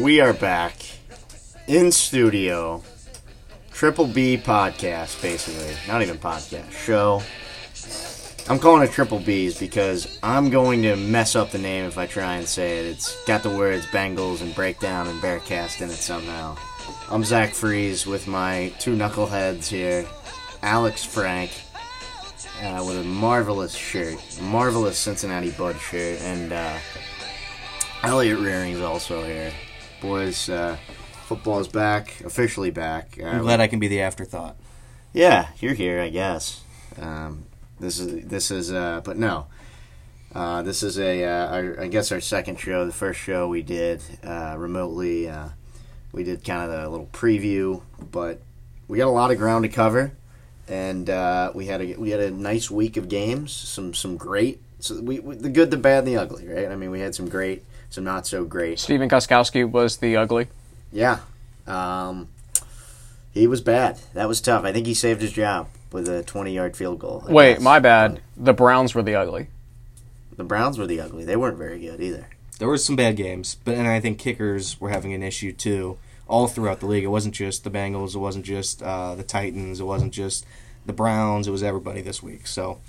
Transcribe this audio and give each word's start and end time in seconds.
we 0.00 0.18
are 0.18 0.32
back 0.32 0.76
in 1.66 1.92
studio. 1.92 2.82
Triple 3.70 4.06
B 4.06 4.38
podcast, 4.38 5.20
basically. 5.20 5.74
Not 5.86 6.00
even 6.00 6.16
podcast, 6.16 6.72
show. 6.72 7.22
I'm 8.48 8.58
calling 8.58 8.82
it 8.82 8.92
Triple 8.92 9.18
B's 9.18 9.60
because 9.60 10.18
I'm 10.22 10.48
going 10.48 10.82
to 10.82 10.96
mess 10.96 11.36
up 11.36 11.50
the 11.50 11.58
name 11.58 11.84
if 11.84 11.98
I 11.98 12.06
try 12.06 12.36
and 12.36 12.48
say 12.48 12.78
it. 12.78 12.86
It's 12.86 13.22
got 13.26 13.42
the 13.42 13.50
words 13.50 13.84
Bengals 13.86 14.40
and 14.40 14.54
Breakdown 14.54 15.06
and 15.06 15.20
Bearcast 15.20 15.82
in 15.82 15.90
it 15.90 15.94
somehow. 15.96 16.56
I'm 17.10 17.22
Zach 17.22 17.52
Freeze 17.52 18.06
with 18.06 18.26
my 18.26 18.72
two 18.78 18.96
knuckleheads 18.96 19.68
here, 19.68 20.06
Alex 20.62 21.04
Frank, 21.04 21.50
uh, 22.62 22.82
with 22.86 22.98
a 22.98 23.04
marvelous 23.04 23.74
shirt, 23.74 24.18
marvelous 24.40 24.98
Cincinnati 24.98 25.50
Bud 25.50 25.78
shirt, 25.78 26.20
and 26.22 26.54
uh, 26.54 26.78
Elliot 28.02 28.38
Rearing's 28.38 28.80
also 28.80 29.22
here. 29.22 29.52
Boys, 30.00 30.48
uh, 30.48 30.76
football's 31.26 31.68
back, 31.68 32.20
officially 32.24 32.70
back. 32.70 33.18
Uh, 33.20 33.26
I'm 33.26 33.42
glad 33.42 33.60
I 33.60 33.66
can 33.66 33.78
be 33.78 33.88
the 33.88 34.00
afterthought. 34.00 34.56
yeah, 35.12 35.48
you're 35.58 35.74
here, 35.74 36.00
I 36.00 36.08
guess. 36.08 36.62
Um, 37.00 37.44
this 37.78 37.98
is 37.98 38.26
this 38.26 38.50
is, 38.50 38.72
uh, 38.72 39.00
but 39.04 39.16
no, 39.16 39.46
uh, 40.34 40.62
this 40.62 40.82
is 40.82 40.98
a 40.98 41.24
uh, 41.24 41.54
our, 41.54 41.80
I 41.80 41.88
guess 41.88 42.12
our 42.12 42.20
second 42.20 42.58
show. 42.58 42.86
The 42.86 42.92
first 42.92 43.20
show 43.20 43.48
we 43.48 43.62
did 43.62 44.02
uh, 44.24 44.56
remotely. 44.58 45.28
Uh, 45.28 45.50
we 46.12 46.24
did 46.24 46.44
kind 46.44 46.70
of 46.70 46.82
a 46.82 46.88
little 46.88 47.08
preview, 47.12 47.82
but 48.10 48.40
we 48.88 48.98
got 48.98 49.06
a 49.06 49.10
lot 49.10 49.30
of 49.30 49.38
ground 49.38 49.64
to 49.64 49.68
cover, 49.68 50.12
and 50.66 51.08
uh, 51.08 51.52
we 51.54 51.66
had 51.66 51.80
a 51.80 51.94
we 51.96 52.10
had 52.10 52.20
a 52.20 52.30
nice 52.30 52.70
week 52.70 52.96
of 52.96 53.08
games. 53.08 53.52
Some 53.52 53.94
some 53.94 54.16
great. 54.16 54.60
So 54.80 55.00
we, 55.00 55.20
we 55.20 55.36
the 55.36 55.50
good, 55.50 55.70
the 55.70 55.76
bad, 55.76 56.00
and 56.00 56.08
the 56.08 56.16
ugly, 56.16 56.48
right? 56.48 56.68
I 56.68 56.76
mean, 56.76 56.90
we 56.90 57.00
had 57.00 57.14
some 57.14 57.28
great, 57.28 57.64
some 57.90 58.04
not 58.04 58.26
so 58.26 58.44
great. 58.44 58.78
Stephen 58.78 59.08
Gostkowski 59.08 59.68
was 59.68 59.98
the 59.98 60.16
ugly. 60.16 60.48
Yeah. 60.92 61.18
Um, 61.66 62.28
he 63.32 63.46
was 63.46 63.60
bad. 63.60 64.00
That 64.14 64.28
was 64.28 64.40
tough. 64.40 64.64
I 64.64 64.72
think 64.72 64.86
he 64.86 64.94
saved 64.94 65.20
his 65.20 65.32
job 65.32 65.68
with 65.92 66.08
a 66.08 66.22
20 66.22 66.52
yard 66.52 66.76
field 66.76 66.98
goal. 66.98 67.24
I 67.28 67.32
Wait, 67.32 67.54
guess. 67.54 67.62
my 67.62 67.78
bad. 67.78 68.20
The 68.36 68.54
Browns 68.54 68.94
were 68.94 69.02
the 69.02 69.14
ugly. 69.14 69.48
The 70.36 70.44
Browns 70.44 70.78
were 70.78 70.86
the 70.86 71.00
ugly. 71.00 71.24
They 71.24 71.36
weren't 71.36 71.58
very 71.58 71.78
good 71.78 72.00
either. 72.00 72.28
There 72.58 72.68
were 72.68 72.78
some 72.78 72.96
bad 72.96 73.16
games, 73.16 73.56
but 73.64 73.74
and 73.74 73.88
I 73.88 74.00
think 74.00 74.18
kickers 74.18 74.80
were 74.80 74.90
having 74.90 75.12
an 75.12 75.22
issue 75.22 75.52
too, 75.52 75.98
all 76.28 76.46
throughout 76.46 76.80
the 76.80 76.86
league. 76.86 77.04
It 77.04 77.08
wasn't 77.08 77.34
just 77.34 77.64
the 77.64 77.70
Bengals, 77.70 78.14
it 78.14 78.18
wasn't 78.18 78.44
just 78.44 78.82
uh, 78.82 79.14
the 79.14 79.22
Titans, 79.22 79.80
it 79.80 79.84
wasn't 79.84 80.12
just 80.12 80.44
the 80.86 80.92
Browns. 80.92 81.48
It 81.48 81.50
was 81.50 81.62
everybody 81.62 82.02
this 82.02 82.22
week. 82.22 82.46
So, 82.46 82.80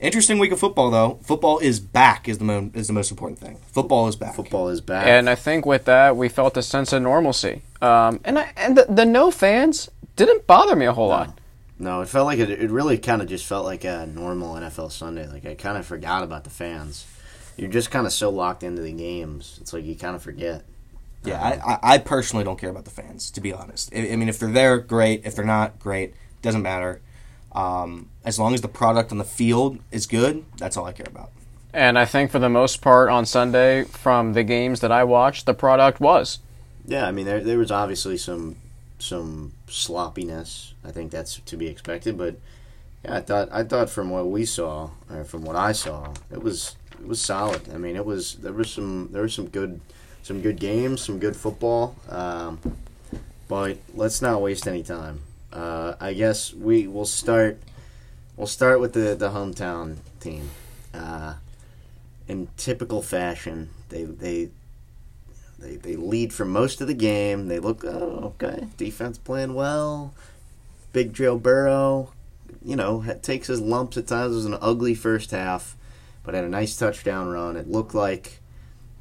interesting 0.00 0.38
week 0.38 0.52
of 0.52 0.60
football 0.60 0.90
though. 0.90 1.18
Football 1.22 1.58
is 1.58 1.80
back 1.80 2.28
is 2.28 2.38
the 2.38 2.44
mo- 2.44 2.70
is 2.74 2.86
the 2.86 2.92
most 2.92 3.10
important 3.10 3.38
thing. 3.38 3.56
Football 3.72 4.08
is 4.08 4.16
back. 4.16 4.34
Football 4.34 4.68
is 4.68 4.80
back. 4.80 5.06
And 5.06 5.28
I 5.28 5.34
think 5.34 5.66
with 5.66 5.84
that, 5.86 6.16
we 6.16 6.28
felt 6.28 6.56
a 6.56 6.62
sense 6.62 6.92
of 6.92 7.02
normalcy. 7.02 7.62
Um, 7.80 8.20
and 8.24 8.38
I, 8.38 8.52
and 8.56 8.76
the, 8.76 8.86
the 8.88 9.04
no 9.04 9.30
fans 9.30 9.90
didn't 10.16 10.46
bother 10.46 10.76
me 10.76 10.86
a 10.86 10.92
whole 10.92 11.08
lot. 11.08 11.38
no, 11.78 12.00
it 12.02 12.08
felt 12.08 12.26
like 12.26 12.38
it, 12.38 12.50
it 12.50 12.70
really 12.70 12.98
kind 12.98 13.20
of 13.22 13.28
just 13.28 13.46
felt 13.46 13.64
like 13.64 13.84
a 13.84 14.06
normal 14.06 14.54
NFL 14.56 14.90
Sunday. 14.92 15.26
Like 15.26 15.44
I 15.46 15.54
kind 15.54 15.76
of 15.76 15.86
forgot 15.86 16.22
about 16.22 16.44
the 16.44 16.50
fans. 16.50 17.06
You're 17.56 17.70
just 17.70 17.90
kind 17.90 18.06
of 18.06 18.12
so 18.12 18.30
locked 18.30 18.62
into 18.64 18.82
the 18.82 18.92
games. 18.92 19.58
It's 19.60 19.72
like 19.72 19.84
you 19.84 19.94
kind 19.94 20.16
of 20.16 20.22
forget. 20.22 20.64
Yeah, 21.24 21.40
I, 21.40 21.72
I, 21.72 21.94
I 21.94 21.98
personally 21.98 22.44
don't 22.44 22.58
care 22.58 22.68
about 22.68 22.84
the 22.84 22.90
fans, 22.90 23.30
to 23.30 23.40
be 23.40 23.52
honest. 23.52 23.90
I, 23.94 24.10
I 24.12 24.16
mean, 24.16 24.28
if 24.28 24.38
they're 24.38 24.50
there, 24.50 24.78
great. 24.78 25.22
If 25.24 25.34
they're 25.36 25.44
not, 25.44 25.78
great. 25.78 26.14
Doesn't 26.42 26.62
matter. 26.62 27.00
Um, 27.54 28.08
as 28.24 28.38
long 28.38 28.54
as 28.54 28.62
the 28.62 28.68
product 28.68 29.12
on 29.12 29.18
the 29.18 29.24
field 29.24 29.78
is 29.92 30.06
good, 30.06 30.44
that's 30.58 30.76
all 30.76 30.86
I 30.86 30.92
care 30.92 31.06
about. 31.08 31.30
And 31.72 31.98
I 31.98 32.04
think 32.04 32.30
for 32.30 32.38
the 32.38 32.48
most 32.48 32.80
part 32.80 33.10
on 33.10 33.26
Sunday, 33.26 33.84
from 33.84 34.32
the 34.32 34.44
games 34.44 34.80
that 34.80 34.92
I 34.92 35.04
watched, 35.04 35.46
the 35.46 35.54
product 35.54 36.00
was. 36.00 36.38
Yeah, 36.86 37.06
I 37.06 37.12
mean 37.12 37.26
there 37.26 37.40
there 37.40 37.58
was 37.58 37.70
obviously 37.70 38.16
some 38.16 38.56
some 38.98 39.52
sloppiness. 39.68 40.74
I 40.84 40.92
think 40.92 41.10
that's 41.10 41.40
to 41.40 41.56
be 41.56 41.66
expected, 41.66 42.16
but 42.18 42.36
yeah, 43.04 43.16
I 43.16 43.20
thought 43.20 43.48
I 43.50 43.64
thought 43.64 43.90
from 43.90 44.10
what 44.10 44.28
we 44.28 44.44
saw 44.44 44.90
or 45.10 45.24
from 45.24 45.44
what 45.44 45.56
I 45.56 45.72
saw, 45.72 46.12
it 46.30 46.42
was 46.42 46.76
it 47.00 47.06
was 47.06 47.20
solid. 47.20 47.62
I 47.74 47.78
mean, 47.78 47.96
it 47.96 48.04
was 48.04 48.34
there 48.36 48.52
was 48.52 48.70
some 48.70 49.08
there 49.12 49.22
was 49.22 49.34
some 49.34 49.48
good 49.48 49.80
some 50.22 50.40
good 50.40 50.58
games, 50.58 51.02
some 51.02 51.18
good 51.18 51.36
football. 51.36 51.96
Um, 52.08 52.60
but 53.48 53.78
let's 53.94 54.22
not 54.22 54.40
waste 54.40 54.66
any 54.66 54.82
time. 54.82 55.20
Uh, 55.54 55.94
I 56.00 56.12
guess 56.12 56.52
we 56.52 56.86
will 56.88 57.06
start. 57.06 57.58
We'll 58.36 58.46
start 58.48 58.80
with 58.80 58.92
the 58.92 59.14
the 59.14 59.30
hometown 59.30 59.98
team. 60.20 60.50
Uh, 60.92 61.34
in 62.26 62.48
typical 62.56 63.02
fashion, 63.02 63.70
they 63.88 64.02
they 64.04 64.50
they 65.58 65.76
they 65.76 65.96
lead 65.96 66.32
for 66.32 66.44
most 66.44 66.80
of 66.80 66.88
the 66.88 66.94
game. 66.94 67.46
They 67.46 67.60
look 67.60 67.84
oh, 67.84 68.34
okay. 68.42 68.66
Defense 68.76 69.18
playing 69.18 69.54
well. 69.54 70.12
Big 70.92 71.12
Joe 71.12 71.38
Burrow, 71.38 72.12
you 72.64 72.76
know, 72.76 73.04
takes 73.22 73.48
his 73.48 73.60
lumps 73.60 73.96
at 73.96 74.06
times. 74.06 74.32
It 74.32 74.36
was 74.36 74.44
an 74.46 74.58
ugly 74.60 74.94
first 74.94 75.32
half, 75.32 75.76
but 76.22 76.34
had 76.34 76.44
a 76.44 76.48
nice 76.48 76.76
touchdown 76.76 77.28
run. 77.28 77.56
It 77.56 77.68
looked 77.68 77.94
like 77.94 78.40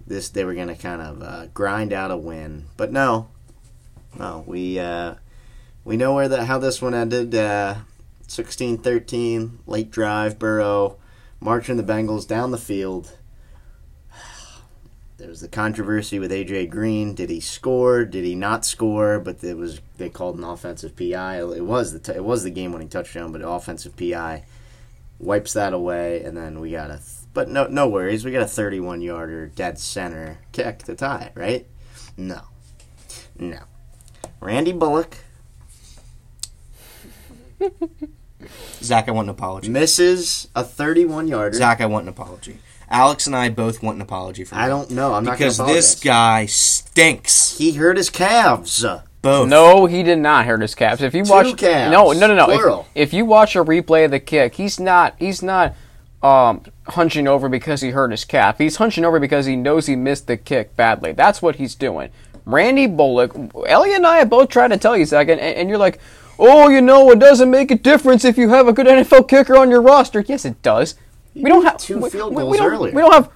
this 0.05 0.29
they 0.29 0.43
were 0.43 0.55
going 0.55 0.67
to 0.67 0.75
kind 0.75 1.01
of 1.01 1.21
uh, 1.21 1.45
grind 1.53 1.93
out 1.93 2.11
a 2.11 2.17
win, 2.17 2.65
but 2.77 2.91
no, 2.91 3.29
no. 4.17 4.43
We 4.45 4.79
uh, 4.79 5.15
we 5.85 5.97
know 5.97 6.13
where 6.13 6.27
that 6.27 6.45
how 6.45 6.59
this 6.59 6.81
one 6.81 6.93
ended. 6.93 7.35
Uh, 7.35 7.75
16-13, 8.27 9.59
late 9.67 9.91
drive. 9.91 10.39
Burrow 10.39 10.97
marching 11.39 11.77
the 11.77 11.83
Bengals 11.83 12.27
down 12.27 12.51
the 12.51 12.57
field. 12.57 13.17
There 15.17 15.29
was 15.29 15.41
the 15.41 15.47
controversy 15.47 16.19
with 16.19 16.31
AJ 16.31 16.69
Green. 16.69 17.13
Did 17.13 17.29
he 17.29 17.39
score? 17.39 18.03
Did 18.03 18.25
he 18.25 18.35
not 18.35 18.65
score? 18.65 19.19
But 19.19 19.41
it 19.41 19.55
was 19.55 19.79
they 19.97 20.09
called 20.09 20.37
an 20.37 20.43
offensive 20.43 20.97
PI. 20.97 21.37
It 21.37 21.63
was 21.63 21.93
the 21.93 21.99
t- 21.99 22.17
it 22.17 22.25
was 22.25 22.43
the 22.43 22.49
game 22.49 22.73
winning 22.73 22.89
touchdown, 22.89 23.31
but 23.31 23.41
offensive 23.41 23.95
PI 23.95 24.43
wipes 25.19 25.53
that 25.53 25.71
away, 25.71 26.23
and 26.23 26.35
then 26.35 26.59
we 26.59 26.71
got 26.71 26.89
a. 26.89 26.95
Th- 26.95 27.27
but 27.33 27.47
no 27.47 27.67
no 27.67 27.87
worries, 27.87 28.25
we 28.25 28.31
got 28.31 28.41
a 28.41 28.47
31 28.47 29.01
yarder 29.01 29.47
dead 29.47 29.79
center 29.79 30.39
kick 30.51 30.79
to 30.79 30.95
tie 30.95 31.31
it, 31.33 31.39
right? 31.39 31.67
No, 32.17 32.41
no. 33.37 33.59
Randy 34.41 34.73
Bullock 34.73 35.19
Zach, 38.81 39.07
I 39.07 39.11
want 39.11 39.27
an 39.27 39.29
apology. 39.29 39.69
misses 39.69 40.49
a 40.55 40.63
31 40.63 41.27
yarder. 41.27 41.55
Zach, 41.55 41.81
I 41.81 41.85
want 41.85 42.03
an 42.03 42.09
apology. 42.09 42.59
Alex 42.89 43.25
and 43.25 43.35
I 43.35 43.49
both 43.49 43.81
want 43.81 43.95
an 43.95 44.01
apology 44.01 44.43
for 44.43 44.55
I 44.55 44.67
don't 44.67 44.91
know. 44.91 45.13
I'm 45.13 45.23
not 45.23 45.37
because 45.37 45.57
gonna 45.57 45.73
this 45.73 45.99
guy 45.99 46.45
stinks. 46.45 47.57
he 47.57 47.73
hurt 47.73 47.97
his 47.97 48.09
calves. 48.09 48.85
Both. 49.21 49.47
No, 49.47 49.85
he 49.85 50.03
did 50.03 50.19
not 50.19 50.45
hurt 50.45 50.61
his 50.61 50.75
calves. 50.75 51.01
If 51.01 51.15
you 51.15 51.23
watch, 51.23 51.55
calves, 51.55 51.91
no, 51.91 52.11
no, 52.11 52.27
no, 52.27 52.35
no. 52.35 52.51
If- 52.51 52.59
plural. 52.59 52.87
If, 52.93 53.13
you 53.13 53.25
watch 53.25 53.55
a 53.55 53.63
replay 53.63 54.05
of 54.05 54.11
the 54.11 54.19
kick, 54.19 54.55
he's 54.55 54.81
not, 54.81 55.15
he's 55.17 55.41
not 55.41 55.75
um, 56.21 56.63
hunching 56.87 57.25
over 57.27 57.47
because 57.47 57.79
he 57.79 57.91
hurt 57.91 58.11
his 58.11 58.25
calf. 58.25 58.57
He's 58.57 58.75
hunching 58.75 59.05
over 59.05 59.21
because 59.21 59.45
he 59.45 59.55
knows 59.55 59.87
he 59.87 59.95
missed 59.95 60.27
the 60.27 60.35
kick 60.35 60.75
badly. 60.75 61.13
That's 61.13 61.41
what 61.41 61.55
he's 61.55 61.73
doing. 61.73 62.09
Randy 62.45 62.85
Bullock, 62.85 63.33
Elliot 63.65 63.95
and 63.95 64.05
I 64.05 64.17
have 64.17 64.29
both 64.29 64.49
tried 64.49 64.69
to 64.69 64.77
tell 64.77 64.97
you, 64.97 65.05
Zach, 65.05 65.29
and, 65.29 65.39
and 65.39 65.69
you're 65.69 65.77
like, 65.77 65.99
oh, 66.39 66.69
you 66.69 66.81
know, 66.81 67.11
it 67.11 67.19
doesn't 67.19 67.49
make 67.49 67.71
a 67.71 67.75
difference 67.75 68.25
if 68.25 68.37
you 68.37 68.49
have 68.49 68.67
a 68.67 68.73
good 68.73 68.87
NFL 68.87 69.27
kicker 69.27 69.57
on 69.57 69.69
your 69.69 69.81
roster. 69.81 70.21
Yes, 70.27 70.45
it 70.45 70.61
does. 70.61 70.95
We 71.35 71.49
don't 71.49 71.63
have 71.65 71.77
two 71.77 71.99
we- 71.99 72.09
field 72.09 72.33
we- 72.35 72.41
goals 72.41 72.51
we 72.51 72.57
don't, 72.57 72.71
earlier. 72.71 72.93
We 72.93 73.01
don't 73.01 73.13
have. 73.13 73.29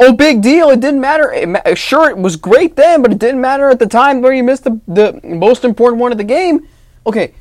Oh, 0.00 0.12
big 0.12 0.42
deal! 0.42 0.70
It 0.70 0.80
didn't 0.80 1.00
matter. 1.00 1.32
It, 1.32 1.48
ma- 1.48 1.74
sure, 1.74 2.10
it 2.10 2.18
was 2.18 2.34
great 2.34 2.74
then, 2.74 3.00
but 3.00 3.12
it 3.12 3.18
didn't 3.18 3.40
matter 3.40 3.68
at 3.70 3.78
the 3.78 3.86
time 3.86 4.22
where 4.22 4.32
you 4.32 4.42
missed 4.42 4.64
the 4.64 4.80
the 4.88 5.20
most 5.22 5.64
important 5.64 6.00
one 6.00 6.10
of 6.10 6.18
the 6.18 6.24
game. 6.24 6.66
Okay, 7.06 7.32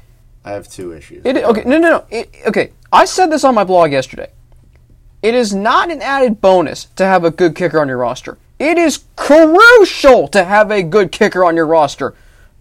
I 0.45 0.51
have 0.51 0.69
two 0.69 0.93
issues. 0.93 1.25
it, 1.25 1.37
okay, 1.37 1.63
no, 1.65 1.79
no, 1.79 1.89
no. 1.89 2.05
It, 2.11 2.29
okay, 2.45 2.71
I 2.91 3.05
said 3.05 3.31
this 3.31 3.43
on 3.43 3.55
my 3.55 3.63
blog 3.63 3.91
yesterday. 3.91 4.29
It 5.23 5.33
is 5.33 5.55
not 5.55 5.89
an 5.89 6.01
added 6.03 6.41
bonus 6.41 6.85
to 6.97 7.05
have 7.05 7.23
a 7.23 7.31
good 7.31 7.55
kicker 7.55 7.79
on 7.81 7.87
your 7.87 7.97
roster. 7.97 8.37
It 8.59 8.77
is 8.77 9.05
crucial 9.15 10.27
to 10.27 10.43
have 10.43 10.69
a 10.69 10.83
good 10.83 11.11
kicker 11.11 11.43
on 11.43 11.55
your 11.55 11.65
roster. 11.65 12.13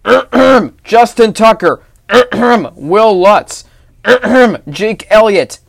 Justin 0.83 1.33
Tucker, 1.33 1.83
Wil 2.75 3.19
Lutz, 3.19 3.65
Jake 4.69 5.07
Elliott. 5.09 5.59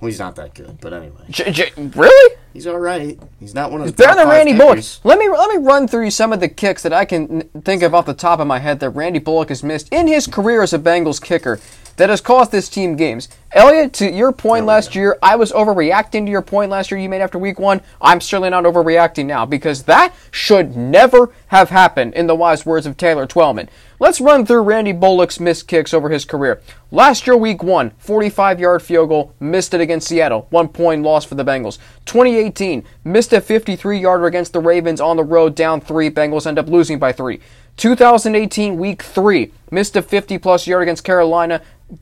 Well, 0.00 0.08
he's 0.08 0.18
not 0.18 0.36
that 0.36 0.54
good, 0.54 0.78
but 0.80 0.92
anyway, 0.92 1.22
J- 1.30 1.50
J- 1.50 1.72
really? 1.76 2.36
he's 2.52 2.66
all 2.66 2.78
right. 2.78 3.18
He's 3.40 3.54
not 3.54 3.72
one 3.72 3.80
of 3.80 3.86
the 3.86 3.92
Better 3.94 4.08
top 4.10 4.16
than 4.18 4.28
Randy 4.28 4.52
Bullock. 4.52 4.84
Let 5.04 5.18
me 5.18 5.28
let 5.28 5.50
me 5.50 5.56
run 5.64 5.88
through 5.88 6.10
some 6.10 6.34
of 6.34 6.40
the 6.40 6.48
kicks 6.48 6.82
that 6.82 6.92
I 6.92 7.06
can 7.06 7.42
think 7.64 7.82
of 7.82 7.94
off 7.94 8.04
the 8.04 8.12
top 8.14 8.38
of 8.38 8.46
my 8.46 8.58
head 8.58 8.78
that 8.80 8.90
Randy 8.90 9.18
Bullock 9.20 9.48
has 9.48 9.62
missed 9.62 9.88
in 9.90 10.06
his 10.06 10.26
career 10.26 10.62
as 10.62 10.74
a 10.74 10.78
Bengals 10.78 11.20
kicker. 11.22 11.58
That 11.96 12.10
has 12.10 12.20
cost 12.20 12.52
this 12.52 12.68
team 12.68 12.94
games. 12.96 13.28
Elliot, 13.52 13.94
to 13.94 14.10
your 14.10 14.32
point 14.32 14.66
last 14.66 14.94
year, 14.94 15.16
I 15.22 15.36
was 15.36 15.50
overreacting 15.50 16.26
to 16.26 16.30
your 16.30 16.42
point 16.42 16.70
last 16.70 16.90
year 16.90 17.00
you 17.00 17.08
made 17.08 17.22
after 17.22 17.38
week 17.38 17.58
one. 17.58 17.80
I'm 18.02 18.20
certainly 18.20 18.50
not 18.50 18.64
overreacting 18.64 19.24
now 19.24 19.46
because 19.46 19.84
that 19.84 20.14
should 20.30 20.76
never 20.76 21.32
have 21.46 21.70
happened, 21.70 22.12
in 22.12 22.26
the 22.26 22.34
wise 22.34 22.66
words 22.66 22.84
of 22.84 22.98
Taylor 22.98 23.26
Twellman. 23.26 23.68
Let's 23.98 24.20
run 24.20 24.44
through 24.44 24.60
Randy 24.60 24.92
Bullock's 24.92 25.40
missed 25.40 25.68
kicks 25.68 25.94
over 25.94 26.10
his 26.10 26.26
career. 26.26 26.60
Last 26.90 27.26
year, 27.26 27.36
week 27.36 27.62
one, 27.62 27.92
45 27.96 28.60
yard 28.60 28.82
field 28.82 29.08
goal, 29.08 29.32
missed 29.40 29.72
it 29.72 29.80
against 29.80 30.08
Seattle, 30.08 30.48
one 30.50 30.68
point 30.68 31.02
loss 31.02 31.24
for 31.24 31.34
the 31.34 31.44
Bengals. 31.44 31.78
2018, 32.04 32.84
missed 33.04 33.32
a 33.32 33.40
53 33.40 33.98
yarder 33.98 34.26
against 34.26 34.52
the 34.52 34.60
Ravens 34.60 35.00
on 35.00 35.16
the 35.16 35.24
road, 35.24 35.54
down 35.54 35.80
three. 35.80 36.10
Bengals 36.10 36.46
end 36.46 36.58
up 36.58 36.68
losing 36.68 36.98
by 36.98 37.12
three. 37.12 37.40
2018, 37.78 38.78
week 38.78 39.02
three, 39.02 39.52
missed 39.70 39.96
a 39.96 40.02
50 40.02 40.38
plus 40.38 40.66
yard 40.66 40.82
against 40.82 41.04
Carolina. 41.04 41.60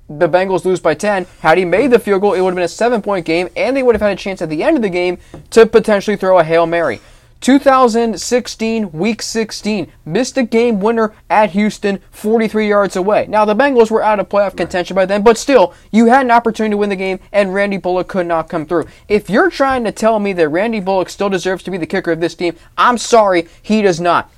The 0.08 0.28
Bengals 0.28 0.64
lose 0.64 0.80
by 0.80 0.94
10. 0.94 1.26
Had 1.40 1.58
he 1.58 1.64
made 1.64 1.90
the 1.90 1.98
field 1.98 2.22
goal, 2.22 2.32
it 2.34 2.40
would 2.40 2.50
have 2.50 2.56
been 2.56 2.64
a 2.64 2.68
seven 2.68 3.02
point 3.02 3.26
game, 3.26 3.48
and 3.54 3.76
they 3.76 3.82
would 3.82 3.94
have 3.94 4.02
had 4.02 4.12
a 4.12 4.16
chance 4.16 4.40
at 4.40 4.48
the 4.48 4.62
end 4.62 4.76
of 4.76 4.82
the 4.82 4.88
game 4.88 5.18
to 5.50 5.66
potentially 5.66 6.16
throw 6.16 6.38
a 6.38 6.44
Hail 6.44 6.66
Mary. 6.66 7.00
2016, 7.44 8.90
week 8.92 9.20
16, 9.20 9.92
missed 10.06 10.38
a 10.38 10.42
game 10.42 10.80
winner 10.80 11.12
at 11.28 11.50
Houston, 11.50 11.98
43 12.10 12.66
yards 12.66 12.96
away. 12.96 13.26
Now, 13.28 13.44
the 13.44 13.54
Bengals 13.54 13.90
were 13.90 14.02
out 14.02 14.18
of 14.18 14.30
playoff 14.30 14.56
contention 14.56 14.94
by 14.94 15.04
then, 15.04 15.22
but 15.22 15.36
still, 15.36 15.74
you 15.92 16.06
had 16.06 16.24
an 16.24 16.30
opportunity 16.30 16.72
to 16.72 16.78
win 16.78 16.88
the 16.88 16.96
game, 16.96 17.20
and 17.32 17.52
Randy 17.52 17.76
Bullock 17.76 18.08
could 18.08 18.26
not 18.26 18.48
come 18.48 18.64
through. 18.64 18.86
If 19.08 19.28
you're 19.28 19.50
trying 19.50 19.84
to 19.84 19.92
tell 19.92 20.20
me 20.20 20.32
that 20.32 20.48
Randy 20.48 20.80
Bullock 20.80 21.10
still 21.10 21.28
deserves 21.28 21.62
to 21.64 21.70
be 21.70 21.76
the 21.76 21.86
kicker 21.86 22.12
of 22.12 22.20
this 22.20 22.34
team, 22.34 22.56
I'm 22.78 22.96
sorry, 22.96 23.46
he 23.60 23.82
does 23.82 24.00
not. 24.00 24.32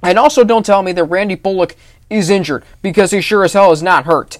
And 0.00 0.16
also, 0.16 0.44
don't 0.44 0.64
tell 0.64 0.82
me 0.84 0.92
that 0.92 1.04
Randy 1.04 1.34
Bullock 1.34 1.74
is 2.08 2.30
injured, 2.30 2.64
because 2.82 3.10
he 3.10 3.20
sure 3.20 3.42
as 3.42 3.54
hell 3.54 3.72
is 3.72 3.82
not 3.82 4.04
hurt. 4.04 4.38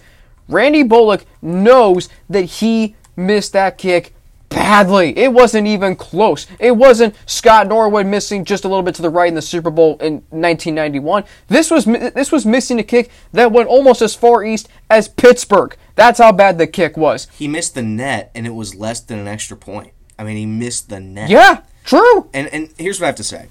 Randy 0.49 0.83
Bullock 0.83 1.25
knows 1.41 2.09
that 2.29 2.43
he 2.43 2.97
missed 3.17 3.53
that 3.53 3.79
kick 3.79 4.15
badly. 4.49 5.17
It 5.17 5.33
wasn't 5.33 5.67
even 5.67 5.97
close. 5.97 6.47
It 6.59 6.73
wasn't 6.73 7.15
Scott 7.27 7.67
Norwood 7.69 8.07
missing 8.07 8.45
just 8.45 8.65
a 8.65 8.69
little 8.69 8.83
bit 8.83 8.95
to 8.97 9.03
the 9.03 9.11
right 9.11 9.29
in 9.29 9.35
the 9.35 9.43
Super 9.43 9.71
Bowl 9.71 9.97
in 9.99 10.15
1991. 10.31 11.25
This 11.49 11.71
was 11.71 11.85
this 11.85 12.31
was 12.31 12.47
missing 12.47 12.79
a 12.79 12.83
kick 12.83 13.11
that 13.33 13.53
went 13.53 13.69
almost 13.69 14.03
as 14.03 14.15
far 14.15 14.45
east 14.45 14.69
as 14.89 15.09
Pittsburgh. 15.09 15.77
That's 15.97 16.19
how 16.19 16.33
bad 16.33 16.59
the 16.59 16.67
kick 16.67 16.97
was. 16.97 17.29
He 17.37 17.49
missed 17.49 17.75
the 17.75 17.83
net, 17.83 18.31
and 18.35 18.47
it 18.47 18.55
was 18.55 18.75
less 18.75 19.01
than 19.01 19.19
an 19.19 19.29
extra 19.29 19.57
point. 19.57 19.93
I 20.19 20.25
mean, 20.25 20.37
he 20.37 20.47
missed 20.47 20.89
the 20.89 21.01
net. 21.01 21.31
Yeah, 21.31 21.63
true. 21.85 22.29
And 22.33 22.49
and 22.49 22.71
here's 22.79 23.01
what 23.01 23.07
I 23.07 23.09
have 23.09 23.17
to 23.17 23.25
say. 23.25 23.49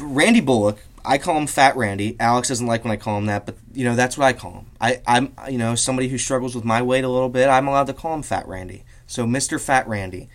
Randy 0.00 0.40
Bullock, 0.40 0.78
I 1.08 1.16
call 1.16 1.38
him 1.38 1.46
Fat 1.46 1.74
Randy. 1.74 2.16
Alex 2.20 2.48
doesn't 2.48 2.66
like 2.66 2.84
when 2.84 2.92
I 2.92 2.96
call 2.96 3.16
him 3.16 3.26
that, 3.26 3.46
but 3.46 3.56
you 3.72 3.82
know 3.82 3.96
that's 3.96 4.18
what 4.18 4.26
I 4.26 4.34
call 4.34 4.52
him. 4.52 4.66
I, 4.78 5.00
I'm 5.06 5.32
you 5.50 5.56
know 5.56 5.74
somebody 5.74 6.08
who 6.08 6.18
struggles 6.18 6.54
with 6.54 6.66
my 6.66 6.82
weight 6.82 7.02
a 7.02 7.08
little 7.08 7.30
bit. 7.30 7.48
I'm 7.48 7.66
allowed 7.66 7.86
to 7.86 7.94
call 7.94 8.12
him 8.12 8.22
Fat 8.22 8.46
Randy. 8.46 8.84
So 9.06 9.24
Mr. 9.24 9.58
Fat 9.58 9.88
Randy, 9.88 10.28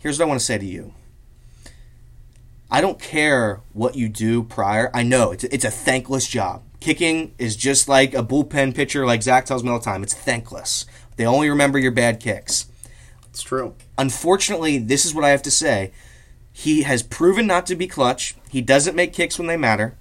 here's 0.00 0.18
what 0.18 0.26
I 0.26 0.28
want 0.28 0.38
to 0.38 0.44
say 0.44 0.58
to 0.58 0.66
you. 0.66 0.92
I 2.70 2.82
don't 2.82 3.00
care 3.00 3.60
what 3.72 3.96
you 3.96 4.10
do 4.10 4.42
prior. 4.42 4.90
I 4.92 5.02
know 5.02 5.32
it's 5.32 5.44
it's 5.44 5.64
a 5.64 5.70
thankless 5.70 6.28
job. 6.28 6.62
Kicking 6.78 7.34
is 7.38 7.56
just 7.56 7.88
like 7.88 8.12
a 8.12 8.22
bullpen 8.22 8.74
pitcher, 8.74 9.06
like 9.06 9.22
Zach 9.22 9.46
tells 9.46 9.64
me 9.64 9.70
all 9.70 9.78
the 9.78 9.84
time. 9.84 10.02
It's 10.02 10.14
thankless. 10.14 10.84
They 11.16 11.24
only 11.24 11.48
remember 11.48 11.78
your 11.78 11.90
bad 11.90 12.20
kicks. 12.20 12.66
It's 13.30 13.42
true. 13.42 13.76
Unfortunately, 13.96 14.76
this 14.76 15.06
is 15.06 15.14
what 15.14 15.24
I 15.24 15.30
have 15.30 15.42
to 15.42 15.50
say. 15.50 15.90
He 16.52 16.82
has 16.82 17.02
proven 17.02 17.46
not 17.46 17.64
to 17.66 17.74
be 17.74 17.86
clutch. 17.86 18.34
He 18.50 18.60
doesn't 18.60 18.94
make 18.94 19.14
kicks 19.14 19.38
when 19.38 19.48
they 19.48 19.56
matter. 19.56 19.96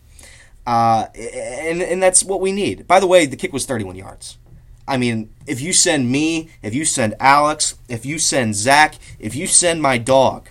Uh, 0.66 1.08
and, 1.16 1.82
and 1.82 2.02
that's 2.04 2.24
what 2.24 2.40
we 2.42 2.52
need. 2.52 2.88
By 2.88 3.00
the 3.00 3.08
way, 3.08 3.26
the 3.26 3.36
kick 3.36 3.52
was 3.52 3.66
31 3.66 3.96
yards. 3.96 4.38
I 4.88 4.98
mean, 4.98 5.30
if 5.48 5.62
you 5.62 5.74
send 5.74 6.12
me, 6.12 6.50
if 6.62 6.74
you 6.74 6.86
send 6.86 7.16
Alex, 7.20 7.76
if 7.88 8.06
you 8.06 8.20
send 8.20 8.56
Zach, 8.56 8.96
if 9.20 9.36
you 9.36 9.48
send 9.48 9.82
my 9.82 9.98
dog 9.98 10.50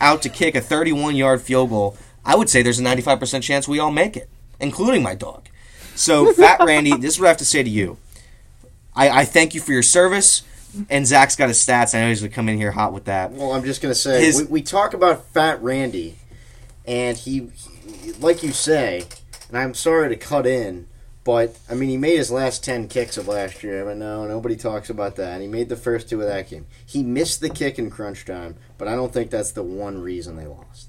out 0.00 0.22
to 0.22 0.28
kick 0.28 0.54
a 0.54 0.60
31 0.60 1.16
yard 1.16 1.40
field 1.42 1.70
goal, 1.70 1.96
I 2.24 2.36
would 2.36 2.48
say 2.48 2.62
there's 2.62 2.78
a 2.80 2.84
95% 2.84 3.42
chance 3.42 3.66
we 3.66 3.78
all 3.78 3.90
make 3.90 4.16
it, 4.16 4.28
including 4.60 5.02
my 5.02 5.14
dog. 5.14 5.48
So, 5.94 6.32
Fat 6.32 6.60
Randy, 6.64 6.96
this 6.96 7.14
is 7.14 7.20
what 7.20 7.26
I 7.26 7.30
have 7.30 7.38
to 7.38 7.44
say 7.44 7.62
to 7.62 7.68
you. 7.70 7.98
I, 8.94 9.08
I 9.10 9.24
thank 9.24 9.54
you 9.54 9.60
for 9.60 9.72
your 9.72 9.82
service. 9.82 10.42
And 10.88 11.06
Zach's 11.06 11.36
got 11.36 11.48
his 11.48 11.58
stats. 11.58 11.94
I 11.94 12.00
know 12.00 12.08
he's 12.08 12.20
going 12.20 12.30
to 12.30 12.34
come 12.34 12.48
in 12.48 12.56
here 12.56 12.70
hot 12.70 12.94
with 12.94 13.04
that. 13.04 13.32
Well, 13.32 13.52
I'm 13.52 13.62
just 13.62 13.82
gonna 13.82 13.94
say 13.94 14.24
His- 14.24 14.38
we, 14.38 14.44
we 14.44 14.62
talk 14.62 14.94
about 14.94 15.26
Fat 15.26 15.62
Randy, 15.62 16.16
and 16.86 17.14
he, 17.16 17.50
he, 18.02 18.12
like 18.12 18.42
you 18.42 18.52
say, 18.52 19.04
and 19.52 19.60
I'm 19.60 19.74
sorry 19.74 20.08
to 20.08 20.16
cut 20.16 20.46
in, 20.46 20.88
but 21.24 21.56
I 21.70 21.74
mean 21.74 21.90
he 21.90 21.98
made 21.98 22.16
his 22.16 22.30
last 22.30 22.64
ten 22.64 22.88
kicks 22.88 23.18
of 23.18 23.28
last 23.28 23.62
year. 23.62 23.84
But 23.84 23.98
no, 23.98 24.26
nobody 24.26 24.56
talks 24.56 24.88
about 24.88 25.16
that. 25.16 25.34
And 25.34 25.42
he 25.42 25.48
made 25.48 25.68
the 25.68 25.76
first 25.76 26.08
two 26.08 26.20
of 26.22 26.26
that 26.26 26.48
game. 26.48 26.66
He 26.84 27.02
missed 27.02 27.40
the 27.40 27.50
kick 27.50 27.78
in 27.78 27.90
crunch 27.90 28.24
time, 28.24 28.56
but 28.78 28.88
I 28.88 28.94
don't 28.94 29.12
think 29.12 29.30
that's 29.30 29.52
the 29.52 29.62
one 29.62 30.00
reason 30.00 30.36
they 30.36 30.46
lost. 30.46 30.88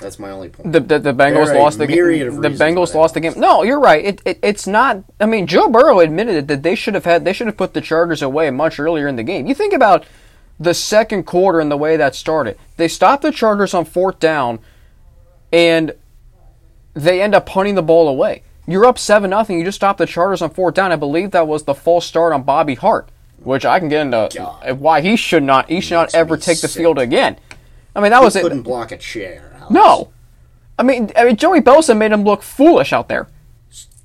That's 0.00 0.18
my 0.18 0.30
only 0.30 0.50
point. 0.50 0.72
The, 0.72 0.80
the, 0.80 0.98
the 0.98 1.12
Bengals 1.12 1.46
There 1.46 1.54
are 1.54 1.54
a 1.54 1.58
lost 1.62 1.78
the 1.78 1.86
game. 1.86 2.40
The 2.42 2.50
Bengals 2.50 2.94
lost 2.94 3.14
the 3.14 3.20
game. 3.20 3.32
No, 3.36 3.62
you're 3.62 3.80
right. 3.80 4.04
It, 4.04 4.22
it 4.26 4.38
it's 4.42 4.66
not. 4.66 5.02
I 5.20 5.26
mean, 5.26 5.46
Joe 5.46 5.68
Burrow 5.68 6.00
admitted 6.00 6.48
that 6.48 6.62
they 6.62 6.74
should 6.74 6.94
have 6.94 7.04
had 7.06 7.24
they 7.24 7.32
should 7.32 7.46
have 7.46 7.56
put 7.56 7.72
the 7.72 7.80
Chargers 7.80 8.20
away 8.20 8.50
much 8.50 8.78
earlier 8.78 9.08
in 9.08 9.16
the 9.16 9.22
game. 9.22 9.46
You 9.46 9.54
think 9.54 9.72
about 9.72 10.04
the 10.58 10.74
second 10.74 11.24
quarter 11.24 11.60
and 11.60 11.70
the 11.70 11.76
way 11.76 11.96
that 11.96 12.14
started. 12.14 12.58
They 12.76 12.88
stopped 12.88 13.22
the 13.22 13.32
Chargers 13.32 13.72
on 13.72 13.84
fourth 13.84 14.18
down, 14.18 14.58
and 15.52 15.92
they 16.96 17.20
end 17.22 17.34
up 17.34 17.46
punting 17.46 17.74
the 17.76 17.82
ball 17.82 18.08
away. 18.08 18.42
You're 18.66 18.86
up 18.86 18.98
seven 18.98 19.30
nothing. 19.30 19.58
You 19.58 19.64
just 19.64 19.76
stopped 19.76 19.98
the 19.98 20.06
Chargers 20.06 20.42
on 20.42 20.50
fourth 20.50 20.74
down. 20.74 20.90
I 20.90 20.96
believe 20.96 21.30
that 21.30 21.46
was 21.46 21.62
the 21.64 21.74
false 21.74 22.04
start 22.06 22.32
on 22.32 22.42
Bobby 22.42 22.74
Hart, 22.74 23.08
which 23.38 23.64
I 23.64 23.78
can 23.78 23.88
get 23.88 24.00
into 24.00 24.28
God. 24.34 24.80
why 24.80 25.00
he 25.02 25.14
should 25.16 25.44
not 25.44 25.68
he 25.68 25.80
should 25.80 25.94
not 25.94 26.14
ever 26.14 26.36
take 26.36 26.60
the 26.60 26.66
sick. 26.68 26.80
field 26.82 26.98
again. 26.98 27.36
I 27.94 28.00
mean, 28.00 28.10
that 28.10 28.18
He 28.18 28.24
was 28.24 28.34
it. 28.34 28.42
couldn't 28.42 28.62
block 28.62 28.90
a 28.90 28.96
chair. 28.96 29.52
Alex. 29.56 29.70
No. 29.70 30.12
I 30.78 30.82
mean, 30.82 31.12
I 31.16 31.24
mean, 31.24 31.36
Joey 31.36 31.60
Bosa 31.60 31.96
made 31.96 32.10
him 32.12 32.24
look 32.24 32.42
foolish 32.42 32.92
out 32.92 33.08
there. 33.08 33.28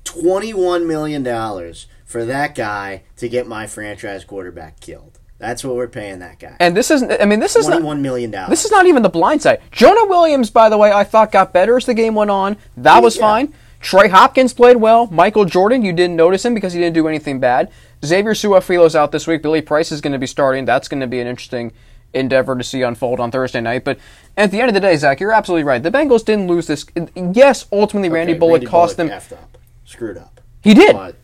twenty-one 0.04 0.86
million 0.86 1.22
dollars 1.22 1.86
for 2.04 2.24
that 2.24 2.54
guy 2.54 3.02
to 3.16 3.28
get 3.28 3.46
my 3.46 3.66
franchise 3.66 4.24
quarterback 4.24 4.78
killed. 4.80 5.11
That's 5.42 5.64
what 5.64 5.74
we're 5.74 5.88
paying 5.88 6.20
that 6.20 6.38
guy. 6.38 6.54
And 6.60 6.76
this 6.76 6.88
isn't. 6.92 7.20
I 7.20 7.24
mean, 7.24 7.40
this 7.40 7.56
is 7.56 7.66
not. 7.66 7.82
Million 7.98 8.30
dollars. 8.30 8.48
This 8.50 8.64
is 8.64 8.70
not 8.70 8.86
even 8.86 9.02
the 9.02 9.08
blind 9.08 9.42
side. 9.42 9.60
Jonah 9.72 10.06
Williams, 10.06 10.50
by 10.50 10.68
the 10.68 10.78
way, 10.78 10.92
I 10.92 11.02
thought 11.02 11.32
got 11.32 11.52
better 11.52 11.76
as 11.76 11.84
the 11.84 11.94
game 11.94 12.14
went 12.14 12.30
on. 12.30 12.56
That 12.76 13.02
was 13.02 13.16
Yeah. 13.16 13.22
fine. 13.22 13.54
Trey 13.80 14.06
Hopkins 14.06 14.52
played 14.54 14.76
well. 14.76 15.08
Michael 15.10 15.44
Jordan, 15.44 15.84
you 15.84 15.92
didn't 15.92 16.14
notice 16.14 16.44
him 16.44 16.54
because 16.54 16.74
he 16.74 16.78
didn't 16.80 16.94
do 16.94 17.08
anything 17.08 17.40
bad. 17.40 17.72
Xavier 18.04 18.34
Su'a-Filo's 18.34 18.94
out 18.94 19.10
this 19.10 19.26
week. 19.26 19.42
Billy 19.42 19.60
Price 19.60 19.90
is 19.90 20.00
going 20.00 20.12
to 20.12 20.18
be 20.20 20.28
starting. 20.28 20.64
That's 20.64 20.86
going 20.86 21.00
to 21.00 21.08
be 21.08 21.18
an 21.18 21.26
interesting 21.26 21.72
endeavor 22.14 22.54
to 22.56 22.62
see 22.62 22.82
unfold 22.82 23.18
on 23.18 23.32
Thursday 23.32 23.60
night. 23.60 23.82
But 23.82 23.98
at 24.36 24.52
the 24.52 24.60
end 24.60 24.68
of 24.68 24.74
the 24.74 24.80
day, 24.80 24.96
Zach, 24.96 25.18
you're 25.18 25.32
absolutely 25.32 25.64
right. 25.64 25.82
The 25.82 25.90
Bengals 25.90 26.24
didn't 26.24 26.46
lose 26.46 26.68
this. 26.68 26.86
Yes, 27.16 27.66
ultimately, 27.72 28.08
Randy 28.10 28.34
Okay, 28.34 28.38
Bullock 28.38 28.52
Randy 28.60 28.66
cost 28.66 28.96
Bullock 28.96 29.10
them. 29.28 29.36
up, 29.38 29.58
screwed 29.84 30.16
up. 30.18 30.40
He 30.62 30.74
did. 30.74 30.94
But 30.94 31.16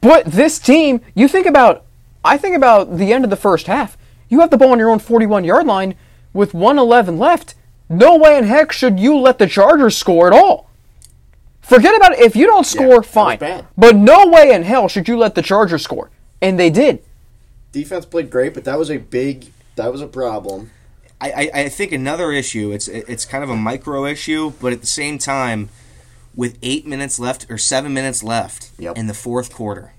But 0.00 0.24
this 0.26 0.58
team, 0.58 1.00
you 1.14 1.28
think 1.28 1.46
about, 1.46 1.84
I 2.24 2.36
think 2.36 2.56
about 2.56 2.96
the 2.98 3.12
end 3.12 3.24
of 3.24 3.30
the 3.30 3.36
first 3.36 3.66
half. 3.66 3.96
You 4.28 4.40
have 4.40 4.50
the 4.50 4.56
ball 4.56 4.72
on 4.72 4.78
your 4.78 4.90
own 4.90 4.98
41 4.98 5.44
yard 5.44 5.66
line 5.66 5.94
with 6.32 6.54
111 6.54 7.18
left. 7.18 7.54
No 7.88 8.16
way 8.16 8.38
in 8.38 8.44
heck 8.44 8.72
should 8.72 8.98
you 8.98 9.18
let 9.18 9.38
the 9.38 9.46
Chargers 9.46 9.96
score 9.96 10.26
at 10.26 10.32
all. 10.32 10.70
Forget 11.60 11.94
about 11.94 12.12
it. 12.12 12.20
If 12.20 12.34
you 12.34 12.46
don't 12.46 12.64
score, 12.64 12.88
that 12.88 12.96
was 12.98 13.06
fine. 13.06 13.66
But 13.76 13.96
no 13.96 14.26
way 14.28 14.52
in 14.52 14.62
hell 14.62 14.88
should 14.88 15.08
you 15.08 15.16
let 15.18 15.34
the 15.34 15.42
Chargers 15.42 15.82
score. 15.82 16.10
And 16.40 16.58
they 16.58 16.70
did. 16.70 17.02
defense 17.70 18.04
played 18.06 18.30
great, 18.30 18.54
but 18.54 18.64
that 18.64 18.78
was 18.78 18.90
a 18.90 18.96
big. 18.98 19.52
That 19.76 19.92
was 19.92 20.00
a 20.00 20.06
problem. 20.06 20.70
I, 21.20 21.30
I, 21.30 21.50
I 21.62 21.68
think 21.68 21.92
another 21.92 22.32
issue. 22.32 22.72
It's 22.72 22.88
it's 22.88 23.24
kind 23.24 23.44
of 23.44 23.50
a 23.50 23.56
micro 23.56 24.04
issue, 24.06 24.52
but 24.60 24.72
at 24.72 24.80
the 24.80 24.86
same 24.88 25.18
time, 25.18 25.68
with 26.34 26.58
eight 26.62 26.86
minutes 26.86 27.18
left 27.20 27.46
or 27.50 27.58
seven 27.58 27.92
minutes 27.94 28.22
left 28.24 28.70
Yep. 28.78 28.96
in 28.98 29.06
the 29.06 29.14
fourth 29.14 29.52
quarter, 29.52 29.92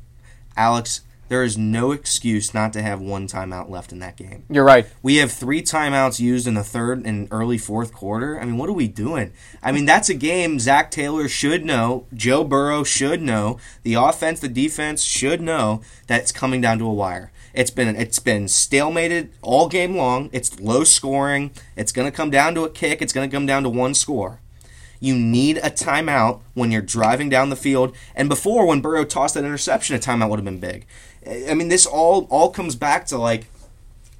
Alex, 0.57 1.01
there 1.29 1.43
is 1.43 1.57
no 1.57 1.91
excuse 1.91 2.53
not 2.53 2.73
to 2.73 2.81
have 2.81 3.01
one 3.01 3.27
timeout 3.27 3.69
left 3.69 3.91
in 3.91 3.99
that 3.99 4.17
game. 4.17 4.43
You're 4.49 4.63
right. 4.63 4.87
We 5.01 5.17
have 5.17 5.31
three 5.31 5.61
timeouts 5.61 6.19
used 6.19 6.47
in 6.47 6.53
the 6.53 6.63
third 6.63 7.05
and 7.05 7.27
early 7.31 7.57
fourth 7.57 7.93
quarter. 7.93 8.39
I 8.39 8.45
mean, 8.45 8.57
what 8.57 8.69
are 8.69 8.73
we 8.73 8.87
doing? 8.87 9.33
I 9.61 9.71
mean, 9.71 9.85
that's 9.85 10.09
a 10.09 10.13
game 10.13 10.59
Zac 10.59 10.91
Taylor 10.91 11.27
should 11.27 11.65
know, 11.65 12.05
Joe 12.13 12.43
Burrow 12.43 12.83
should 12.83 13.21
know, 13.21 13.57
the 13.83 13.95
offense, 13.95 14.39
the 14.39 14.47
defense 14.47 15.01
should 15.01 15.41
know 15.41 15.81
that 16.07 16.21
it's 16.21 16.31
coming 16.31 16.61
down 16.61 16.79
to 16.79 16.85
a 16.85 16.93
wire. 16.93 17.31
It's 17.53 17.71
been 17.71 17.95
it's 17.95 18.19
been 18.19 18.45
stalemated 18.45 19.29
all 19.41 19.67
game 19.67 19.95
long. 19.95 20.29
It's 20.33 20.59
low 20.59 20.83
scoring. 20.83 21.51
It's 21.75 21.91
going 21.91 22.09
to 22.09 22.15
come 22.15 22.31
down 22.31 22.55
to 22.55 22.63
a 22.63 22.69
kick. 22.69 23.01
It's 23.01 23.13
going 23.13 23.29
to 23.29 23.35
come 23.35 23.45
down 23.45 23.63
to 23.63 23.69
one 23.69 23.93
score. 23.93 24.39
You 24.99 25.15
need 25.15 25.57
a 25.57 25.69
timeout 25.69 26.39
when 26.53 26.71
you're 26.71 26.81
driving 26.81 27.27
down 27.27 27.49
the 27.49 27.57
field. 27.57 27.93
And 28.15 28.29
before, 28.29 28.65
when 28.65 28.79
Burrow 28.79 29.03
tossed 29.03 29.33
that 29.33 29.43
interception, 29.43 29.97
a 29.97 29.99
timeout 29.99 30.29
would 30.29 30.39
have 30.39 30.45
been 30.45 30.59
big. 30.59 30.85
I 31.27 31.53
mean, 31.53 31.69
this 31.69 31.85
all 31.85 32.27
all 32.29 32.49
comes 32.49 32.75
back 32.75 33.05
to 33.07 33.17
like 33.17 33.47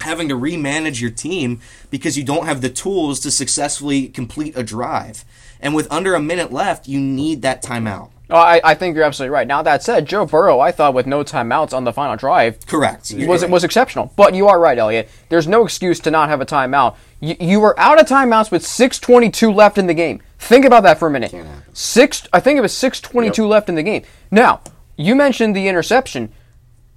having 0.00 0.28
to 0.28 0.34
remanage 0.34 1.00
your 1.00 1.10
team 1.10 1.60
because 1.90 2.16
you 2.18 2.24
don't 2.24 2.46
have 2.46 2.60
the 2.60 2.70
tools 2.70 3.20
to 3.20 3.30
successfully 3.30 4.08
complete 4.08 4.56
a 4.56 4.62
drive. 4.62 5.24
And 5.60 5.74
with 5.74 5.90
under 5.90 6.14
a 6.14 6.20
minute 6.20 6.52
left, 6.52 6.86
you 6.88 7.00
need 7.00 7.42
that 7.42 7.62
timeout. 7.62 8.10
Oh, 8.30 8.36
I, 8.36 8.60
I 8.64 8.74
think 8.74 8.96
you're 8.96 9.04
absolutely 9.04 9.34
right. 9.34 9.46
Now 9.46 9.62
that 9.62 9.82
said, 9.82 10.06
Joe 10.06 10.24
Burrow, 10.24 10.58
I 10.58 10.72
thought 10.72 10.94
with 10.94 11.06
no 11.06 11.22
timeouts 11.22 11.74
on 11.74 11.84
the 11.84 11.92
final 11.92 12.16
drive, 12.16 12.66
Correct. 12.66 13.12
was 13.18 13.42
it 13.42 13.50
was 13.50 13.64
exceptional. 13.64 14.12
But 14.16 14.34
you 14.34 14.48
are 14.48 14.58
right, 14.58 14.78
Elliot. 14.78 15.10
There's 15.28 15.46
no 15.46 15.64
excuse 15.64 16.00
to 16.00 16.10
not 16.10 16.30
have 16.30 16.40
a 16.40 16.46
timeout. 16.46 16.96
You, 17.20 17.36
you 17.38 17.60
were 17.60 17.78
out 17.78 18.00
of 18.00 18.06
timeouts 18.06 18.50
with 18.50 18.62
6:22 18.62 19.54
left 19.54 19.76
in 19.76 19.86
the 19.86 19.94
game. 19.94 20.22
Think 20.38 20.64
about 20.64 20.84
that 20.84 20.98
for 20.98 21.08
a 21.08 21.10
minute. 21.10 21.34
Six. 21.74 22.26
I 22.32 22.40
think 22.40 22.56
it 22.56 22.62
was 22.62 22.72
6:22 22.72 23.46
left 23.46 23.68
in 23.68 23.74
the 23.74 23.82
game. 23.82 24.02
Now 24.30 24.62
you 24.96 25.14
mentioned 25.14 25.54
the 25.54 25.68
interception. 25.68 26.32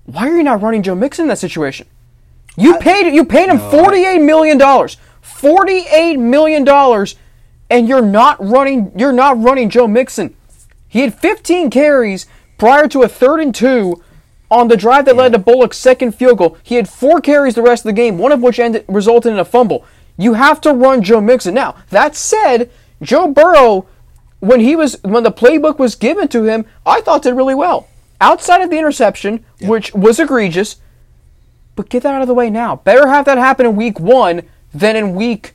Why 0.07 0.29
are 0.29 0.37
you 0.37 0.43
not 0.43 0.61
running 0.61 0.83
Joe 0.83 0.95
Mixon 0.95 1.23
in 1.23 1.29
that 1.29 1.37
situation? 1.37 1.85
You 2.55 2.77
paid 2.79 3.13
you 3.13 3.25
paid 3.25 3.49
him 3.49 3.59
48 3.59 4.19
million 4.19 4.57
dollars. 4.57 4.97
48 5.21 6.17
million 6.17 6.63
dollars, 6.63 7.15
and 7.69 7.87
you're 7.87 8.01
not 8.01 8.43
running 8.43 8.91
you're 8.97 9.11
not 9.11 9.39
running 9.39 9.69
Joe 9.69 9.87
Mixon. 9.87 10.35
He 10.87 11.01
had 11.01 11.13
15 11.13 11.69
carries 11.69 12.25
prior 12.57 12.87
to 12.87 13.03
a 13.03 13.09
third 13.09 13.41
and 13.41 13.53
two 13.53 14.01
on 14.49 14.69
the 14.69 14.77
drive 14.77 15.03
that 15.05 15.17
led 15.17 15.33
to 15.33 15.39
Bullock's 15.39 15.77
second 15.77 16.13
field 16.13 16.37
goal. 16.37 16.57
He 16.63 16.75
had 16.75 16.87
four 16.87 17.19
carries 17.19 17.55
the 17.55 17.61
rest 17.61 17.81
of 17.81 17.89
the 17.89 17.93
game, 17.93 18.17
one 18.17 18.31
of 18.31 18.41
which 18.41 18.59
ended, 18.59 18.85
resulted 18.87 19.33
in 19.33 19.39
a 19.39 19.45
fumble. 19.45 19.85
You 20.17 20.33
have 20.33 20.61
to 20.61 20.73
run 20.73 21.03
Joe 21.03 21.19
Mixon. 21.19 21.53
Now, 21.53 21.75
that 21.89 22.15
said, 22.15 22.71
Joe 23.01 23.27
Burrow, 23.27 23.85
when 24.39 24.61
he 24.61 24.75
was 24.77 24.97
when 25.03 25.23
the 25.23 25.31
playbook 25.31 25.77
was 25.77 25.95
given 25.95 26.29
to 26.29 26.45
him, 26.45 26.65
I 26.85 27.01
thought 27.01 27.23
did 27.23 27.35
really 27.35 27.55
well. 27.55 27.89
Outside 28.19 28.61
of 28.61 28.69
the 28.69 28.77
interception, 28.77 29.45
which 29.61 29.93
was 29.93 30.19
egregious, 30.19 30.77
but 31.75 31.89
get 31.89 32.03
that 32.03 32.15
out 32.15 32.21
of 32.21 32.27
the 32.27 32.33
way 32.33 32.49
now. 32.49 32.77
Better 32.77 33.07
have 33.07 33.25
that 33.25 33.37
happen 33.37 33.65
in 33.65 33.75
week 33.75 33.99
one 33.99 34.41
than 34.73 34.95
in 34.95 35.13
week 35.13 35.53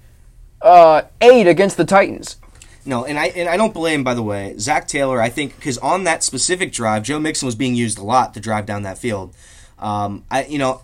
uh, 0.61 1.02
eight 1.21 1.47
against 1.47 1.76
the 1.76 1.85
Titans. 1.85 2.37
No, 2.85 3.04
and 3.04 3.19
I 3.19 3.26
and 3.26 3.49
I 3.49 3.57
don't 3.57 3.75
blame, 3.75 4.02
by 4.02 4.14
the 4.14 4.23
way, 4.23 4.54
Zac 4.59 4.88
Taylor. 4.88 5.21
I 5.21 5.28
think 5.28 5.57
because 5.57 5.78
on 5.78 6.04
that 6.04 6.23
specific 6.23 6.73
drive, 6.73 7.04
Joe 7.04 7.21
Mixon 7.21 7.47
was 7.47 7.54
being 7.54 7.75
used 7.75 7.99
a 7.99 8.02
lot 8.02 8.35
to 8.35 8.40
drive 8.40 8.66
down 8.66 8.83
that 8.83 8.99
field. 8.99 9.35
Um, 9.78 10.25
I 10.31 10.45
you 10.47 10.59
know, 10.59 10.83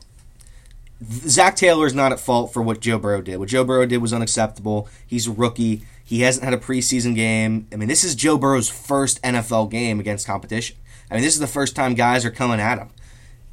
Zac 1.04 1.56
Taylor 1.56 1.86
is 1.86 1.94
not 1.94 2.12
at 2.12 2.20
fault 2.20 2.52
for 2.52 2.62
what 2.62 2.80
Joe 2.80 2.98
Burrow 2.98 3.20
did. 3.20 3.38
What 3.38 3.48
Joe 3.48 3.64
Burrow 3.64 3.86
did 3.86 3.98
was 3.98 4.12
unacceptable. 4.12 4.88
He's 5.06 5.26
a 5.26 5.32
rookie. 5.32 5.82
He 6.04 6.20
hasn't 6.20 6.44
had 6.44 6.54
a 6.54 6.58
preseason 6.58 7.14
game. 7.14 7.66
I 7.72 7.76
mean, 7.76 7.88
this 7.88 8.04
is 8.04 8.14
Joe 8.14 8.38
Burrow's 8.38 8.68
first 8.68 9.20
NFL 9.22 9.70
game 9.70 10.00
against 10.00 10.26
competition. 10.26 10.76
I 11.10 11.14
mean, 11.14 11.22
this 11.24 11.34
is 11.34 11.40
the 11.40 11.46
first 11.46 11.74
time 11.74 11.94
guys 11.94 12.24
are 12.24 12.30
coming 12.30 12.60
at 12.60 12.78
him. 12.78 12.90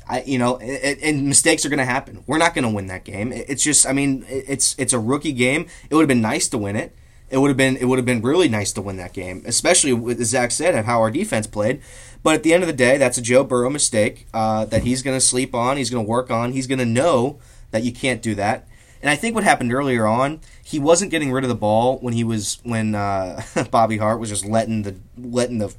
I, 0.07 0.21
you 0.21 0.37
know, 0.37 0.57
and, 0.57 0.99
and 1.01 1.27
mistakes 1.27 1.65
are 1.65 1.69
going 1.69 1.79
to 1.79 1.85
happen. 1.85 2.23
We're 2.27 2.37
not 2.37 2.53
going 2.53 2.63
to 2.63 2.69
win 2.69 2.87
that 2.87 3.05
game. 3.05 3.31
It's 3.31 3.63
just, 3.63 3.87
I 3.87 3.93
mean, 3.93 4.25
it's 4.29 4.75
it's 4.77 4.93
a 4.93 4.99
rookie 4.99 5.33
game. 5.33 5.65
It 5.89 5.95
would 5.95 6.01
have 6.01 6.07
been 6.07 6.21
nice 6.21 6.47
to 6.49 6.57
win 6.57 6.75
it. 6.75 6.95
It 7.29 7.39
would 7.39 7.47
have 7.47 7.57
been 7.57 7.75
it 7.77 7.85
would 7.85 7.97
have 7.97 8.05
been 8.05 8.21
really 8.21 8.47
nice 8.47 8.71
to 8.73 8.81
win 8.81 8.97
that 8.97 9.13
game, 9.13 9.41
especially 9.45 9.93
with 9.93 10.23
Zach 10.23 10.51
said 10.51 10.75
of 10.75 10.85
how 10.85 10.99
our 10.99 11.09
defense 11.09 11.47
played. 11.47 11.81
But 12.21 12.35
at 12.35 12.43
the 12.43 12.53
end 12.53 12.63
of 12.63 12.67
the 12.67 12.73
day, 12.73 12.97
that's 12.97 13.17
a 13.17 13.21
Joe 13.21 13.43
Burrow 13.43 13.69
mistake 13.69 14.27
uh, 14.33 14.65
that 14.65 14.83
he's 14.83 15.01
going 15.01 15.17
to 15.17 15.21
sleep 15.21 15.55
on. 15.55 15.77
He's 15.77 15.89
going 15.89 16.05
to 16.05 16.09
work 16.09 16.29
on. 16.29 16.53
He's 16.53 16.67
going 16.67 16.79
to 16.79 16.85
know 16.85 17.39
that 17.71 17.83
you 17.83 17.91
can't 17.91 18.21
do 18.21 18.35
that. 18.35 18.67
And 19.01 19.09
I 19.09 19.15
think 19.15 19.35
what 19.35 19.43
happened 19.43 19.71
earlier 19.73 20.07
on, 20.07 20.39
he 20.63 20.79
wasn't 20.79 21.11
getting 21.11 21.31
rid 21.31 21.43
of 21.43 21.47
the 21.47 21.55
ball 21.55 21.97
when 21.99 22.13
he 22.13 22.23
was 22.23 22.59
when 22.63 22.95
uh, 22.95 23.41
Bobby 23.71 23.97
Hart 23.97 24.19
was 24.19 24.29
just 24.29 24.45
letting 24.45 24.83
the 24.83 24.95
letting 25.17 25.57
the 25.57 25.73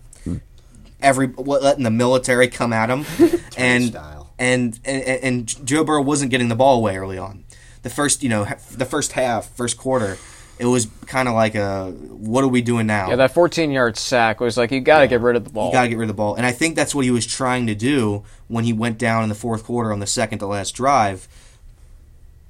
every 1.01 1.29
letting 1.29 1.85
the 1.85 1.91
military 1.91 2.49
come 2.49 2.73
at 2.73 2.91
him, 2.91 3.05
and, 3.57 3.97
and 4.39 4.81
and 4.85 5.03
and 5.05 5.67
Joe 5.67 5.85
Burrow 5.85 6.03
wasn't 6.03 6.31
getting 6.31 6.49
the 6.49 6.57
ball 6.57 6.79
away 6.79 6.97
early 6.97 7.19
on. 7.19 7.45
The 7.83 7.91
first 7.91 8.23
you 8.23 8.29
know 8.29 8.45
the 8.73 8.85
first 8.85 9.13
half, 9.13 9.49
first 9.51 9.77
quarter, 9.77 10.19
it 10.59 10.67
was 10.67 10.89
kind 11.07 11.29
of 11.29 11.35
like 11.35 11.55
a 11.55 11.91
what 11.91 12.43
are 12.43 12.49
we 12.49 12.63
doing 12.63 12.87
now? 12.87 13.11
Yeah, 13.11 13.17
that 13.17 13.33
14 13.35 13.71
yard 13.71 13.97
sack 13.97 14.41
was 14.41 14.57
like, 14.57 14.71
you 14.71 14.81
got 14.81 15.01
to 15.01 15.09
get 15.09 15.21
rid 15.21 15.37
of 15.37 15.45
the 15.45 15.51
ball. 15.51 15.69
You 15.69 15.73
got 15.73 15.83
to 15.83 15.89
get 15.89 15.99
rid 15.99 16.05
of 16.05 16.09
the 16.09 16.15
ball. 16.15 16.35
And 16.35 16.47
I 16.47 16.53
think 16.53 16.77
that's 16.77 16.95
what 16.95 17.05
he 17.05 17.11
was 17.11 17.27
trying 17.27 17.67
to 17.67 17.75
do 17.75 18.25
when 18.49 18.65
he 18.65 18.73
went 18.73 18.99
down 18.99 19.23
in 19.23 19.29
the 19.29 19.35
fourth 19.35 19.65
quarter 19.65 19.93
on 19.93 20.01
the 20.01 20.07
second 20.07 20.39
to 20.39 20.47
last 20.47 20.73
drive. 20.73 21.29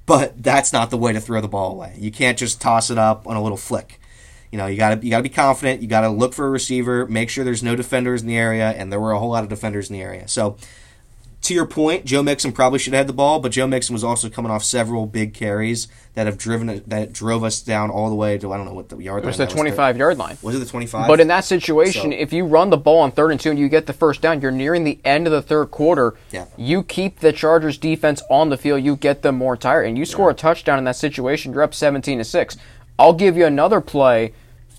But 0.05 0.41
that's 0.41 0.71
not 0.71 0.89
the 0.89 0.97
way 0.97 1.11
to 1.11 1.19
throw 1.19 1.41
the 1.41 1.49
ball 1.49 1.73
away. 1.73 1.95
You 1.97 2.11
can't 2.11 2.37
just 2.37 2.61
toss 2.61 2.89
it 2.89 2.97
up 2.97 3.27
on 3.27 3.35
a 3.35 3.43
little 3.43 3.57
flick. 3.57 3.99
You 4.51 4.57
know, 4.57 4.67
you 4.67 4.77
got 4.77 4.99
to 5.01 5.05
you 5.05 5.11
got 5.11 5.17
to 5.17 5.23
be 5.23 5.29
confident. 5.29 5.81
You 5.81 5.87
got 5.87 6.01
to 6.01 6.09
look 6.09 6.33
for 6.33 6.45
a 6.47 6.49
receiver, 6.49 7.05
make 7.07 7.29
sure 7.29 7.43
there's 7.43 7.63
no 7.63 7.75
defenders 7.75 8.21
in 8.21 8.27
the 8.27 8.37
area, 8.37 8.69
and 8.71 8.91
there 8.91 8.99
were 8.99 9.11
a 9.11 9.19
whole 9.19 9.29
lot 9.29 9.43
of 9.43 9.49
defenders 9.49 9.89
in 9.89 9.95
the 9.95 10.01
area. 10.01 10.27
So, 10.27 10.57
to 11.43 11.53
your 11.53 11.65
point, 11.67 12.03
Joe 12.05 12.23
Mixon 12.23 12.51
probably 12.51 12.79
should 12.79 12.93
have 12.93 13.01
had 13.01 13.07
the 13.07 13.13
ball, 13.13 13.39
but 13.39 13.51
Joe 13.51 13.67
Mixon 13.67 13.93
was 13.93 14.03
also 14.03 14.27
coming 14.29 14.51
off 14.51 14.63
several 14.63 15.05
big 15.05 15.33
carries 15.33 15.87
that 16.15 16.25
have 16.25 16.37
driven 16.37 16.81
that 16.87 17.13
drove 17.13 17.43
us 17.43 17.61
down 17.61 17.91
all 17.91 18.09
the 18.09 18.15
way 18.15 18.37
to 18.39 18.51
I 18.51 18.57
don't 18.57 18.65
know 18.65 18.73
what 18.73 18.89
the 18.89 18.97
yard 18.97 19.23
it 19.23 19.27
was 19.27 19.37
line 19.37 19.47
the 19.47 19.53
25 19.53 19.97
yard 19.97 20.17
line. 20.17 20.37
Was 20.41 20.55
it 20.55 20.59
the 20.59 20.65
25? 20.65 21.07
But 21.07 21.19
in 21.19 21.27
that 21.27 21.45
situation, 21.45 22.11
So- 22.11 22.17
if 22.17 22.33
you 22.33 22.45
run 22.45 22.69
the 22.71 22.77
ball 22.77 22.99
on 23.01 23.11
third 23.11 23.31
and 23.31 23.39
two 23.39 23.51
and 23.51 23.59
you 23.59 23.69
get 23.69 23.85
the 23.85 23.93
first 23.93 24.19
down, 24.21 24.41
you're 24.41 24.49
nearing 24.51 24.83
the 24.83 24.97
end 25.05 25.27
of 25.27 25.31
the 25.31 25.41
third 25.43 25.71
quarter. 25.71 26.15
Yeah. 26.31 26.45
You 26.57 26.83
keep 26.83 27.19
the 27.19 27.31
Chargers 27.31 27.77
defense 27.77 28.23
on 28.31 28.49
the 28.49 28.57
field, 28.57 28.83
you 28.83 28.95
get 28.95 29.21
them 29.21 29.35
more 29.35 29.55
tired, 29.55 29.83
and 29.85 29.97
you 29.97 30.05
score 30.05 30.29
a 30.31 30.33
touchdown 30.33 30.79
in 30.79 30.85
that 30.85 30.95
situation, 30.95 31.53
you're 31.53 31.61
up 31.63 31.73
17 31.75 32.17
to 32.17 32.23
6. 32.23 32.57
I'll 32.99 33.13
give 33.13 33.37
you 33.37 33.45
another 33.45 33.81
play 33.81 34.33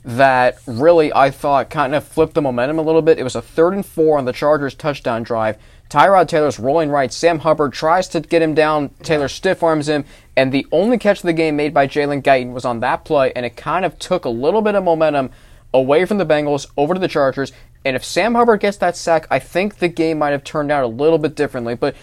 that 0.04 0.58
really 0.66 1.12
I 1.12 1.30
thought 1.30 1.70
kind 1.70 1.94
of 1.94 2.04
flipped 2.04 2.34
the 2.34 2.42
momentum 2.42 2.78
a 2.78 2.82
little 2.82 3.02
bit. 3.02 3.18
It 3.18 3.24
was 3.24 3.34
a 3.34 3.42
third 3.42 3.74
and 3.74 3.84
four 3.84 4.18
on 4.18 4.24
the 4.24 4.32
Chargers 4.32 4.74
touchdown 4.74 5.22
drive. 5.22 5.58
Tyrod 5.90 6.28
Taylor's 6.28 6.58
rolling 6.58 6.90
right. 6.90 7.12
Sam 7.12 7.40
Hubbard 7.40 7.72
tries 7.72 8.08
to 8.08 8.20
get 8.20 8.42
him 8.42 8.54
down. 8.54 8.90
Taylor 9.02 9.28
stiff 9.28 9.62
arms 9.62 9.88
him, 9.88 10.04
and 10.36 10.52
the 10.52 10.66
only 10.70 10.98
catch 10.98 11.18
of 11.18 11.24
the 11.24 11.32
game 11.32 11.56
made 11.56 11.72
by 11.72 11.86
Jalen 11.86 12.22
Guyton 12.22 12.52
was 12.52 12.64
on 12.64 12.80
that 12.80 13.04
play, 13.04 13.32
and 13.34 13.46
it 13.46 13.56
kind 13.56 13.84
of 13.84 13.98
took 13.98 14.24
a 14.24 14.30
little 14.30 14.60
bit 14.60 14.74
of 14.74 14.84
momentum 14.84 15.30
away 15.72 16.04
from 16.04 16.18
the 16.18 16.26
Bengals 16.26 16.66
over 16.76 16.94
to 16.94 17.00
the 17.00 17.08
Chargers. 17.08 17.52
And 17.84 17.96
if 17.96 18.04
Sam 18.04 18.34
Hubbard 18.34 18.60
gets 18.60 18.76
that 18.78 18.96
sack, 18.96 19.26
I 19.30 19.38
think 19.38 19.76
the 19.76 19.88
game 19.88 20.18
might 20.18 20.30
have 20.30 20.44
turned 20.44 20.70
out 20.70 20.84
a 20.84 20.88
little 20.88 21.18
bit 21.18 21.34
differently. 21.34 21.74
But 21.74 21.96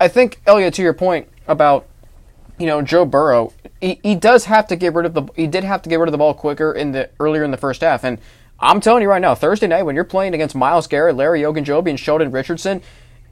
I 0.00 0.08
think 0.08 0.40
Elliot, 0.46 0.74
to 0.74 0.82
your 0.82 0.94
point 0.94 1.28
about 1.46 1.86
you 2.58 2.66
know 2.66 2.82
Joe 2.82 3.04
Burrow, 3.04 3.52
he, 3.80 4.00
he 4.02 4.14
does 4.14 4.46
have 4.46 4.66
to 4.68 4.76
get 4.76 4.94
rid 4.94 5.06
of 5.06 5.14
the 5.14 5.22
he 5.36 5.46
did 5.46 5.64
have 5.64 5.82
to 5.82 5.88
get 5.88 5.98
rid 5.98 6.08
of 6.08 6.12
the 6.12 6.18
ball 6.18 6.34
quicker 6.34 6.72
in 6.72 6.92
the 6.92 7.10
earlier 7.20 7.44
in 7.44 7.50
the 7.50 7.56
first 7.56 7.80
half. 7.80 8.04
And 8.04 8.18
I'm 8.60 8.80
telling 8.80 9.02
you 9.02 9.08
right 9.08 9.22
now, 9.22 9.34
Thursday 9.34 9.66
night 9.66 9.84
when 9.84 9.94
you're 9.94 10.04
playing 10.04 10.34
against 10.34 10.54
Myles 10.54 10.86
Garrett, 10.86 11.16
Larry 11.16 11.42
Ogunjobi, 11.42 11.90
and 11.90 12.00
Sheldon 12.00 12.30
Richardson, 12.30 12.82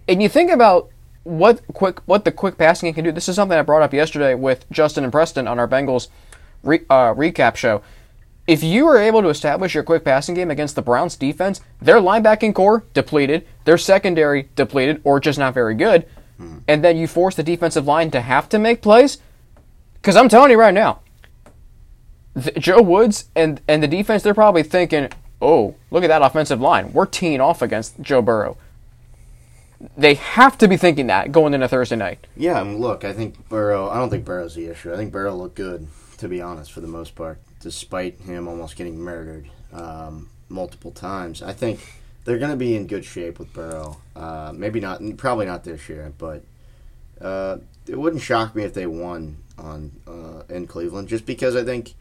and 0.09 0.23
you 0.23 0.28
think 0.28 0.50
about 0.50 0.90
what 1.25 1.61
quick 1.73 2.00
what 2.06 2.25
the 2.25 2.33
quick 2.33 2.56
passing 2.56 2.92
can 2.95 3.04
do. 3.04 3.12
This 3.12 3.28
is 3.28 3.35
something 3.35 3.59
I 3.59 3.62
brought 3.62 3.83
up 3.83 3.92
yesterday 3.92 4.35
with 4.35 4.64
Justin 4.71 5.02
and 5.02 5.12
Preston 5.12 5.49
on 5.49 5.59
our 5.59 5.66
Bengals 5.66 6.09
re, 6.62 6.80
uh, 6.88 7.14
recap 7.14 7.56
show. 7.56 7.83
If 8.47 8.62
you 8.62 8.87
are 8.87 8.97
able 8.97 9.23
to 9.23 9.28
establish 9.28 9.75
your 9.75 9.83
quick 9.83 10.04
passing 10.04 10.37
game 10.37 10.52
against 10.52 10.76
the 10.76 10.83
Browns 10.83 11.16
defense, 11.16 11.61
their 11.83 11.97
linebacking 11.97 12.54
core 12.54 12.85
depleted, 12.95 13.45
their 13.64 13.76
secondary 13.76 14.49
depleted, 14.54 15.00
or 15.02 15.18
just 15.18 15.37
not 15.37 15.52
very 15.52 15.75
good, 15.75 16.06
and 16.38 16.85
then 16.85 16.97
you 16.97 17.07
force 17.07 17.35
the 17.35 17.43
defensive 17.43 17.87
line 17.87 18.11
to 18.11 18.21
have 18.21 18.49
to 18.50 18.59
make 18.59 18.83
plays. 18.83 19.19
Because 19.95 20.16
I'm 20.16 20.28
telling 20.28 20.50
you 20.50 20.59
right 20.59 20.75
now, 20.75 21.00
th- 22.40 22.57
Joe 22.57 22.83
Woods 22.83 23.26
and 23.35 23.61
and 23.66 23.83
the 23.83 23.88
defense, 23.88 24.23
they're 24.23 24.35
probably 24.35 24.62
thinking, 24.62 25.09
"Oh, 25.40 25.75
look 25.90 26.05
at 26.05 26.09
that 26.09 26.23
offensive 26.23 26.61
line. 26.61 26.93
We're 26.93 27.07
teeing 27.07 27.40
off 27.40 27.62
against 27.62 28.00
Joe 28.00 28.23
Burrow." 28.23 28.57
They 29.97 30.14
have 30.14 30.57
to 30.59 30.69
be 30.69 30.76
thinking 30.76 31.07
that 31.09 31.33
going 31.33 31.52
into 31.52 31.69
Thursday 31.69 31.97
night. 31.97 32.26
Yeah, 32.35 32.61
I 32.61 32.64
mean, 32.64 32.78
look, 32.78 33.05
I 33.05 33.12
think 33.12 33.49
Burrow. 33.49 33.90
I 33.90 33.97
don't 33.97 34.11
think 34.11 34.25
Burrow's 34.25 34.55
the 34.55 34.66
issue. 34.66 34.93
I 34.93 34.97
think 34.97 35.12
Burrow 35.12 35.35
looked 35.35 35.57
good, 35.57 35.87
to 36.19 36.28
be 36.28 36.40
honest, 36.40 36.73
for 36.73 36.81
the 36.81 36.88
most 36.88 37.14
part, 37.14 37.38
despite 37.61 38.21
him 38.21 38.49
almost 38.49 38.76
getting 38.76 38.99
murdered 38.99 39.49
um, 39.73 40.31
multiple 40.49 40.93
times. 40.93 41.43
I 41.43 41.52
think 41.52 41.81
they're 42.26 42.38
going 42.38 42.50
to 42.50 42.56
be 42.56 42.76
in 42.76 42.87
good 42.87 43.04
shape 43.04 43.38
with 43.38 43.52
Burrow. 43.54 43.97
Uh, 44.14 44.52
maybe 44.54 44.80
not, 44.80 45.00
probably 45.16 45.47
not 45.47 45.64
this 45.64 45.88
year, 45.88 46.12
but 46.18 46.42
uh, 47.21 47.59
it 47.87 47.99
wouldn't 47.99 48.21
shock 48.23 48.54
me 48.54 48.64
if 48.64 48.75
they 48.75 48.87
won 48.87 49.38
on 49.56 49.92
uh, 50.06 50.42
in 50.52 50.66
Cleveland, 50.66 51.09
just 51.09 51.25
because 51.25 51.56
I 51.56 51.64
think 51.64 51.95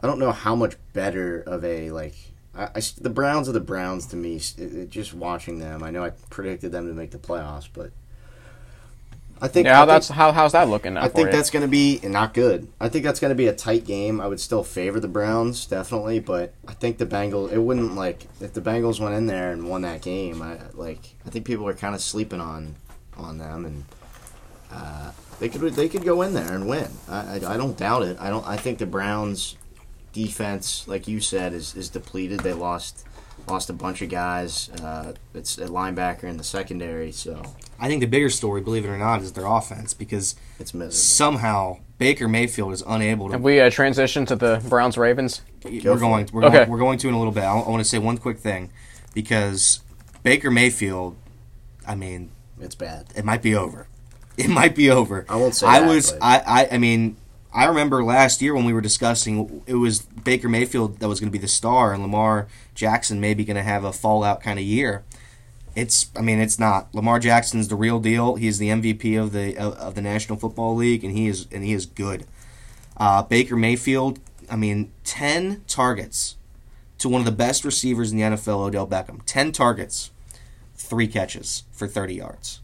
I 0.00 0.06
don't 0.06 0.18
know 0.18 0.32
how 0.32 0.54
much 0.56 0.76
better 0.94 1.40
of 1.42 1.64
a 1.64 1.90
like. 1.90 2.14
I, 2.54 2.64
I- 2.76 2.80
the 3.00 3.10
Browns 3.10 3.48
are 3.48 3.52
the 3.52 3.60
Browns 3.60 4.06
to 4.06 4.16
me. 4.16 4.36
it- 4.36 4.58
it- 4.58 4.90
just 4.90 5.12
watching 5.12 5.58
them, 5.58 5.82
I 5.82 5.90
know 5.90 6.04
I 6.04 6.10
predicted 6.30 6.72
them 6.72 6.86
to 6.88 6.94
make 6.94 7.10
the 7.10 7.18
playoffs, 7.18 7.68
but 7.72 7.90
I 9.40 9.48
think 9.48 9.66
Yeah, 9.66 9.72
I 9.72 9.76
how 9.76 9.80
think- 9.82 9.88
that's 9.90 10.08
how 10.08 10.32
how's 10.32 10.52
that 10.52 10.68
looking 10.68 10.94
now 10.94 11.02
I 11.02 11.08
think 11.08 11.26
you? 11.28 11.32
that's 11.32 11.50
going 11.50 11.62
to 11.62 11.68
be 11.68 12.00
not 12.02 12.32
good. 12.32 12.68
I 12.80 12.88
think 12.88 13.04
that's 13.04 13.20
going 13.20 13.30
to 13.30 13.34
be 13.34 13.46
a 13.48 13.52
tight 13.52 13.84
game. 13.84 14.20
I 14.20 14.26
would 14.28 14.40
still 14.40 14.64
favor 14.64 14.98
the 14.98 15.08
Browns 15.08 15.66
definitely, 15.66 16.20
but 16.20 16.54
I 16.66 16.72
think 16.72 16.96
the 16.98 17.04
Bengals. 17.06 17.52
It 17.52 17.58
wouldn't 17.58 17.94
like 17.96 18.26
if 18.40 18.54
the 18.54 18.62
Bengals 18.62 18.98
went 18.98 19.14
in 19.14 19.26
there 19.26 19.52
and 19.52 19.68
won 19.68 19.82
that 19.82 20.00
game. 20.00 20.40
I 20.40 20.58
like. 20.72 21.14
I 21.26 21.30
think 21.30 21.44
people 21.44 21.68
are 21.68 21.74
kind 21.74 21.94
of 21.94 22.00
sleeping 22.00 22.40
on 22.40 22.76
on 23.18 23.36
them, 23.38 23.64
and 23.66 23.84
uh, 24.72 25.10
they 25.38 25.48
could 25.50 25.60
they 25.74 25.88
could 25.88 26.04
go 26.04 26.22
in 26.22 26.32
there 26.32 26.52
and 26.54 26.66
win. 26.66 26.88
I, 27.08 27.16
I, 27.44 27.54
I 27.54 27.56
don't 27.58 27.76
doubt 27.76 28.02
it. 28.04 28.16
I 28.18 28.30
don't. 28.30 28.46
I 28.46 28.56
think 28.56 28.78
the 28.78 28.86
Browns 28.86 29.56
defense, 30.14 30.88
like 30.88 31.06
you 31.06 31.20
said, 31.20 31.52
is 31.52 31.74
is 31.76 31.90
depleted. 31.90 32.40
They 32.40 32.54
lost 32.54 33.04
lost 33.48 33.70
a 33.70 33.72
bunch 33.72 34.02
of 34.02 34.08
guys. 34.08 34.68
Uh, 34.70 35.12
it's 35.34 35.58
a 35.58 35.66
linebacker 35.66 36.24
in 36.24 36.36
the 36.36 36.44
secondary, 36.44 37.12
so 37.12 37.42
I 37.78 37.88
think 37.88 38.00
the 38.00 38.06
bigger 38.06 38.30
story, 38.30 38.60
believe 38.60 38.84
it 38.84 38.88
or 38.88 38.98
not, 38.98 39.22
is 39.22 39.32
their 39.32 39.46
offense 39.46 39.94
because 39.94 40.34
it's 40.58 40.72
miserable. 40.74 40.92
somehow 40.92 41.78
Baker 41.98 42.28
Mayfield 42.28 42.72
is 42.72 42.82
unable 42.86 43.26
to. 43.28 43.32
Have 43.32 43.42
we 43.42 43.60
uh, 43.60 43.70
transition 43.70 44.26
to 44.26 44.36
the 44.36 44.62
Browns 44.68 44.98
Ravens? 44.98 45.42
we're 45.64 45.80
going. 45.98 46.28
We're 46.32 46.44
Okay. 46.44 46.56
going. 46.58 46.70
We're 46.70 46.78
going 46.78 46.98
to 46.98 47.08
in 47.08 47.14
a 47.14 47.18
little 47.18 47.32
bit. 47.32 47.42
I, 47.44 47.52
I 47.58 47.68
want 47.68 47.80
to 47.82 47.88
say 47.88 47.98
one 47.98 48.18
quick 48.18 48.38
thing. 48.38 48.70
because 49.14 49.80
Baker 50.22 50.50
Mayfield, 50.50 51.16
I 51.86 51.94
mean, 51.94 52.30
It's 52.60 52.74
bad. 52.74 53.06
it 53.16 53.24
might 53.24 53.42
be 53.42 53.54
over. 53.54 53.86
It 54.38 54.50
might 54.50 54.74
be 54.76 54.90
over. 54.90 55.24
I 55.30 55.36
won't 55.36 55.54
say 55.54 55.66
I 55.66 55.80
that, 55.80 55.88
was. 55.88 56.12
but- 56.12 56.22
I, 56.22 56.42
I. 56.46 56.68
I 56.72 56.78
mean, 56.78 57.16
I 57.56 57.64
remember 57.64 58.04
last 58.04 58.42
year 58.42 58.54
when 58.54 58.66
we 58.66 58.74
were 58.74 58.82
discussing 58.82 59.62
it 59.66 59.76
was 59.76 60.00
Baker 60.00 60.46
Mayfield 60.46 60.98
that 60.98 61.08
was 61.08 61.20
going 61.20 61.30
to 61.30 61.32
be 61.32 61.40
the 61.40 61.48
star, 61.48 61.94
and 61.94 62.02
Lamar 62.02 62.48
Jackson 62.74 63.18
maybe 63.18 63.46
going 63.46 63.56
to 63.56 63.62
have 63.62 63.82
a 63.82 63.94
fallout 63.94 64.42
kind 64.42 64.58
of 64.58 64.64
year. 64.66 65.04
It's. 65.74 66.10
I 66.14 66.20
mean, 66.20 66.38
it's 66.38 66.58
not. 66.58 66.94
Lamar 66.94 67.18
Jackson's 67.18 67.68
the 67.68 67.74
real 67.74 67.98
deal. 67.98 68.34
He's 68.34 68.58
the 68.58 68.68
MVP 68.68 69.18
of 69.18 69.32
the 69.32 69.56
of, 69.56 69.94
the 69.94 70.02
National 70.02 70.38
Football 70.38 70.74
League, 70.74 71.02
and 71.02 71.16
he 71.16 71.28
is 71.28 71.46
and 71.50 71.64
he 71.64 71.72
is 71.72 71.86
good. 71.86 72.26
Uh, 72.98 73.22
Baker 73.22 73.56
Mayfield. 73.56 74.18
I 74.50 74.56
mean, 74.56 74.92
ten 75.02 75.64
targets 75.66 76.36
to 76.98 77.08
one 77.08 77.22
of 77.22 77.24
the 77.24 77.32
best 77.32 77.64
receivers 77.64 78.12
in 78.12 78.18
the 78.18 78.24
NFL, 78.24 78.66
Odell 78.66 78.86
Beckham. 78.86 79.20
Ten 79.24 79.50
targets, 79.50 80.10
three 80.74 81.08
catches 81.08 81.62
for 81.72 81.88
thirty 81.88 82.16
yards. 82.16 82.60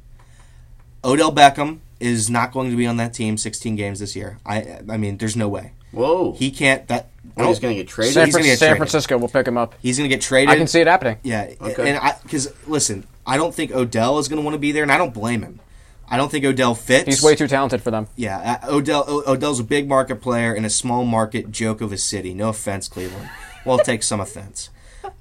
Odell 1.03 1.33
Beckham 1.33 1.79
is 2.03 2.29
not 2.29 2.53
going 2.53 2.71
to 2.71 2.77
be 2.77 2.87
on 2.87 2.97
that 2.99 3.15
team 3.15 3.37
16 3.37 3.77
games 3.77 4.01
this 4.01 4.15
year. 4.17 4.39
I 4.45 4.81
I 4.91 4.97
mean, 4.97 5.19
there's 5.19 5.37
no 5.37 5.49
way. 5.49 5.73
Whoa. 5.93 6.33
He 6.33 6.51
can't 6.51 6.87
that 6.89 7.09
Oh, 7.37 7.49
he's 7.49 7.61
going 7.61 7.75
to 7.77 7.83
get 7.83 7.89
traded. 7.89 8.15
San, 8.15 8.27
he's 8.27 8.35
gonna 8.35 8.43
Fran- 8.45 8.53
get 8.53 8.59
San 8.59 8.69
traded. 8.69 8.77
Francisco 8.79 9.17
will 9.19 9.29
pick 9.29 9.47
him 9.49 9.57
up. 9.57 9.75
he's 9.81 9.97
going 9.97 10.09
to 10.11 10.15
get 10.15 10.21
traded. 10.23 10.51
I 10.51 10.57
can 10.59 10.67
see 10.67 10.81
it 10.81 10.87
happening. 10.87 11.17
Yeah, 11.23 11.51
Okay. 11.61 11.89
and 11.89 11.99
I 11.99 12.15
because 12.23 12.53
listen, 12.67 13.07
I 13.27 13.37
don't 13.39 13.55
think 13.55 13.71
Odell 13.73 14.19
is 14.19 14.29
going 14.29 14.41
to 14.41 14.45
want 14.45 14.55
to 14.55 14.59
be 14.59 14.73
there, 14.73 14.83
and 14.83 14.93
I 14.93 14.99
don't 14.99 15.15
blame 15.15 15.43
him. 15.43 15.61
I 16.09 16.19
don't 16.19 16.31
think 16.31 16.45
Odell 16.45 16.75
fits. 16.75 17.07
He's 17.07 17.23
way 17.23 17.35
too 17.37 17.49
talented 17.49 17.81
for 17.83 17.91
them. 17.91 18.07
Yeah, 18.17 18.59
uh, 18.65 18.75
Odell 18.75 19.05
O- 19.09 19.23
Odell's 19.33 19.61
a 19.61 19.65
big 19.65 19.89
market 19.89 20.17
player 20.21 20.55
in 20.55 20.65
a 20.67 20.71
small 20.71 21.05
market 21.07 21.51
joke 21.51 21.81
of 21.81 21.91
a 21.93 21.97
city. 21.97 22.35
No 22.35 22.49
offense, 22.51 22.87
Cleveland. 22.89 23.31
Well, 23.65 23.79
take 23.79 24.03
some 24.03 24.21
offense. 24.21 24.69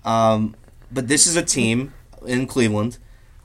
Um, 0.04 0.56
but 0.92 1.08
this 1.08 1.28
is 1.28 1.36
a 1.38 1.44
team 1.44 1.94
in 2.26 2.46
Cleveland 2.48 2.98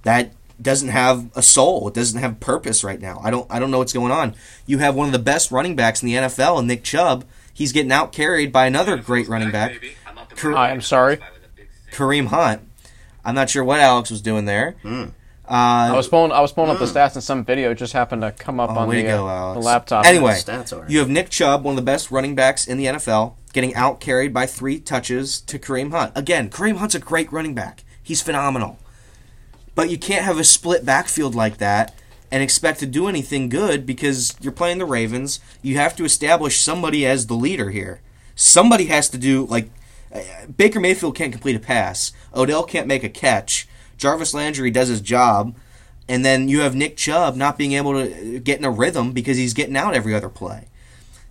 that 0.02 0.32
doesn't 0.60 0.88
have 0.88 1.28
a 1.36 1.42
soul. 1.42 1.88
It 1.88 1.94
doesn't 1.94 2.20
have 2.20 2.40
purpose 2.40 2.82
right 2.84 3.00
now. 3.00 3.20
I 3.22 3.30
don't 3.30 3.46
I 3.50 3.58
don't 3.58 3.70
know 3.70 3.78
what's 3.78 3.92
going 3.92 4.12
on. 4.12 4.34
You 4.66 4.78
have 4.78 4.94
one 4.94 5.06
of 5.06 5.12
the 5.12 5.18
best 5.18 5.50
running 5.50 5.76
backs 5.76 6.02
in 6.02 6.06
the 6.08 6.14
NFL, 6.14 6.58
and 6.58 6.68
Nick 6.68 6.82
Chubb. 6.82 7.24
He's 7.52 7.72
getting 7.72 7.92
out 7.92 8.12
carried 8.12 8.52
by 8.52 8.66
another 8.66 8.96
great 8.98 9.28
running 9.28 9.50
back, 9.50 9.80
Kar- 10.36 10.54
I 10.54 10.70
am 10.70 10.82
sorry. 10.82 11.18
Kareem 11.92 12.26
Hunt. 12.26 12.62
I'm 13.24 13.34
not 13.34 13.48
sure 13.50 13.64
what 13.64 13.80
Alex 13.80 14.10
was 14.10 14.20
doing 14.20 14.44
there. 14.44 14.76
Uh, 14.84 15.08
I 15.48 15.92
was 15.96 16.08
pulling. 16.08 16.32
I 16.32 16.40
was 16.40 16.52
pulling 16.52 16.70
up 16.70 16.78
the 16.78 16.86
stats, 16.86 17.14
and 17.14 17.22
some 17.22 17.44
video 17.44 17.72
just 17.72 17.92
happened 17.92 18.22
to 18.22 18.32
come 18.32 18.58
up 18.60 18.70
Oh, 18.70 18.80
on 18.80 18.90
the, 18.90 19.02
go, 19.02 19.26
uh, 19.28 19.54
the 19.54 19.60
laptop. 19.60 20.04
Anyway, 20.04 20.32
Stats 20.32 20.90
you 20.90 20.98
have 20.98 21.08
Nick 21.08 21.30
Chubb, 21.30 21.62
one 21.64 21.72
of 21.72 21.76
the 21.76 21.82
best 21.82 22.10
running 22.10 22.34
backs 22.34 22.66
in 22.66 22.78
the 22.78 22.86
NFL, 22.86 23.34
getting 23.52 23.74
out 23.74 24.00
carried 24.00 24.34
by 24.34 24.44
three 24.46 24.80
touches 24.80 25.40
to 25.42 25.58
Kareem 25.58 25.92
Hunt. 25.92 26.12
Again, 26.16 26.50
Kareem 26.50 26.76
Hunt's 26.78 26.96
a 26.96 26.98
great 26.98 27.30
running 27.32 27.54
back. 27.54 27.84
He's 28.02 28.20
phenomenal. 28.22 28.78
But 29.76 29.90
you 29.90 29.98
can't 29.98 30.24
have 30.24 30.40
a 30.40 30.44
split 30.44 30.84
backfield 30.84 31.36
like 31.36 31.58
that 31.58 31.94
and 32.32 32.42
expect 32.42 32.80
to 32.80 32.86
do 32.86 33.06
anything 33.06 33.48
good 33.48 33.86
because 33.86 34.34
you're 34.40 34.50
playing 34.50 34.78
the 34.78 34.84
Ravens. 34.84 35.38
You 35.62 35.76
have 35.76 35.94
to 35.96 36.04
establish 36.04 36.60
somebody 36.60 37.06
as 37.06 37.26
the 37.26 37.34
leader 37.34 37.70
here. 37.70 38.00
Somebody 38.34 38.86
has 38.86 39.08
to 39.10 39.18
do 39.18 39.46
like 39.46 39.70
uh, 40.12 40.22
Baker 40.56 40.80
Mayfield 40.80 41.14
can't 41.14 41.30
complete 41.30 41.56
a 41.56 41.60
pass. 41.60 42.12
Odell 42.34 42.64
can't 42.64 42.88
make 42.88 43.04
a 43.04 43.08
catch. 43.08 43.68
Jarvis 43.98 44.34
Landry 44.34 44.70
does 44.70 44.88
his 44.88 45.00
job, 45.00 45.54
and 46.08 46.24
then 46.24 46.48
you 46.48 46.60
have 46.60 46.74
Nick 46.74 46.96
Chubb 46.96 47.36
not 47.36 47.56
being 47.56 47.72
able 47.72 47.92
to 47.92 48.40
get 48.40 48.58
in 48.58 48.64
a 48.64 48.70
rhythm 48.70 49.12
because 49.12 49.36
he's 49.36 49.54
getting 49.54 49.76
out 49.76 49.94
every 49.94 50.14
other 50.14 50.28
play. 50.28 50.68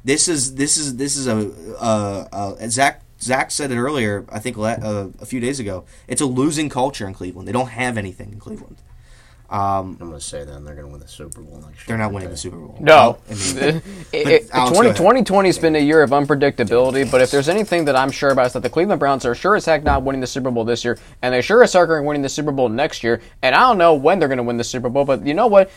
This 0.04 0.28
is 0.28 0.56
this 0.56 0.78
is 0.78 0.98
this 0.98 1.16
is 1.16 1.28
a 1.28 1.52
uh, 1.80 2.28
uh, 2.32 2.70
Zach 2.70 3.02
Zach 3.26 3.52
said 3.52 3.72
it 3.72 3.78
earlier. 3.78 4.26
I 4.32 4.40
think 4.40 4.58
uh, 4.58 5.08
a 5.20 5.26
few 5.26 5.40
days 5.40 5.60
ago. 5.60 5.84
It's 6.08 6.22
a 6.22 6.26
losing 6.26 6.70
culture 6.70 7.08
in 7.08 7.14
Cleveland. 7.14 7.48
They 7.48 7.52
don't 7.52 7.70
have 7.70 7.98
anything 7.98 8.32
in 8.32 8.40
Cleveland. 8.40 8.78
Um, 9.48 9.98
I'm 10.02 10.08
going 10.10 10.14
to 10.14 10.20
say 10.22 10.40
that 10.44 10.66
they're 10.66 10.74
going 10.74 10.88
to 10.88 10.92
win 10.92 11.00
the 11.00 11.08
Super 11.08 11.40
Bowl 11.42 11.58
next 11.58 11.66
year. 11.78 11.84
they're 11.88 11.98
not 12.00 12.12
winning 12.12 12.30
the 12.30 12.38
Super 12.38 12.58
Bowl. 12.58 12.76
No. 12.80 13.20
I 13.30 13.34
mean, 13.34 13.58
It- 14.12 14.28
it- 14.28 14.50
Alex, 14.52 14.76
20, 14.76 14.90
2020 14.92 15.50
has 15.50 15.60
been 15.60 15.76
a 15.76 15.80
year 15.80 16.02
of 16.02 16.10
unpredictability, 16.10 17.10
but 17.10 17.22
if 17.22 17.30
there's 17.30 17.48
anything 17.48 17.86
that 17.86 17.96
I'm 17.96 18.10
sure 18.10 18.32
about, 18.32 18.48
is 18.48 18.54
that 18.54 18.64
the 18.64 18.72
Cleveland 18.72 19.00
Browns 19.00 19.24
are 19.24 19.36
sure 19.36 19.56
as 19.56 19.66
heck 19.66 19.84
not 19.84 20.02
winning 20.02 20.22
the 20.22 20.28
Super 20.28 20.50
Bowl 20.50 20.66
this 20.66 20.84
year, 20.84 20.98
and 21.22 21.32
they 21.34 21.42
sure 21.42 21.62
as 21.64 21.74
heck 21.74 21.90
are 21.90 22.02
winning 22.02 22.24
the 22.24 22.30
Super 22.30 22.52
Bowl 22.52 22.70
next 22.70 23.04
year. 23.04 23.22
And 23.44 23.54
I 23.54 23.60
don't 23.60 23.78
know 23.78 23.94
when 23.94 24.18
they're 24.18 24.28
going 24.28 24.38
to 24.38 24.44
win 24.44 24.58
the 24.58 24.64
Super 24.64 24.90
Bowl, 24.90 25.06
but 25.06 25.26
you 25.26 25.36
know 25.36 25.48
what? 25.48 25.70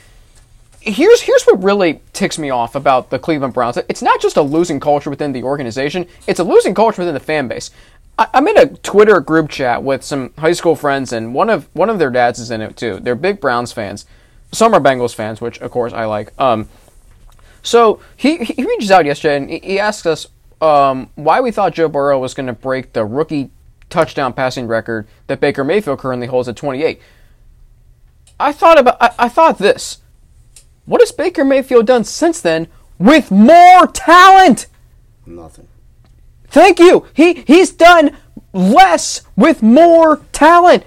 Here's 0.88 1.20
here's 1.20 1.44
what 1.44 1.62
really 1.62 2.00
ticks 2.14 2.38
me 2.38 2.48
off 2.50 2.74
about 2.74 3.10
the 3.10 3.18
Cleveland 3.18 3.52
Browns. 3.52 3.76
It's 3.88 4.00
not 4.02 4.20
just 4.20 4.36
a 4.36 4.42
losing 4.42 4.80
culture 4.80 5.10
within 5.10 5.32
the 5.32 5.42
organization; 5.42 6.06
it's 6.26 6.40
a 6.40 6.44
losing 6.44 6.74
culture 6.74 7.02
within 7.02 7.14
the 7.14 7.20
fan 7.20 7.46
base. 7.46 7.70
I, 8.18 8.26
I'm 8.32 8.48
in 8.48 8.56
a 8.56 8.66
Twitter 8.66 9.20
group 9.20 9.50
chat 9.50 9.82
with 9.82 10.02
some 10.02 10.32
high 10.38 10.52
school 10.52 10.74
friends, 10.74 11.12
and 11.12 11.34
one 11.34 11.50
of 11.50 11.68
one 11.74 11.90
of 11.90 11.98
their 11.98 12.10
dads 12.10 12.38
is 12.38 12.50
in 12.50 12.62
it 12.62 12.76
too. 12.76 13.00
They're 13.00 13.14
big 13.14 13.38
Browns 13.40 13.70
fans. 13.70 14.06
Some 14.50 14.72
are 14.72 14.80
Bengals 14.80 15.14
fans, 15.14 15.40
which 15.42 15.60
of 15.60 15.70
course 15.70 15.92
I 15.92 16.06
like. 16.06 16.32
Um, 16.40 16.68
so 17.62 18.00
he 18.16 18.38
he 18.38 18.64
reaches 18.64 18.90
out 18.90 19.04
yesterday 19.04 19.36
and 19.36 19.50
he- 19.50 19.58
he 19.58 19.78
asks 19.78 20.06
us 20.06 20.26
um, 20.62 21.10
why 21.16 21.40
we 21.40 21.50
thought 21.50 21.74
Joe 21.74 21.88
Burrow 21.88 22.18
was 22.18 22.32
going 22.32 22.46
to 22.46 22.52
break 22.54 22.94
the 22.94 23.04
rookie 23.04 23.50
touchdown 23.90 24.32
passing 24.32 24.66
record 24.66 25.06
that 25.26 25.38
Baker 25.40 25.64
Mayfield 25.64 25.98
currently 25.98 26.26
holds 26.28 26.48
at 26.48 26.56
28. 26.56 27.00
I 28.40 28.52
thought 28.52 28.78
about 28.78 28.96
I, 29.02 29.12
I 29.18 29.28
thought 29.28 29.58
this. 29.58 29.98
What 30.88 31.02
has 31.02 31.12
Baker 31.12 31.44
Mayfield 31.44 31.86
done 31.86 32.04
since 32.04 32.40
then 32.40 32.66
with 32.98 33.30
more 33.30 33.86
talent? 33.88 34.68
Nothing. 35.26 35.68
Thank 36.46 36.78
you. 36.78 37.04
He 37.12 37.44
he's 37.46 37.70
done 37.70 38.16
less 38.54 39.20
with 39.36 39.62
more 39.62 40.22
talent. 40.32 40.84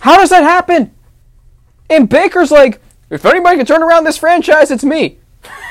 How 0.00 0.16
does 0.16 0.30
that 0.30 0.44
happen? 0.44 0.92
And 1.90 2.08
Baker's 2.08 2.50
like, 2.50 2.80
if 3.10 3.26
anybody 3.26 3.58
can 3.58 3.66
turn 3.66 3.82
around 3.82 4.04
this 4.04 4.16
franchise, 4.16 4.70
it's 4.70 4.82
me. 4.82 5.18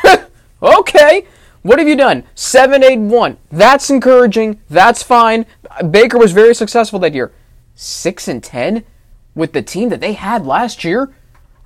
okay. 0.62 1.26
What 1.64 1.80
have 1.80 1.88
you 1.88 1.96
done? 1.96 2.24
7 2.36 2.84
8 2.84 3.00
1. 3.00 3.38
That's 3.52 3.90
encouraging. 3.90 4.62
That's 4.70 5.02
fine. 5.02 5.48
Baker 5.90 6.20
was 6.20 6.32
very 6.32 6.54
successful 6.54 7.00
that 7.00 7.16
year. 7.16 7.32
6 7.74 8.28
and 8.28 8.44
10 8.44 8.84
with 9.34 9.54
the 9.54 9.64
team 9.64 9.90
that 9.90 10.00
they 10.00 10.14
had 10.14 10.46
last 10.46 10.84
year 10.84 11.12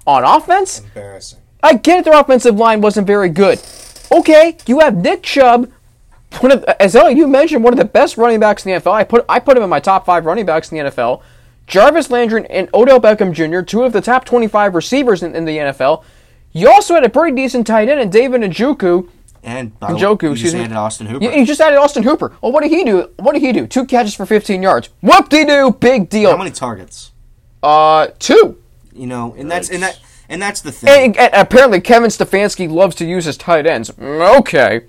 on 0.08 0.24
offense? 0.24 0.80
embarrassing. 0.80 1.40
I 1.66 1.74
get 1.74 2.00
it, 2.00 2.06
their 2.06 2.20
offensive 2.20 2.58
line 2.58 2.82
wasn't 2.82 3.08
very 3.08 3.30
good. 3.30 3.60
Okay, 4.12 4.56
you 4.68 4.82
have 4.82 4.96
Nick 4.96 5.24
Chubb, 5.24 5.72
one 6.40 6.52
of 6.52 6.64
as 6.64 6.94
you 6.94 7.28
mentioned, 7.28 7.64
one 7.64 7.74
of 7.74 7.80
the 7.80 7.86
best 7.86 8.18
running 8.18 8.40
backs 8.40 8.66
in 8.66 8.72
the 8.72 8.80
NFL. 8.80 8.94
I 8.94 9.04
put 9.04 9.26
I 9.28 9.40
put 9.40 9.58
him 9.58 9.64
in 9.64 9.70
my 9.70 9.80
top 9.80 10.06
five 10.06 10.26
running 10.26 10.46
backs 10.46 10.72
in 10.72 10.78
the 10.78 10.92
NFL. 10.92 11.24
Jarvis 11.66 12.12
Landry 12.12 12.46
and 12.52 12.70
Odell 12.74 13.02
Beckham 13.02 13.34
Jr., 13.34 13.62
two 13.62 13.82
of 13.82 13.94
the 13.94 14.02
top 14.02 14.26
25 14.26 14.76
receivers 14.76 15.24
in, 15.24 15.36
in 15.36 15.46
the 15.46 15.58
NFL. 15.58 16.04
You 16.52 16.70
also 16.70 16.94
had 16.94 17.04
a 17.04 17.10
pretty 17.10 17.36
decent 17.36 17.66
tight 17.66 17.90
end 17.90 18.00
in 18.00 18.12
David 18.12 18.42
Njoku. 18.42 19.10
And 19.42 19.78
by 19.80 19.88
the 19.88 19.96
way, 19.96 20.02
Njoku, 20.02 20.30
you 20.30 20.36
just 20.36 20.54
me. 20.54 20.62
added 20.62 20.78
Austin 20.78 21.08
Hooper. 21.08 21.26
You, 21.26 21.32
you 21.32 21.46
just 21.46 21.60
added 21.60 21.78
Austin 21.78 22.04
Hooper. 22.04 22.36
Well, 22.42 22.52
what 22.52 22.62
did 22.62 22.72
he 22.72 22.84
do? 22.84 23.12
What 23.18 23.34
did 23.34 23.42
he 23.42 23.52
do? 23.52 23.66
Two 23.66 23.86
catches 23.86 24.14
for 24.14 24.28
15 24.28 24.62
yards. 24.62 24.90
Whoop 25.02 25.30
de 25.30 25.46
doo, 25.46 25.72
big 25.72 26.10
deal. 26.10 26.30
How 26.30 26.38
many 26.38 26.52
targets? 26.52 27.12
Uh, 27.64 28.08
two. 28.20 28.62
You 28.94 29.08
know, 29.08 29.34
and 29.38 29.50
that's 29.50 29.70
and 29.70 29.84
that 29.84 30.00
and 30.30 30.42
that's 30.42 30.62
the 30.62 30.72
thing. 30.72 31.18
And, 31.18 31.18
and 31.18 31.34
apparently, 31.34 31.82
Kevin 31.82 32.10
Stefanski 32.10 32.70
loves 32.70 32.96
to 32.98 33.06
use 33.06 33.26
his 33.26 33.38
tight 33.38 33.66
ends. 33.68 33.92
Okay. 34.00 34.82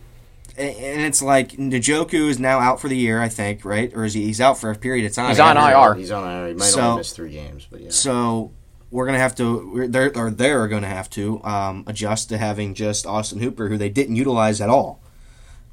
and 0.56 0.76
and 0.76 1.00
it's 1.02 1.20
like 1.22 1.52
Njoku 1.52 2.28
is 2.28 2.38
now 2.38 2.58
out 2.60 2.80
for 2.80 2.88
the 2.88 2.96
year, 2.96 3.20
I 3.20 3.28
think, 3.28 3.64
right? 3.64 3.92
Or 3.94 4.04
is 4.04 4.14
he? 4.14 4.24
He's 4.24 4.40
out 4.40 4.58
for 4.58 4.70
a 4.70 4.74
period 4.76 5.04
of 5.06 5.12
time. 5.12 5.28
He's 5.30 5.40
on 5.40 5.56
IR. 5.56 5.94
He's 5.94 6.10
on 6.10 6.24
IR. 6.24 6.48
He 6.48 6.54
might 6.54 6.64
So- 6.64 6.80
only 6.80 6.96
miss 6.98 7.12
three 7.12 7.32
games, 7.32 7.66
but 7.70 7.80
yeah. 7.80 7.90
So 7.90 8.52
we're 8.90 9.06
gonna 9.06 9.18
have 9.18 9.34
to. 9.36 9.70
We're, 9.74 9.88
they're 9.88 10.12
or 10.16 10.30
they're 10.30 10.68
gonna 10.68 10.86
have 10.86 11.10
to 11.10 11.42
um, 11.44 11.84
adjust 11.86 12.28
to 12.30 12.38
having 12.38 12.74
just 12.74 13.04
Austin 13.06 13.40
Hooper, 13.40 13.68
who 13.68 13.76
they 13.76 13.88
didn't 13.90 14.16
utilize 14.16 14.60
at 14.60 14.68
all. 14.70 15.00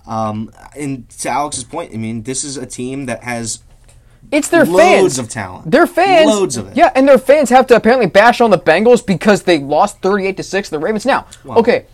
Um, 0.05 0.51
and 0.77 1.07
to 1.19 1.29
Alex's 1.29 1.63
point, 1.63 1.93
I 1.93 1.97
mean, 1.97 2.23
this 2.23 2.43
is 2.43 2.57
a 2.57 2.65
team 2.65 3.05
that 3.05 3.23
has 3.23 3.59
It's 4.33 4.49
their 4.49 4.65
loads 4.65 5.15
fans. 5.15 5.19
of 5.19 5.29
talent. 5.29 5.69
Their 5.69 5.85
fans, 5.85 6.27
loads 6.27 6.57
of 6.57 6.67
it. 6.67 6.75
Yeah, 6.75 6.91
and 6.95 7.07
their 7.07 7.19
fans 7.19 7.49
have 7.51 7.67
to 7.67 7.75
apparently 7.75 8.07
bash 8.07 8.41
on 8.41 8.49
the 8.49 8.57
Bengals 8.57 9.05
because 9.05 9.43
they 9.43 9.59
lost 9.59 10.01
thirty-eight 10.01 10.37
to 10.37 10.43
six 10.43 10.69
to 10.69 10.75
the 10.75 10.79
Ravens. 10.79 11.05
Now, 11.05 11.27
okay, 11.45 11.85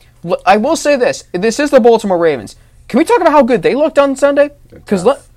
I 0.45 0.57
will 0.57 0.75
say 0.75 0.95
this: 0.95 1.25
this 1.33 1.59
is 1.59 1.69
the 1.69 1.79
Baltimore 1.79 2.17
Ravens. 2.17 2.55
Can 2.87 2.97
we 2.97 3.03
talk 3.03 3.19
about 3.21 3.33
how 3.33 3.43
good 3.43 3.61
they 3.61 3.75
looked 3.75 3.99
on 3.99 4.15
Sunday? 4.15 4.51
Because 4.69 5.03
tough. 5.03 5.29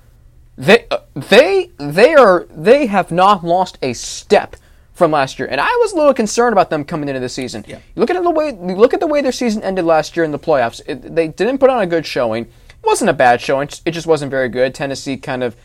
they 0.57 0.85
uh, 0.89 0.99
they 1.13 1.69
they 1.77 2.15
are 2.15 2.47
they 2.49 2.87
have 2.87 3.11
not 3.11 3.43
lost 3.43 3.77
a 3.81 3.93
step 3.93 4.55
from 4.93 5.11
last 5.11 5.39
year, 5.39 5.47
and 5.51 5.59
I 5.59 5.67
was 5.81 5.91
a 5.91 5.95
little 5.95 6.13
concerned 6.13 6.53
about 6.53 6.69
them 6.69 6.85
coming 6.85 7.09
into 7.09 7.19
the 7.19 7.29
season. 7.29 7.65
Yeah. 7.67 7.77
You 7.95 7.99
look 7.99 8.11
at 8.11 8.21
the 8.21 8.29
way 8.29 8.47
you 8.47 8.75
look 8.75 8.93
at 8.93 8.99
the 8.99 9.07
way 9.07 9.21
their 9.21 9.31
season 9.31 9.61
ended 9.63 9.85
last 9.85 10.15
year 10.15 10.23
in 10.23 10.31
the 10.31 10.39
playoffs. 10.39 10.81
It, 10.85 11.15
they 11.15 11.27
didn't 11.27 11.57
put 11.57 11.69
on 11.69 11.81
a 11.81 11.87
good 11.87 12.05
showing. 12.05 12.45
It 12.45 12.85
wasn't 12.85 13.09
a 13.09 13.13
bad 13.13 13.41
showing. 13.41 13.69
It 13.85 13.91
just 13.91 14.07
wasn't 14.07 14.31
very 14.31 14.49
good. 14.49 14.73
Tennessee 14.73 15.17
kind 15.17 15.43
of 15.43 15.55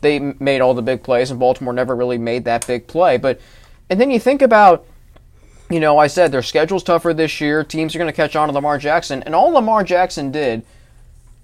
they 0.00 0.18
made 0.18 0.60
all 0.60 0.74
the 0.74 0.82
big 0.82 1.02
plays, 1.02 1.30
and 1.30 1.40
Baltimore 1.40 1.72
never 1.72 1.94
really 1.96 2.18
made 2.18 2.44
that 2.44 2.66
big 2.66 2.86
play. 2.86 3.16
But 3.16 3.40
and 3.90 4.00
then 4.00 4.10
you 4.10 4.20
think 4.20 4.42
about, 4.42 4.86
you 5.70 5.80
know, 5.80 5.98
I 5.98 6.06
said 6.06 6.30
their 6.30 6.42
schedule's 6.42 6.82
tougher 6.82 7.14
this 7.14 7.40
year. 7.40 7.64
Teams 7.64 7.94
are 7.94 7.98
going 7.98 8.10
to 8.10 8.16
catch 8.16 8.36
on 8.36 8.48
to 8.48 8.54
Lamar 8.54 8.78
Jackson, 8.78 9.22
and 9.22 9.34
all 9.34 9.50
Lamar 9.50 9.82
Jackson 9.84 10.30
did, 10.30 10.64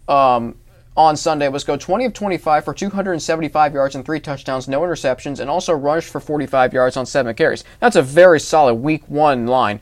um, 0.09 0.57
on 0.97 1.17
Sunday 1.17 1.49
was 1.49 1.64
go 1.64 1.77
20 1.77 2.05
of 2.05 2.12
25 2.12 2.64
for 2.64 2.73
275 2.73 3.75
yards 3.75 3.95
and 3.95 4.05
three 4.05 4.21
touchdowns, 4.21 4.69
no 4.69 4.81
interceptions, 4.81 5.40
and 5.40 5.51
also 5.51 5.73
rushed 5.73 6.09
for 6.09 6.21
45 6.21 6.73
yards 6.73 6.97
on 6.97 7.05
seven 7.05 7.35
carries. 7.35 7.64
That's 7.81 7.97
a 7.97 8.03
very 8.03 8.38
solid 8.38 8.75
week 8.75 9.03
one 9.09 9.47
line. 9.47 9.81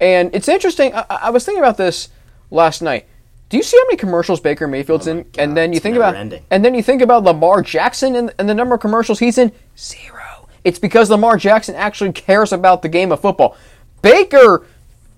And 0.00 0.34
it's 0.34 0.48
interesting. 0.48 0.94
I, 0.94 1.04
I 1.08 1.30
was 1.30 1.44
thinking 1.44 1.62
about 1.62 1.76
this 1.76 2.08
last 2.50 2.80
night. 2.80 3.06
Do 3.48 3.56
you 3.56 3.62
see 3.62 3.76
how 3.78 3.84
many 3.86 3.96
commercials 3.96 4.40
Baker 4.40 4.66
Mayfield's 4.68 5.08
Oh 5.08 5.12
in? 5.12 5.16
God, 5.22 5.38
and 5.38 5.56
then 5.56 5.72
you 5.72 5.80
think 5.80 5.96
about 5.96 6.14
ending. 6.14 6.42
and 6.50 6.64
then 6.64 6.74
you 6.74 6.82
think 6.82 7.00
about 7.02 7.24
Lamar 7.24 7.62
Jackson 7.62 8.14
and, 8.14 8.32
and 8.38 8.48
the 8.48 8.54
number 8.54 8.74
of 8.74 8.80
commercials 8.80 9.18
he's 9.20 9.38
in 9.38 9.52
zero. 9.76 10.48
It's 10.64 10.78
because 10.78 11.08
Lamar 11.08 11.36
Jackson 11.38 11.74
actually 11.74 12.12
cares 12.12 12.52
about 12.52 12.82
the 12.82 12.88
game 12.88 13.10
of 13.10 13.20
football. 13.20 13.56
Baker 14.02 14.66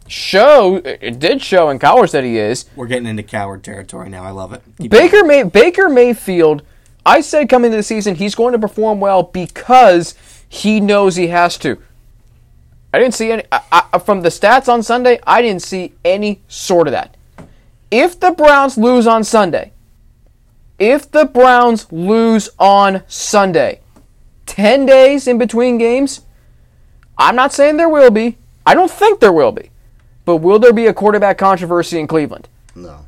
show 0.06 0.76
it 0.84 1.18
did 1.18 1.40
show 1.42 1.70
in 1.70 1.78
college 1.78 2.10
that 2.12 2.24
he 2.24 2.38
is. 2.38 2.66
We're 2.76 2.86
getting 2.86 3.06
into 3.06 3.22
coward 3.22 3.62
territory 3.64 4.08
now. 4.08 4.22
I 4.24 4.30
love 4.30 4.52
it. 4.52 4.62
Keep 4.78 4.90
Baker 4.90 5.24
May 5.24 5.42
Baker 5.42 5.88
Mayfield. 5.88 6.62
I 7.04 7.22
said 7.22 7.48
coming 7.48 7.66
into 7.66 7.78
the 7.78 7.82
season 7.82 8.14
he's 8.16 8.34
going 8.34 8.52
to 8.52 8.58
perform 8.58 9.00
well 9.00 9.22
because 9.24 10.14
he 10.48 10.78
knows 10.80 11.16
he 11.16 11.28
has 11.28 11.56
to. 11.58 11.78
I 12.92 12.98
didn't 12.98 13.14
see 13.14 13.30
any 13.32 13.44
I, 13.50 13.84
I, 13.92 13.98
from 13.98 14.20
the 14.22 14.28
stats 14.28 14.68
on 14.68 14.82
Sunday. 14.82 15.18
I 15.26 15.42
didn't 15.42 15.62
see 15.62 15.94
any 16.04 16.40
sort 16.48 16.86
of 16.88 16.92
that. 16.92 17.16
If 17.90 18.20
the 18.20 18.31
Browns 18.33 18.79
lose 18.79 19.07
on 19.07 19.24
Sunday, 19.24 19.72
if 20.79 21.11
the 21.11 21.24
Browns 21.24 21.90
lose 21.92 22.48
on 22.59 23.03
Sunday, 23.07 23.81
10 24.46 24.87
days 24.87 25.26
in 25.26 25.38
between 25.38 25.79
games, 25.79 26.22
I'm 27.18 27.37
not 27.37 27.53
saying 27.53 27.76
there 27.76 27.88
will 27.88 28.11
be. 28.11 28.38
I 28.64 28.74
don't 28.74 28.90
think 28.90 29.20
there 29.20 29.33
will 29.33 29.53
be. 29.53 29.70
But 30.24 30.37
will 30.37 30.59
there 30.59 30.72
be 30.72 30.87
a 30.87 30.94
quarterback 30.94 31.38
controversy 31.38 31.98
in 31.98 32.07
Cleveland? 32.07 32.48
No. 32.74 33.07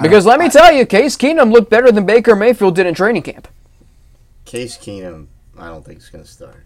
Because 0.00 0.24
let 0.24 0.40
me 0.40 0.48
tell 0.48 0.72
you, 0.72 0.86
Case 0.86 1.16
Keenum 1.16 1.52
looked 1.52 1.70
better 1.70 1.92
than 1.92 2.06
Baker 2.06 2.34
Mayfield 2.34 2.74
did 2.74 2.86
in 2.86 2.94
training 2.94 3.22
camp. 3.22 3.46
Case 4.46 4.78
Keenum, 4.78 5.26
I 5.58 5.68
don't 5.68 5.84
think 5.84 5.98
is 5.98 6.08
going 6.08 6.24
to 6.24 6.30
start. 6.30 6.64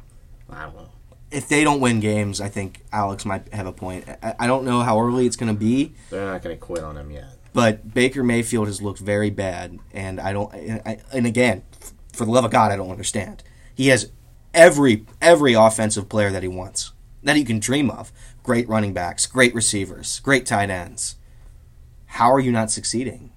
I 0.48 0.64
don't 0.64 0.76
know. 0.76 0.88
If 1.34 1.48
they 1.48 1.64
don't 1.64 1.80
win 1.80 2.00
games, 2.00 2.40
I 2.40 2.48
think 2.48 2.80
Alex 2.92 3.24
might 3.24 3.52
have 3.52 3.66
a 3.66 3.72
point. 3.72 4.08
I, 4.22 4.34
I 4.40 4.46
don't 4.46 4.64
know 4.64 4.80
how 4.82 5.00
early 5.00 5.26
it's 5.26 5.36
going 5.36 5.52
to 5.52 5.58
be, 5.58 5.92
They're 6.10 6.24
not 6.24 6.42
going 6.42 6.56
to 6.56 6.60
quit 6.60 6.82
on 6.84 6.96
him 6.96 7.10
yet. 7.10 7.36
but 7.52 7.92
Baker 7.92 8.22
Mayfield 8.22 8.66
has 8.66 8.80
looked 8.80 9.00
very 9.00 9.30
bad, 9.30 9.78
and 9.92 10.20
I 10.20 10.32
don't. 10.32 10.52
And, 10.54 10.80
I, 10.86 10.98
and 11.12 11.26
again, 11.26 11.62
for 12.12 12.24
the 12.24 12.30
love 12.30 12.44
of 12.44 12.50
God, 12.50 12.70
I 12.72 12.76
don't 12.76 12.90
understand. 12.90 13.42
He 13.74 13.88
has 13.88 14.10
every 14.52 15.04
every 15.20 15.54
offensive 15.54 16.08
player 16.08 16.30
that 16.30 16.42
he 16.42 16.48
wants, 16.48 16.92
that 17.22 17.36
he 17.36 17.44
can 17.44 17.58
dream 17.58 17.90
of. 17.90 18.12
Great 18.42 18.68
running 18.68 18.92
backs, 18.92 19.26
great 19.26 19.54
receivers, 19.54 20.20
great 20.20 20.46
tight 20.46 20.70
ends. 20.70 21.16
How 22.06 22.30
are 22.32 22.40
you 22.40 22.52
not 22.52 22.70
succeeding? 22.70 23.32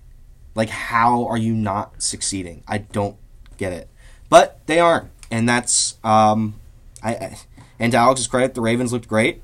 Like, 0.54 0.70
how 0.70 1.26
are 1.26 1.38
you 1.38 1.54
not 1.54 2.02
succeeding? 2.02 2.64
I 2.68 2.80
don't 2.80 3.16
get 3.58 3.74
it. 3.74 3.90
But 4.30 4.60
they 4.68 4.80
aren't, 4.80 5.10
and 5.32 5.48
that's 5.48 5.96
um, 6.04 6.60
I, 7.02 7.12
I 7.12 7.38
and 7.80 7.92
to 7.92 7.98
Alex's 7.98 8.28
credit, 8.28 8.54
the 8.54 8.62
Ravens 8.62 8.92
looked 8.92 9.08
great. 9.08 9.42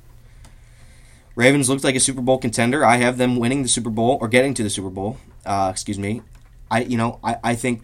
Ravens 1.36 1.70
looked 1.70 1.84
like 1.84 1.96
a 1.96 2.00
Super 2.00 2.22
Bowl 2.22 2.38
contender. 2.38 2.86
I 2.86 2.98
have 2.98 3.18
them 3.18 3.38
winning 3.38 3.64
the 3.64 3.70
Super 3.70 3.90
Bowl 3.90 4.18
or 4.22 4.28
getting 4.28 4.54
to 4.54 4.64
the 4.64 4.70
Super 4.70 4.90
Bowl. 4.90 5.18
Uh, 5.46 5.70
excuse 5.72 5.98
me. 5.98 6.22
I 6.70 6.82
you 6.82 6.98
know 6.98 7.20
I, 7.24 7.38
I 7.44 7.56
think 7.56 7.84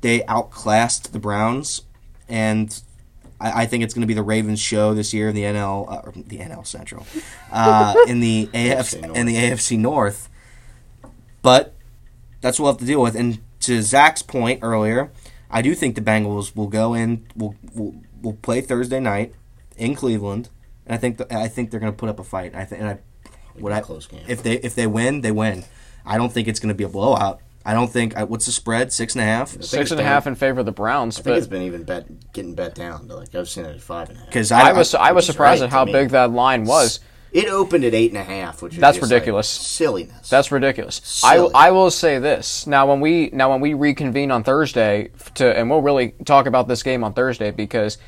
they 0.00 0.24
outclassed 0.24 1.12
the 1.12 1.18
Browns, 1.18 1.82
and 2.28 2.80
I, 3.40 3.62
I 3.62 3.66
think 3.66 3.82
it's 3.84 3.92
going 3.94 4.02
to 4.02 4.06
be 4.06 4.14
the 4.14 4.22
Ravens 4.22 4.60
show 4.60 4.94
this 4.94 5.12
year 5.12 5.28
in 5.28 5.34
the 5.34 5.42
NL 5.42 5.90
uh, 5.90 6.10
the 6.14 6.38
NL 6.38 6.66
Central, 6.66 7.06
uh, 7.50 7.94
in 8.06 8.20
the 8.20 8.46
AFC 8.54 9.02
North. 9.02 9.16
in 9.16 9.26
the 9.26 9.36
AFC 9.36 9.78
North. 9.78 10.28
But 11.42 11.74
that's 12.40 12.58
what 12.58 12.64
we'll 12.64 12.72
have 12.72 12.80
to 12.80 12.86
deal 12.86 13.02
with. 13.02 13.14
And 13.14 13.40
to 13.60 13.82
Zach's 13.82 14.22
point 14.22 14.60
earlier, 14.62 15.10
I 15.50 15.62
do 15.62 15.74
think 15.74 15.94
the 15.94 16.00
Bengals 16.00 16.54
will 16.56 16.68
go 16.68 16.94
in. 16.94 17.26
will 17.36 17.56
will 17.74 17.94
will 18.22 18.34
play 18.34 18.60
Thursday 18.60 19.00
night 19.00 19.34
in 19.76 19.94
Cleveland, 19.94 20.48
and 20.86 20.94
I 20.94 20.98
think 20.98 21.18
the, 21.18 21.36
I 21.36 21.48
think 21.48 21.70
they're 21.70 21.80
going 21.80 21.92
to 21.92 21.96
put 21.96 22.08
up 22.08 22.18
a 22.18 22.24
fight. 22.24 22.54
I 22.54 22.64
think 22.64 22.80
and 22.82 22.90
I 22.90 22.98
what 23.58 23.72
I 23.72 23.80
close 23.80 24.06
game. 24.06 24.24
if 24.28 24.42
they 24.42 24.54
if 24.54 24.74
they 24.74 24.86
win, 24.86 25.20
they 25.22 25.32
win. 25.32 25.64
I 26.04 26.16
don't 26.18 26.32
think 26.32 26.46
it's 26.48 26.60
going 26.60 26.68
to 26.68 26.74
be 26.74 26.84
a 26.84 26.88
blowout. 26.88 27.40
I 27.64 27.72
don't 27.74 27.90
think. 27.90 28.16
I- 28.16 28.22
What's 28.24 28.46
the 28.46 28.52
spread? 28.52 28.92
Six 28.92 29.14
and 29.16 29.22
a 29.22 29.24
half. 29.24 29.50
think 29.50 29.64
Six 29.64 29.82
it's 29.82 29.90
and 29.90 29.98
a 30.00 30.02
been- 30.02 30.06
half 30.06 30.26
in 30.28 30.34
favor 30.36 30.60
of 30.60 30.66
the 30.66 30.72
Browns. 30.72 31.18
I 31.18 31.22
think 31.22 31.36
it's 31.38 31.46
But 31.46 31.50
been 31.52 31.62
even 31.62 31.82
bet 31.84 32.32
getting 32.32 32.54
bet 32.54 32.74
down. 32.76 33.08
Like 33.08 33.34
I've 33.34 33.48
seen 33.48 33.64
it 33.64 33.74
at 33.74 33.80
five 33.80 34.08
and 34.08 34.16
a 34.18 34.20
half. 34.20 34.28
Because 34.28 34.52
I 34.52 34.72
was 34.72 34.94
I 34.94 35.12
was 35.12 35.26
surprised 35.26 35.62
right 35.62 35.66
at 35.66 35.72
how 35.72 35.84
big 35.84 36.10
that 36.10 36.30
line 36.30 36.64
was. 36.64 37.00
It 37.32 37.48
opened 37.48 37.84
at 37.84 37.92
eight 37.92 38.12
and 38.12 38.20
a 38.20 38.24
half, 38.24 38.62
which 38.62 38.74
is 38.74 38.80
That's 38.80 38.96
just, 38.96 39.10
like, 39.10 39.16
ridiculous. 39.16 39.48
silliness. 39.48 40.30
That's 40.30 40.50
ridiculous. 40.50 41.20
I, 41.22 41.36
I 41.38 41.70
will 41.72 41.90
say 41.90 42.18
this 42.18 42.66
now 42.66 42.86
when 42.88 43.00
we 43.00 43.30
now 43.32 43.50
when 43.50 43.60
we 43.60 43.74
reconvene 43.74 44.30
on 44.30 44.42
Thursday 44.44 45.10
to 45.34 45.54
and 45.58 45.68
we'll 45.68 45.82
really 45.82 46.10
talk 46.24 46.46
about 46.46 46.68
this 46.68 46.82
game 46.84 47.02
on 47.04 47.12
Thursday 47.14 47.50
because 47.50 47.98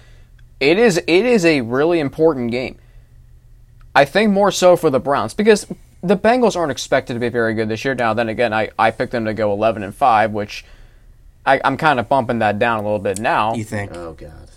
it 0.60 0.78
is 0.78 0.96
it 0.98 1.08
is 1.08 1.44
a 1.44 1.60
really 1.60 2.00
important 2.00 2.50
game. 2.50 2.78
I 3.94 4.04
think 4.04 4.30
more 4.32 4.50
so 4.50 4.76
for 4.76 4.90
the 4.90 5.00
Browns 5.00 5.34
because 5.34 5.66
the 6.02 6.16
Bengals 6.16 6.56
aren't 6.56 6.70
expected 6.72 7.14
to 7.14 7.20
be 7.20 7.28
very 7.28 7.54
good 7.54 7.68
this 7.68 7.84
year. 7.84 7.94
Now 7.94 8.14
then 8.14 8.28
again, 8.28 8.52
I, 8.52 8.70
I 8.78 8.90
picked 8.90 9.12
them 9.12 9.24
to 9.24 9.34
go 9.34 9.52
eleven 9.52 9.82
and 9.82 9.94
five, 9.94 10.32
which 10.32 10.64
I, 11.44 11.60
I'm 11.64 11.76
kind 11.76 11.98
of 11.98 12.08
bumping 12.08 12.40
that 12.40 12.58
down 12.58 12.80
a 12.80 12.82
little 12.82 12.98
bit 12.98 13.18
now. 13.18 13.54
you 13.54 13.64
think? 13.64 13.92
oh 13.94 14.12
god. 14.12 14.50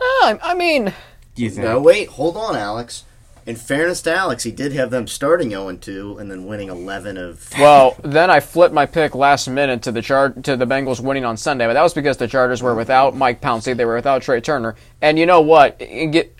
Uh, 0.00 0.36
I 0.42 0.54
mean, 0.54 0.92
Do 1.34 1.42
you 1.42 1.50
think? 1.50 1.64
No, 1.64 1.80
wait, 1.80 2.08
hold 2.08 2.36
on, 2.36 2.56
Alex. 2.56 3.04
In 3.46 3.56
fairness 3.56 4.00
to 4.02 4.14
Alex, 4.14 4.44
he 4.44 4.50
did 4.50 4.72
have 4.72 4.90
them 4.90 5.06
starting 5.06 5.50
0 5.50 5.76
2 5.76 6.16
and 6.18 6.30
then 6.30 6.46
winning 6.46 6.70
11 6.70 7.18
of. 7.18 7.46
Well, 7.58 7.94
then 8.02 8.30
I 8.30 8.40
flipped 8.40 8.72
my 8.74 8.86
pick 8.86 9.14
last 9.14 9.48
minute 9.48 9.82
to 9.82 9.92
the 9.92 10.00
char- 10.00 10.30
to 10.30 10.56
the 10.56 10.66
Bengals 10.66 10.98
winning 11.00 11.26
on 11.26 11.36
Sunday, 11.36 11.66
but 11.66 11.74
that 11.74 11.82
was 11.82 11.92
because 11.92 12.16
the 12.16 12.26
Chargers 12.26 12.62
were 12.62 12.74
without 12.74 13.14
Mike 13.14 13.42
Pouncey, 13.42 13.76
they 13.76 13.84
were 13.84 13.96
without 13.96 14.22
Trai 14.22 14.42
Turner, 14.42 14.76
and 15.02 15.18
you 15.18 15.26
know 15.26 15.42
what? 15.42 15.80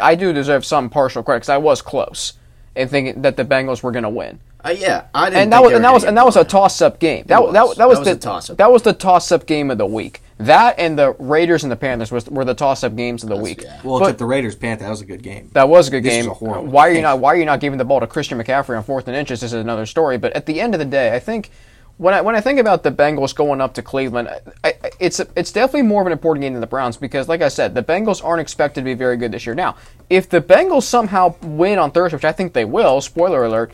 I 0.00 0.14
do 0.14 0.32
deserve 0.32 0.64
some 0.64 0.88
partial 0.88 1.22
credit 1.22 1.40
because 1.40 1.48
I 1.50 1.58
was 1.58 1.82
close 1.82 2.34
in 2.74 2.88
thinking 2.88 3.20
that 3.22 3.36
the 3.36 3.44
Bengals 3.44 3.82
were 3.82 3.92
going 3.92 4.02
to 4.04 4.08
win, 4.08 4.40
Uh, 4.64 4.70
yeah, 4.70 5.04
I 5.14 5.26
didn't. 5.28 5.42
and 5.42 5.52
that 5.52 5.58
think 5.58 5.64
was 5.64 5.70
they 5.72 5.76
and 5.76 5.84
that 5.84 5.92
was 5.92 6.04
and 6.04 6.16
that 6.16 6.24
was 6.24 6.36
a 6.36 6.40
get 6.40 6.50
blown 6.50 6.62
out. 6.62 6.62
toss 6.64 6.80
up 6.82 6.98
game. 7.00 7.24
That, 7.26 7.28
that, 7.28 7.42
was. 7.42 7.52
that 7.54 7.66
was 7.66 7.76
That 7.76 7.88
was 7.88 7.98
the 8.04 8.16
toss-up. 8.16 8.56
that 8.56 8.72
was 8.72 8.82
the 8.82 8.92
toss 8.94 9.30
up 9.30 9.44
game 9.46 9.70
of 9.70 9.76
the 9.78 9.86
week. 9.86 10.22
That 10.38 10.78
and 10.78 10.98
the 10.98 11.12
Raiders 11.18 11.62
and 11.62 11.70
the 11.70 11.76
Panthers 11.76 12.10
was, 12.10 12.28
were 12.28 12.44
the 12.44 12.54
toss 12.54 12.82
up 12.82 12.96
games 12.96 13.22
of 13.22 13.28
the 13.28 13.36
week. 13.36 13.62
yeah. 13.62 13.80
Well, 13.84 13.98
But- 14.00 14.06
except 14.06 14.18
the 14.18 14.26
Raiders 14.26 14.56
Panther. 14.56 14.84
That 14.84 14.90
was 14.90 15.00
a 15.00 15.04
good 15.06 15.22
game. 15.22 15.50
That 15.52 15.68
was 15.68 15.88
a 15.88 15.90
good 15.92 16.02
This 16.02 16.12
game. 16.12 16.26
was 16.26 16.32
a 16.32 16.38
horrible 16.38 16.66
why 16.66 16.88
are 16.88 16.92
you 16.92 17.02
not 17.02 17.20
Why 17.20 17.32
are 17.34 17.36
you 17.36 17.44
not 17.44 17.60
giving 17.60 17.78
the 17.78 17.84
ball 17.84 18.00
to 18.00 18.06
Christian 18.06 18.38
McCaffrey 18.42 18.76
on 18.76 18.82
fourth 18.82 19.06
and 19.06 19.16
inches? 19.16 19.40
This 19.40 19.52
is 19.52 19.60
another 19.60 19.86
story. 19.86 20.18
But 20.18 20.32
at 20.32 20.46
the 20.46 20.60
end 20.60 20.74
of 20.74 20.80
the 20.80 20.84
day, 20.86 21.14
I 21.14 21.20
think 21.20 21.50
when 21.98 22.12
I 22.12 22.20
when 22.22 22.34
I 22.34 22.40
think 22.40 22.58
about 22.58 22.82
the 22.82 22.90
Bengals 22.90 23.32
going 23.32 23.60
up 23.60 23.74
to 23.74 23.82
Cleveland, 23.82 24.28
I, 24.28 24.40
I, 24.68 24.74
it's 24.98 25.20
it's 25.36 25.52
definitely 25.52 25.82
more 25.82 26.00
of 26.00 26.06
an 26.08 26.12
important 26.12 26.42
game 26.42 26.52
than 26.54 26.60
the 26.60 26.66
Browns 26.66 26.96
because, 26.96 27.28
like 27.28 27.40
I 27.40 27.46
said, 27.48 27.76
the 27.76 27.84
Bengals 27.84 28.24
aren't 28.24 28.40
expected 28.40 28.80
to 28.80 28.84
be 28.84 28.94
very 28.94 29.16
good 29.16 29.30
this 29.30 29.46
year. 29.46 29.54
Now, 29.54 29.76
if 30.10 30.28
the 30.28 30.40
Bengals 30.40 30.82
somehow 30.82 31.36
win 31.42 31.78
on 31.78 31.92
Thursday, 31.92 32.16
which 32.16 32.24
I 32.24 32.32
think 32.32 32.52
they 32.52 32.64
will, 32.64 33.00
spoiler 33.00 33.44
alert. 33.44 33.72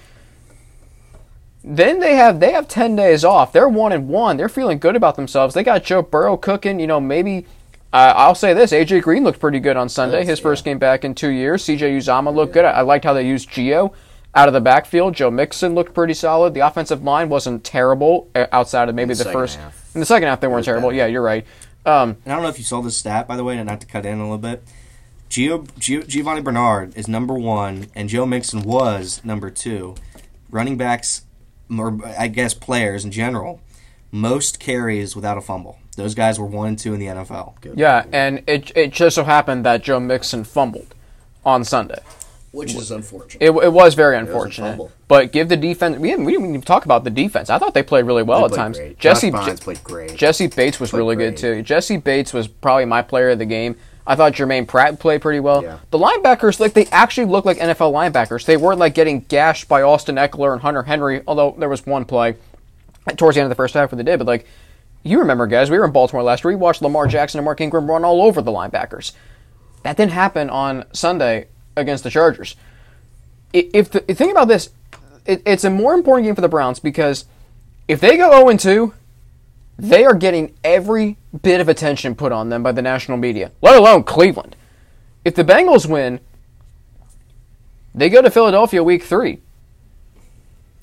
Then 1.63 2.01
they 2.01 2.15
have 2.17 2.41
they 2.41 2.53
have 2.53 2.69
ten 2.69 2.97
days 2.97 3.25
off. 3.25 3.53
They're 3.53 3.69
one 3.69 3.93
and 3.93 4.09
one. 4.09 4.37
They're 4.37 4.49
feeling 4.49 4.79
good 4.79 4.97
about 4.97 5.17
themselves. 5.17 5.55
They 5.55 5.63
got 5.63 5.85
Joe 5.85 6.03
Burrow 6.03 6.37
cooking. 6.37 6.81
You 6.81 6.87
know, 6.87 7.01
maybe 7.01 7.47
uh, 7.93 8.15
I'll 8.17 8.35
say 8.35 8.55
this: 8.55 8.73
AJ 8.73 9.03
Green 9.03 9.25
looked 9.25 9.41
pretty 9.41 9.61
good 9.61 9.77
on 9.77 9.89
Sunday. 9.89 10.21
Yes, 10.21 10.29
His 10.29 10.41
first 10.41 10.65
yeah. 10.65 10.73
game 10.73 10.79
back 10.79 11.05
in 11.05 11.15
two 11.15 11.29
years. 11.31 11.65
CJ 11.65 11.99
Uzomah 11.99 12.35
looked 12.35 12.55
good. 12.55 12.65
I, 12.65 12.71
I 12.71 12.81
liked 12.81 13.05
how 13.05 13.13
they 13.13 13.27
used 13.27 13.51
Gio 13.51 13.93
out 14.35 14.49
of 14.49 14.55
the 14.55 14.61
backfield. 14.61 15.15
Joe 15.15 15.31
Mixon 15.31 15.75
looked 15.75 15.93
pretty 15.93 16.15
solid. 16.15 16.55
The 16.55 16.61
offensive 16.61 17.03
line 17.05 17.29
wasn't 17.29 17.63
terrible 17.63 18.31
uh, 18.35 18.47
outside 18.53 18.89
of 18.89 18.95
maybe 18.95 19.11
the, 19.15 19.17
second 19.17 19.33
first. 19.33 19.57
half. 19.59 19.95
In 19.95 20.01
the 20.01 20.07
second 20.07 20.29
half, 20.29 20.41
they 20.41 20.47
weren't 20.47 20.65
terrible. 20.65 20.89
better. 20.91 20.97
Yeah, 20.99 21.07
you're 21.07 21.23
right. 21.23 21.45
Um, 21.85 22.17
And 22.25 22.33
I 22.33 22.37
don't 22.37 22.43
know 22.43 22.49
if 22.49 22.59
you 22.59 22.65
saw 22.65 22.81
this 22.81 22.97
stat, 22.97 23.27
by 23.27 23.37
the 23.37 23.45
way, 23.45 23.59
and 23.59 23.67
not 23.69 23.81
to 23.81 23.87
cut 23.87 24.07
in 24.07 24.19
a 24.19 24.23
little 24.23 24.39
bit. 24.39 24.63
Gio, 25.29 25.67
Gio, 25.79 26.07
Giovani 26.07 26.43
Bernard 26.43 26.97
is 26.97 27.07
number 27.09 27.35
one, 27.35 27.87
and 27.95 28.09
Joe 28.09 28.25
Mixon 28.27 28.63
was 28.63 29.21
number 29.25 29.51
two. 29.51 29.95
Running 30.51 30.77
backs, 30.77 31.23
or 31.79 31.99
I 32.19 32.29
guess 32.29 32.55
players 32.55 33.05
in 33.05 33.11
general, 33.13 33.61
most 34.11 34.59
carries 34.61 35.15
without 35.15 35.39
a 35.39 35.41
fumble. 35.41 35.79
Those 35.97 36.15
guys 36.15 36.39
were 36.39 36.47
one 36.47 36.69
and 36.69 36.79
two 36.79 36.95
in 36.95 37.01
the 37.01 37.07
NFL. 37.07 37.61
Good. 37.61 37.79
yeah, 37.79 38.05
and 38.13 38.43
it 38.47 38.73
it 38.77 38.93
just 38.93 39.15
so 39.17 39.25
happened 39.25 39.65
that 39.67 39.83
Joe 39.83 40.01
Mixon 40.01 40.45
fumbled 40.45 40.95
on 41.45 41.65
Sunday. 41.65 42.01
Which 42.53 42.75
is 42.75 42.91
unfortunate. 42.91 43.41
It, 43.45 43.51
it 43.53 43.73
was 43.73 43.95
very 43.95 44.17
was 44.17 44.27
a 44.27 44.27
unfortunate. 44.33 44.69
fumble. 44.71 44.93
But 45.07 45.31
give 45.31 45.49
the 45.49 45.57
defense. 45.57 45.99
We 45.99 46.09
didn't, 46.11 46.25
we 46.25 46.33
didn't 46.33 46.49
even 46.49 46.63
talk 46.63 46.85
about 46.85 47.05
the 47.05 47.11
defense. 47.11 47.49
I 47.49 47.59
thought 47.59 47.75
they 47.75 47.83
played 47.85 48.07
really 48.07 48.25
well 48.25 48.41
They 48.49 48.55
at 48.55 48.59
times. 48.59 48.77
great. 48.77 48.99
Jesse 48.99 49.31
Josh 49.31 49.49
Bynes 49.49 49.61
played 49.61 49.85
great. 49.85 50.17
Jessie 50.17 50.49
Bates 50.49 50.81
was 50.81 50.91
Played 50.91 50.99
really 50.99 51.15
good 51.17 51.37
too. 51.37 51.63
Jessie 51.63 51.97
Bates 51.97 52.33
was 52.33 52.49
probably 52.49 52.87
my 52.87 53.03
player 53.03 53.31
of 53.31 53.39
the 53.39 53.47
game. 53.47 53.77
I 54.11 54.17
thought 54.17 54.35
Germaine 54.35 54.67
Pratt 54.67 54.99
played 54.99 55.23
pretty 55.23 55.41
well. 55.41 55.63
Yeah. 55.63 55.79
The 55.91 55.99
linebackers, 55.99 56.59
like 56.59 56.73
they 56.73 56.87
actually 56.87 57.27
look 57.27 57.45
like 57.45 57.59
NFL 57.59 57.93
linebackers. 57.93 58.45
They 58.45 58.57
weren't 58.57 58.79
like 58.79 58.95
getting 58.95 59.21
gashed 59.21 59.69
by 59.69 59.83
Austin 59.83 60.17
Ekeler 60.17 60.53
and 60.53 60.63
Hunter 60.63 60.83
Henry. 60.83 61.23
Although 61.27 61.55
there 61.59 61.69
was 61.69 61.87
one 61.87 62.05
play 62.05 62.37
towards 63.17 63.37
the 63.37 63.41
end 63.41 63.47
of 63.47 63.51
the 63.51 63.55
first 63.55 63.75
half 63.75 63.93
of 63.93 63.99
the 63.99 64.05
day, 64.05 64.17
but 64.17 64.27
like 64.27 64.47
you 65.03 65.19
remember, 65.21 65.47
guys, 65.47 65.71
we 65.71 65.79
were 65.79 65.85
in 65.85 65.93
Baltimore 65.93 66.23
last 66.23 66.45
week. 66.45 66.53
We 66.53 66.57
watched 66.57 66.83
Lamar 66.83 67.07
Jackson 67.07 67.39
and 67.39 67.45
Mark 67.45 67.61
Ingram 67.61 67.89
run 67.89 68.05
all 68.05 68.23
over 68.23 68.43
the 68.43 68.51
linebackers. 68.51 69.13
That 69.83 69.97
didn't 69.97 70.13
happen 70.13 70.51
on 70.51 70.85
Sunday 70.93 71.49
against 71.77 72.05
the 72.05 72.11
Chargers 72.11 72.57
if 73.53 73.91
the 73.91 74.01
think 74.01 74.33
about 74.33 74.49
this, 74.49 74.71
it, 75.27 75.43
it's 75.47 75.65
a 75.65 75.71
more 75.71 75.95
important 75.95 76.27
game 76.27 76.35
for 76.35 76.41
the 76.41 76.49
Browns 76.49 76.81
because 76.81 77.25
if 77.89 78.01
they 78.01 78.17
go 78.17 78.31
0 78.31 78.57
2, 78.57 78.95
They 79.83 80.05
are 80.05 80.15
getting 80.15 80.55
every 80.63 81.17
bit 81.43 81.61
of 81.61 81.69
attention 81.69 82.15
put 82.15 82.33
on 82.33 82.49
them 82.49 82.63
by 82.63 82.73
the 82.73 82.83
national 82.83 83.19
media, 83.19 83.53
let 83.63 83.77
alone 83.77 84.05
Cleveland. 84.05 84.57
If 85.25 85.35
the 85.35 85.45
Bengals 85.45 85.89
win, 85.89 86.21
they 87.95 88.09
go 88.09 88.23
to 88.23 88.31
Philadelphia 88.31 88.83
week 88.83 89.03
three. 89.03 89.41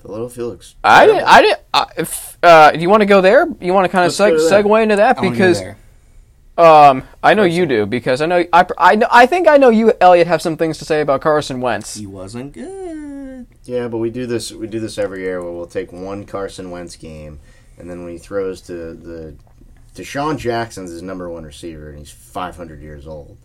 Philadelphia 0.00 0.46
looks. 0.46 0.74
I 0.82 1.06
didn't. 1.06 1.24
I 1.24 1.42
didn't. 1.42 1.60
Uh, 1.74 1.86
if, 1.96 2.38
uh, 2.42 2.70
do 2.70 2.78
you 2.78 2.88
want 2.88 3.00
to 3.02 3.06
go 3.06 3.20
there? 3.20 3.46
You 3.60 3.74
want 3.74 3.84
to 3.84 3.88
kind 3.88 4.06
of 4.06 4.18
Let's 4.18 4.42
seg- 4.44 4.64
segue 4.64 4.82
into 4.82 4.96
that 4.96 5.18
I 5.18 5.28
because 5.28 5.62
um, 6.56 7.04
I 7.22 7.34
know 7.34 7.44
you 7.44 7.66
do 7.66 7.86
because 7.86 8.20
I 8.20 8.26
know 8.26 8.44
I, 8.52 8.66
I 8.78 8.94
know 8.96 9.06
I 9.10 9.26
think 9.26 9.48
I 9.48 9.56
know 9.56 9.70
you, 9.70 9.92
Elliot, 10.00 10.26
have 10.26 10.42
some 10.42 10.56
things 10.56 10.78
to 10.78 10.84
say 10.84 11.00
about 11.00 11.20
Carson 11.20 11.60
Wentz. 11.60 11.96
he 11.96 12.06
wasn't 12.06 12.52
good. 12.52 13.46
Yeah, 13.64 13.88
but 13.88 13.98
we 13.98 14.10
do 14.10 14.26
this. 14.26 14.50
We 14.50 14.66
do 14.66 14.80
this 14.80 14.98
every 14.98 15.20
year 15.20 15.42
where 15.42 15.52
we'll 15.52 15.66
take 15.66 15.92
one 15.92 16.24
Carson 16.24 16.70
Wentz 16.70 16.96
game, 16.96 17.38
and 17.78 17.88
then 17.88 18.02
when 18.04 18.12
he 18.12 18.18
throws 18.18 18.60
to 18.62 18.94
the 18.94 19.34
DeSean 19.94 20.38
Jackson's 20.38 20.90
his 20.90 21.02
number 21.02 21.28
one 21.28 21.44
receiver, 21.44 21.90
and 21.90 21.98
he's 21.98 22.10
500 22.10 22.80
years 22.80 23.06
old. 23.06 23.36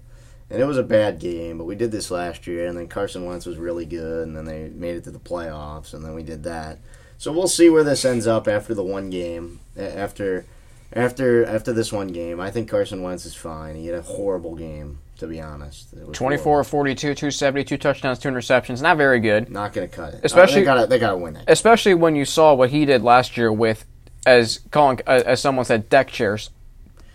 And 0.49 0.61
it 0.61 0.65
was 0.65 0.77
a 0.77 0.83
bad 0.83 1.19
game, 1.19 1.57
but 1.57 1.63
we 1.63 1.75
did 1.75 1.91
this 1.91 2.11
last 2.11 2.45
year, 2.45 2.67
and 2.67 2.77
then 2.77 2.87
Carson 2.87 3.25
Wentz 3.25 3.45
was 3.45 3.57
really 3.57 3.85
good, 3.85 4.27
and 4.27 4.37
then 4.37 4.45
they 4.45 4.69
made 4.69 4.95
it 4.95 5.03
to 5.05 5.11
the 5.11 5.19
playoffs, 5.19 5.93
and 5.93 6.03
then 6.05 6.13
we 6.13 6.21
did 6.21 6.43
that. 6.43 6.77
So 7.17 7.31
we'll 7.31 7.47
see 7.47 7.69
where 7.69 7.83
this 7.83 8.05
ends 8.05 8.27
up 8.27 8.47
after 8.47 8.73
the 8.75 8.83
one 8.83 9.09
game. 9.09 9.61
After, 9.77 10.45
after, 10.91 11.43
after 11.45 11.73
this 11.73 11.91
one 11.91 12.07
game, 12.09 12.39
I 12.39 12.51
think 12.51 12.69
Carson 12.69 13.01
Wentz 13.01 13.25
is 13.25 13.33
fine. 13.33 13.75
He 13.75 13.87
had 13.87 13.97
a 13.97 14.01
horrible 14.03 14.55
game, 14.55 14.99
to 15.17 15.27
be 15.27 15.41
honest. 15.41 15.93
It 15.93 16.05
was 16.07 16.15
24 16.17 16.43
horrible. 16.43 16.69
42, 16.69 17.15
272 17.15 17.77
touchdowns, 17.77 18.19
two 18.19 18.29
interceptions. 18.29 18.81
Not 18.81 18.97
very 18.97 19.21
good. 19.21 19.49
Not 19.49 19.73
going 19.73 19.89
to 19.89 19.95
cut 19.95 20.13
it. 20.15 20.19
Especially- 20.23 20.59
they 20.61 20.65
got 20.65 20.89
they 20.89 20.99
got 20.99 21.11
to 21.11 21.17
win 21.17 21.33
that. 21.35 21.45
especially 21.47 21.93
when 21.95 22.15
you 22.15 22.25
saw 22.25 22.53
what 22.53 22.69
he 22.69 22.85
did 22.85 23.01
last 23.01 23.37
year 23.37 23.51
with, 23.51 23.85
as 24.25 24.59
Colin, 24.71 24.99
uh, 25.07 25.23
as 25.25 25.41
someone 25.41 25.65
said, 25.65 25.89
deck 25.89 26.09
chairs 26.09 26.49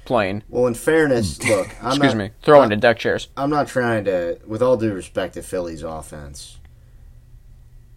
playing. 0.05 0.43
Well, 0.49 0.67
in 0.67 0.75
fairness, 0.75 1.43
look, 1.49 1.69
I'm 1.83 1.89
Excuse 1.93 2.15
not, 2.15 2.17
me, 2.19 2.31
throwing 2.43 2.71
to 2.71 2.77
deck 2.77 2.99
chairs. 2.99 3.29
I'm 3.37 3.51
not 3.51 3.69
trying 3.69 4.05
to, 4.05 4.39
with 4.47 4.63
all 4.63 4.77
due 4.77 4.93
respect 4.93 5.35
to 5.35 5.43
Philly's 5.43 5.83
offense. 5.83 6.59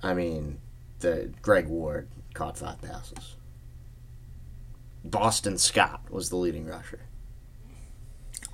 I 0.04 0.13
mean, 0.13 0.60
the 1.00 1.32
Greg 1.41 1.67
Ward 1.67 2.08
caught 2.34 2.58
five 2.58 2.82
passes. 2.82 3.36
Boston 5.04 5.58
Scott 5.58 6.02
was 6.10 6.30
the 6.30 6.36
leading 6.36 6.65
rusher. 6.67 7.00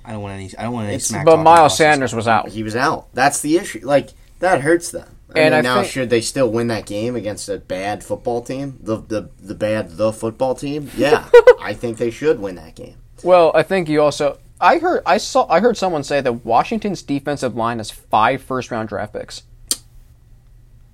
I 0.04 0.12
don't 0.12 0.22
want 0.22 0.34
any. 0.34 0.50
I 0.56 0.62
don't 0.62 0.72
want 0.72 0.86
any 0.86 0.94
It's- 0.96 1.08
smack. 1.08 1.26
But 1.26 1.38
Miles 1.38 1.58
about 1.72 1.76
Sanders 1.76 2.14
was 2.14 2.26
out. 2.26 2.48
He 2.48 2.62
was 2.62 2.74
out. 2.74 3.08
That's 3.12 3.40
the 3.42 3.56
issue. 3.58 3.80
Like 3.82 4.10
that 4.38 4.62
hurts 4.62 4.90
them. 4.90 5.17
I 5.34 5.40
And 5.40 5.52
mean, 5.52 5.58
I 5.58 5.60
now 5.60 5.80
think- 5.82 5.92
should 5.92 6.10
they 6.10 6.20
still 6.22 6.50
win 6.50 6.68
that 6.68 6.86
game 6.86 7.14
against 7.14 7.48
a 7.48 7.58
bad 7.58 8.02
football 8.02 8.40
team? 8.42 8.78
The 8.82 8.96
the 8.96 9.28
the 9.42 9.54
bad 9.54 9.96
the 9.96 10.12
football 10.12 10.54
team? 10.54 10.90
Yeah, 10.96 11.28
I 11.60 11.74
think 11.74 11.98
they 11.98 12.10
should 12.10 12.40
win 12.40 12.54
that 12.56 12.74
game. 12.74 12.96
Well, 13.22 13.52
I 13.54 13.62
think 13.62 13.88
you 13.88 14.00
also. 14.02 14.38
I 14.60 14.78
heard. 14.78 15.02
I 15.06 15.18
saw. 15.18 15.46
I 15.50 15.60
heard 15.60 15.76
someone 15.76 16.02
say 16.02 16.20
that 16.20 16.44
Washington's 16.44 17.02
defensive 17.02 17.54
line 17.56 17.78
has 17.78 17.90
five 17.90 18.42
first 18.42 18.70
round 18.70 18.88
draft 18.88 19.12
picks, 19.12 19.42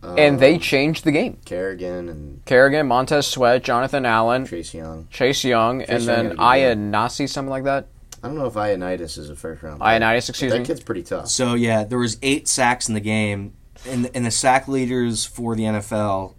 um, 0.02 0.18
and 0.18 0.38
they 0.40 0.58
changed 0.58 1.04
the 1.04 1.12
game. 1.12 1.38
Kerrigan 1.44 2.08
and 2.08 2.44
Kerrigan, 2.44 2.86
Montez 2.86 3.26
Sweat, 3.26 3.62
Jonathan 3.64 4.04
Allen, 4.04 4.46
Chase 4.46 4.74
Young. 4.74 5.08
Chase 5.10 5.44
Young, 5.44 5.82
and 5.82 6.02
Young 6.02 6.06
then 6.06 6.16
had 6.16 6.26
a 6.26 6.28
good 6.30 6.40
Aya. 6.40 6.74
Nasi, 6.74 7.26
something 7.26 7.50
like 7.50 7.64
that. 7.64 7.86
I 8.22 8.28
don't 8.28 8.36
know 8.36 8.46
if 8.46 8.54
Ionitis 8.54 9.18
is 9.18 9.30
a 9.30 9.36
first 9.36 9.62
round. 9.62 9.80
pick. 9.80 9.86
Ioannidis, 9.86 10.28
excuse 10.30 10.52
that 10.52 10.58
me. 10.58 10.64
That 10.64 10.66
kid's 10.66 10.82
pretty 10.82 11.02
tough. 11.02 11.28
So 11.28 11.54
yeah, 11.54 11.84
there 11.84 11.98
was 11.98 12.18
eight 12.22 12.48
sacks 12.48 12.88
in 12.88 12.94
the 12.94 13.00
game, 13.00 13.54
and 13.86 14.10
and 14.14 14.24
the 14.26 14.30
sack 14.30 14.68
leaders 14.68 15.24
for 15.24 15.54
the 15.56 15.62
NFL, 15.64 16.34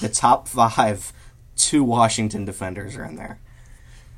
the 0.00 0.08
top 0.08 0.48
five, 0.48 1.12
two 1.56 1.82
Washington 1.84 2.44
defenders 2.44 2.96
are 2.96 3.04
in 3.04 3.16
there. 3.16 3.38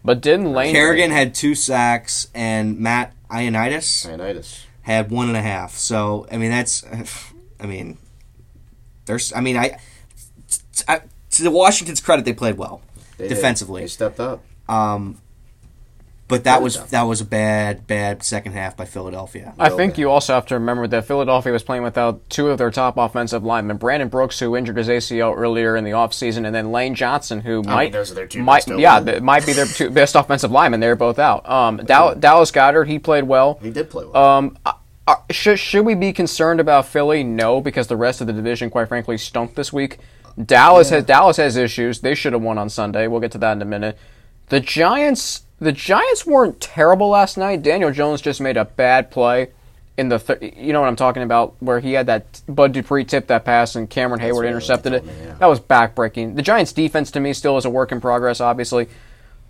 But 0.05 0.21
didn't 0.21 0.53
Lane 0.53 0.73
Kerrigan 0.75 1.11
had 1.11 1.35
two 1.35 1.55
sacks, 1.55 2.29
and 2.35 2.79
Matt 2.79 3.14
Ioannidis 3.31 4.07
Ionitis. 4.07 4.61
had 4.83 5.11
one 5.11 5.29
and 5.29 5.37
a 5.37 5.42
half. 5.42 5.75
So 5.75 6.27
I 6.31 6.37
mean 6.38 6.51
that's, 6.51 6.85
I 7.61 7.66
mean, 7.66 7.99
there's 9.07 9.33
I 9.33 9.40
mean 9.40 9.57
I, 9.57 9.79
I 10.87 11.01
to 11.33 11.42
the 11.42 11.51
Washington's 11.51 12.01
credit 12.01 12.25
they 12.25 12.33
played 12.33 12.57
well 12.57 12.81
They 13.16 13.29
did. 13.29 13.35
defensively. 13.35 13.83
They 13.83 13.88
stepped 13.88 14.21
up. 14.21 14.42
Um, 14.68 15.21
but 16.28 16.44
that 16.44 16.60
was 16.62 16.84
that 16.90 17.02
was 17.02 17.22
a 17.22 17.24
bad 17.24 17.86
bad 17.86 18.22
second 18.22 18.52
half 18.52 18.76
by 18.76 18.84
Philadelphia. 18.84 19.54
I 19.58 19.70
think 19.70 19.94
bad. 19.94 19.98
you 19.98 20.10
also 20.10 20.34
have 20.34 20.46
to 20.46 20.54
remember 20.54 20.86
that 20.86 21.06
Philadelphia 21.06 21.52
was 21.52 21.62
playing 21.62 21.82
without 21.82 22.28
two 22.28 22.48
of 22.48 22.58
their 22.58 22.70
top 22.70 22.98
offensive 22.98 23.42
linemen. 23.42 23.78
Brandon 23.78 24.08
Brooks, 24.08 24.38
who 24.38 24.54
injured 24.54 24.76
his 24.76 24.88
ACL 24.88 25.34
earlier 25.36 25.74
in 25.74 25.84
the 25.84 25.92
offseason, 25.92 26.44
and 26.44 26.54
then 26.54 26.70
Lane 26.70 26.94
Johnson, 26.94 27.40
who 27.40 27.62
might 27.62 27.92
those 27.92 28.12
are 28.12 28.14
their 28.14 28.26
two 28.26 28.42
might 28.42 28.66
best 28.66 28.78
yeah, 28.78 29.00
th- 29.00 29.22
might 29.22 29.46
be 29.46 29.54
their 29.54 29.66
two 29.66 29.90
best 29.90 30.14
offensive 30.14 30.50
linemen. 30.50 30.80
They're 30.80 30.96
both 30.96 31.18
out. 31.18 31.48
Um, 31.48 31.78
Dow- 31.78 32.14
Dallas 32.14 32.52
Goedert, 32.52 32.86
he 32.86 32.98
played 32.98 33.24
well. 33.24 33.58
He 33.62 33.70
did 33.70 33.88
play 33.88 34.04
well. 34.04 34.16
Um, 34.16 34.58
uh, 34.66 34.72
uh, 35.06 35.16
should 35.30 35.58
should 35.58 35.86
we 35.86 35.94
be 35.94 36.12
concerned 36.12 36.60
about 36.60 36.84
Philly? 36.84 37.24
No, 37.24 37.62
because 37.62 37.86
the 37.86 37.96
rest 37.96 38.20
of 38.20 38.26
the 38.26 38.34
division, 38.34 38.68
quite 38.68 38.88
frankly, 38.88 39.16
stunk 39.16 39.54
this 39.54 39.72
week. 39.72 39.98
Dallas 40.44 40.90
has 40.90 41.04
Dallas 41.04 41.38
has 41.38 41.56
issues. 41.56 42.00
They 42.00 42.14
should 42.14 42.34
have 42.34 42.42
won 42.42 42.58
on 42.58 42.68
Sunday. 42.68 43.06
We'll 43.06 43.20
get 43.20 43.32
to 43.32 43.38
that 43.38 43.52
in 43.52 43.62
a 43.62 43.64
minute. 43.64 43.98
The 44.50 44.60
Giants, 44.60 45.42
the 45.61 45.73
Giants 45.73 46.25
weren't 46.27 46.61
terrible 46.61 47.09
last 47.09 47.37
night. 47.37 47.62
Daniel 47.62 47.90
Jones 47.90 48.21
just 48.21 48.40
made 48.40 48.57
a 48.57 48.64
bad 48.64 49.11
play 49.11 49.49
in 49.97 50.09
the 50.09 50.18
th- 50.18 50.55
you 50.57 50.73
know 50.73 50.81
what 50.81 50.88
I'm 50.88 50.97
talking 50.97 51.25
about, 51.25 51.57
where 51.59 51.81
he 51.81 51.92
had 51.92 52.07
that 52.07 52.40
Bud 52.49 52.73
Dupree 52.73 53.05
tip 53.05 53.27
that 53.27 53.44
pass 53.44 53.75
and 53.75 53.90
Cameron 53.90 54.21
Heyward 54.21 54.47
intercepted 54.47 54.92
it. 54.92 55.05
me, 55.05 55.12
yeah. 55.21 55.35
That 55.35 55.47
was 55.47 55.59
backbreaking. 55.59 56.37
The 56.37 56.42
Giants' 56.42 56.73
defense 56.73 57.11
to 57.11 57.21
me 57.21 57.33
still 57.33 57.57
is 57.59 57.64
a 57.64 57.71
work 57.71 57.90
in 57.90 58.01
progress. 58.01 58.40
Obviously, 58.40 58.88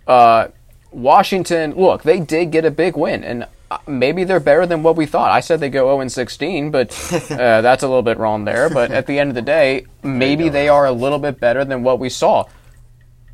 uh, 0.07 0.47
Washington, 0.91 1.75
look, 1.75 2.01
they 2.01 2.19
did 2.19 2.51
get 2.51 2.65
a 2.65 2.71
big 2.71 2.97
win, 2.97 3.23
and 3.23 3.45
uh, 3.69 3.77
maybe 3.85 4.23
they're 4.23 4.39
better 4.39 4.65
than 4.65 4.81
what 4.81 4.95
we 4.95 5.05
thought. 5.05 5.29
I 5.29 5.39
said 5.39 5.59
they 5.59 5.69
go 5.69 5.85
0 5.85 6.01
and 6.01 6.11
16, 6.11 6.71
but 6.71 6.89
uh, 7.31 7.61
that's 7.61 7.83
a 7.83 7.87
little 7.87 8.01
bit 8.01 8.17
wrong 8.17 8.45
there. 8.45 8.71
But 8.71 8.89
at 8.89 9.05
the 9.05 9.19
end 9.19 9.29
of 9.29 9.35
the 9.35 9.43
day, 9.43 9.85
maybe 10.03 10.49
they 10.49 10.67
are 10.67 10.87
a 10.87 10.91
little 10.91 11.19
bit 11.19 11.39
better 11.39 11.63
than 11.63 11.83
what 11.83 11.99
we 11.99 12.09
saw 12.09 12.45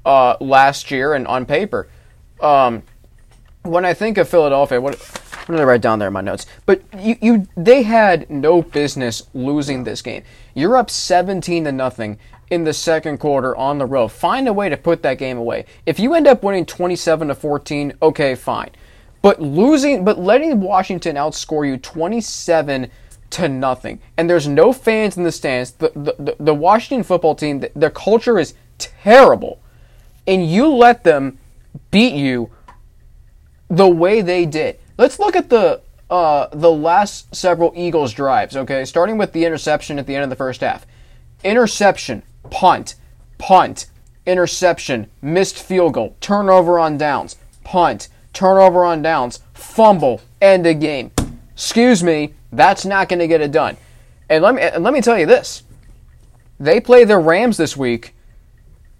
uh, 0.05 0.35
last 0.41 0.91
year 0.91 1.13
and 1.13 1.25
on 1.27 1.45
paper. 1.45 1.87
Um, 2.39 2.83
when 3.63 3.85
I 3.85 3.93
think 3.93 4.17
of 4.17 4.29
Philadelphia, 4.29 4.79
what, 4.79 4.95
what 4.95 5.55
did 5.55 5.59
I 5.59 5.63
write 5.63 5.81
down 5.81 5.99
there 5.99 6.07
in 6.07 6.13
my 6.13 6.21
notes? 6.21 6.45
But 6.65 6.83
you, 6.97 7.17
you, 7.21 7.47
they 7.57 7.83
had 7.83 8.29
no 8.29 8.61
business 8.61 9.23
losing 9.33 9.83
this 9.83 10.01
game. 10.01 10.23
You're 10.53 10.77
up 10.77 10.89
17 10.89 11.63
to 11.65 11.71
nothing 11.71 12.19
in 12.49 12.63
the 12.63 12.73
second 12.73 13.17
quarter 13.17 13.55
on 13.55 13.77
the 13.77 13.85
road. 13.85 14.09
Find 14.09 14.47
a 14.47 14.53
way 14.53 14.69
to 14.69 14.77
put 14.77 15.01
that 15.03 15.17
game 15.17 15.37
away. 15.37 15.65
If 15.85 15.99
you 15.99 16.13
end 16.13 16.27
up 16.27 16.43
winning 16.43 16.65
27 16.65 17.29
to 17.29 17.35
14, 17.35 17.93
okay, 18.01 18.35
fine. 18.35 18.69
But 19.21 19.41
losing, 19.41 20.05
but 20.05 20.19
letting 20.19 20.61
Washington 20.61 21.15
outscore 21.15 21.67
you 21.67 21.77
27 21.77 22.91
to 23.31 23.49
nothing, 23.49 23.99
and 24.17 24.29
there's 24.29 24.47
no 24.47 24.71
fans 24.71 25.17
in 25.17 25.23
the 25.23 25.31
stands. 25.31 25.71
The 25.71 25.91
the, 25.95 26.15
the, 26.19 26.35
the 26.39 26.53
Washington 26.53 27.03
football 27.03 27.33
team, 27.33 27.59
the, 27.59 27.71
their 27.75 27.89
culture 27.89 28.37
is 28.37 28.53
terrible, 28.77 29.59
and 30.27 30.47
you 30.47 30.67
let 30.67 31.03
them 31.03 31.39
beat 31.91 32.13
you 32.13 32.51
the 33.69 33.87
way 33.87 34.21
they 34.21 34.45
did. 34.45 34.79
Let's 34.97 35.19
look 35.19 35.35
at 35.35 35.49
the 35.49 35.81
uh, 36.09 36.47
the 36.51 36.71
last 36.71 37.33
several 37.35 37.73
Eagles 37.75 38.13
drives. 38.13 38.55
Okay, 38.55 38.85
starting 38.85 39.17
with 39.17 39.33
the 39.33 39.45
interception 39.45 39.99
at 39.99 40.05
the 40.05 40.15
end 40.15 40.23
of 40.23 40.29
the 40.29 40.35
first 40.35 40.61
half. 40.61 40.85
Interception, 41.43 42.23
punt, 42.49 42.95
punt, 43.37 43.87
interception, 44.25 45.07
missed 45.21 45.57
field 45.57 45.93
goal, 45.93 46.15
turnover 46.21 46.79
on 46.79 46.97
downs, 46.97 47.35
punt, 47.63 48.07
turnover 48.33 48.83
on 48.85 49.01
downs, 49.01 49.39
fumble, 49.53 50.21
end 50.41 50.65
of 50.67 50.79
game. 50.79 51.11
Excuse 51.53 52.03
me, 52.03 52.33
that's 52.51 52.85
not 52.85 53.09
going 53.09 53.19
to 53.19 53.27
get 53.27 53.41
it 53.41 53.51
done. 53.51 53.77
And 54.29 54.43
let 54.43 54.55
me 54.55 54.61
and 54.61 54.83
let 54.83 54.93
me 54.93 55.01
tell 55.01 55.17
you 55.17 55.25
this: 55.25 55.63
they 56.59 56.79
play 56.79 57.03
the 57.03 57.17
Rams 57.17 57.57
this 57.57 57.77
week. 57.77 58.14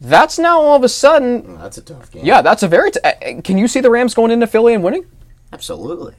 That's 0.02 0.38
now 0.38 0.60
all 0.62 0.76
of 0.76 0.84
a 0.84 0.90
sudden 0.90 1.58
that's 1.58 1.78
a 1.78 1.82
tough 1.82 2.12
game. 2.12 2.26
yeah, 2.26 2.42
that's 2.42 2.64
a 2.64 2.68
very. 2.68 2.92
T- 2.92 3.00
uh, 3.04 3.42
can 3.42 3.58
you 3.58 3.68
see 3.68 3.80
the 3.80 3.90
Rams 3.90 4.14
going 4.14 4.32
into 4.32 4.48
Philly 4.48 4.74
and 4.74 4.84
winning? 4.84 5.06
absolutely. 5.54 6.14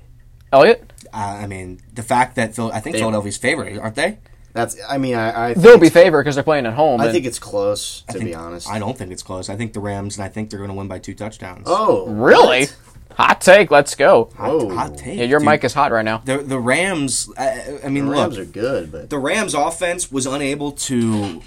Elliot, 0.53 0.91
Uh, 1.13 1.17
I 1.43 1.47
mean, 1.47 1.81
the 1.93 2.03
fact 2.03 2.37
that 2.37 2.55
Phil, 2.55 2.71
I 2.73 2.81
think 2.81 2.95
They- 2.95 3.01
Philadelphia's 3.01 3.37
favorite, 3.37 3.79
aren't 3.79 3.97
they? 3.97 4.19
That's. 4.55 4.77
I 4.89 4.97
mean, 4.97 5.15
I. 5.15 5.49
I 5.51 5.53
think 5.55 5.65
they'll 5.67 5.79
be 5.79 5.89
it's- 5.89 5.93
favored 6.05 6.23
because 6.23 6.37
they're 6.37 6.45
playing 6.45 6.65
at 6.67 6.73
home. 6.75 7.01
I 7.01 7.05
and- 7.05 7.13
think 7.13 7.27
it's 7.27 7.39
close, 7.39 8.03
to 8.09 8.15
think- 8.15 8.25
be 8.25 8.35
honest. 8.35 8.71
I 8.71 8.79
don't 8.79 8.97
think 8.97 9.13
it's 9.13 9.23
close. 9.23 9.51
I 9.51 9.57
think 9.57 9.75
the 9.75 9.81
Rams, 9.81 10.17
and 10.17 10.25
I 10.25 10.29
think 10.29 10.49
they're 10.49 10.59
going 10.59 10.71
to 10.71 10.77
win 10.77 10.89
by 10.89 10.99
two 10.99 11.13
touchdowns. 11.15 11.65
Oh, 11.67 12.07
really 12.07 12.61
what? 12.61 12.77
hot 13.17 13.41
take. 13.43 13.71
Let's 13.71 13.95
go. 13.95 14.31
hot, 14.39 14.51
oh. 14.51 14.75
hot 14.75 14.97
take. 14.97 15.19
Yeah, 15.19 15.25
your 15.25 15.41
dude. 15.41 15.49
mic 15.49 15.65
is 15.65 15.75
hot 15.75 15.93
right 15.93 16.05
now. 16.05 16.23
The 16.25 16.39
the 16.39 16.59
Rams. 16.59 17.29
I, 17.37 17.81
I 17.85 17.89
mean, 17.91 18.07
The 18.07 18.13
Rams 18.13 18.39
look, 18.39 18.49
are 18.49 18.51
good, 18.51 18.91
but 18.93 19.11
the 19.11 19.19
Rams 19.19 19.53
offense 19.53 20.11
was 20.11 20.25
unable 20.25 20.73
to 20.73 21.43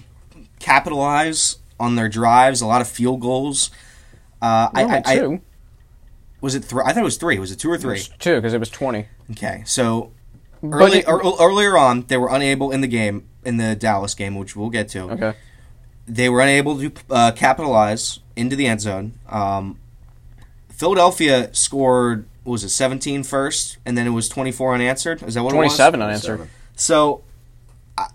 capitalize 0.59 1.57
on 1.79 1.95
their 1.95 2.09
drives. 2.09 2.61
A 2.61 2.65
lot 2.67 2.81
of 2.81 2.87
field 2.87 3.21
goals. 3.21 3.71
Uh, 4.41 4.69
I, 4.73 4.83
Only 4.83 4.95
I, 4.95 5.01
I, 5.05 5.15
two, 5.17 5.41
was 6.41 6.55
it 6.55 6.63
three? 6.63 6.83
I 6.85 6.93
thought 6.93 7.01
it 7.01 7.03
was 7.03 7.17
three. 7.17 7.39
Was 7.39 7.51
it 7.51 7.57
two 7.59 7.71
or 7.71 7.77
three? 7.77 8.01
two, 8.19 8.35
because 8.35 8.53
it 8.53 8.59
was 8.59 8.69
twenty. 8.69 9.07
Okay, 9.31 9.63
so 9.65 10.11
early, 10.63 10.99
it- 10.99 11.07
ear- 11.07 11.21
earlier 11.39 11.77
on, 11.77 12.03
they 12.03 12.17
were 12.17 12.29
unable 12.29 12.71
in 12.71 12.81
the 12.81 12.87
game 12.87 13.27
in 13.43 13.57
the 13.57 13.75
Dallas 13.75 14.15
game, 14.15 14.35
which 14.35 14.55
we'll 14.55 14.69
get 14.69 14.89
to. 14.89 15.01
Okay. 15.11 15.33
They 16.07 16.27
were 16.29 16.41
unable 16.41 16.77
to 16.79 16.91
uh, 17.09 17.31
capitalize 17.33 18.19
into 18.35 18.55
the 18.55 18.65
end 18.65 18.81
zone. 18.81 19.13
Um, 19.27 19.79
Philadelphia 20.69 21.53
scored 21.53 22.25
what 22.43 22.53
was 22.53 22.63
it 22.63 22.69
17 22.69 23.23
first, 23.23 23.77
and 23.85 23.97
then 23.97 24.07
it 24.07 24.11
was 24.11 24.27
24 24.29 24.73
unanswered. 24.75 25.21
Is 25.23 25.33
that 25.35 25.43
what 25.43 25.53
it 25.53 25.57
was? 25.57 25.75
27 25.75 26.01
unanswered. 26.01 26.47
So, 26.75 27.21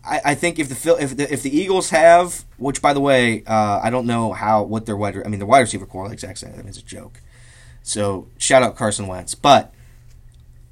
I, 0.05 0.21
I 0.25 0.35
think 0.35 0.59
if 0.59 0.69
the 0.69 0.97
if 0.97 1.17
the 1.17 1.33
if 1.33 1.43
the 1.43 1.57
Eagles 1.57 1.91
have, 1.91 2.45
which 2.57 2.81
by 2.81 2.93
the 2.93 3.01
way, 3.01 3.43
uh, 3.47 3.81
I 3.83 3.91
don't 3.91 4.07
know 4.07 4.33
how 4.33 4.63
what 4.63 4.87
their 4.87 4.97
wide 4.97 5.17
I 5.25 5.29
mean 5.29 5.41
the 5.41 5.47
wide 5.47 5.61
receiver 5.61 5.87
core 5.87 6.09
like 6.09 6.21
Zach 6.21 6.37
said, 6.37 6.55
I 6.55 6.59
mean 6.59 6.69
it's 6.69 6.79
a 6.79 6.83
joke. 6.83 7.21
So 7.83 8.29
shout 8.39 8.63
out 8.63 8.77
Carson 8.77 9.07
Wentz, 9.07 9.35
but 9.35 9.73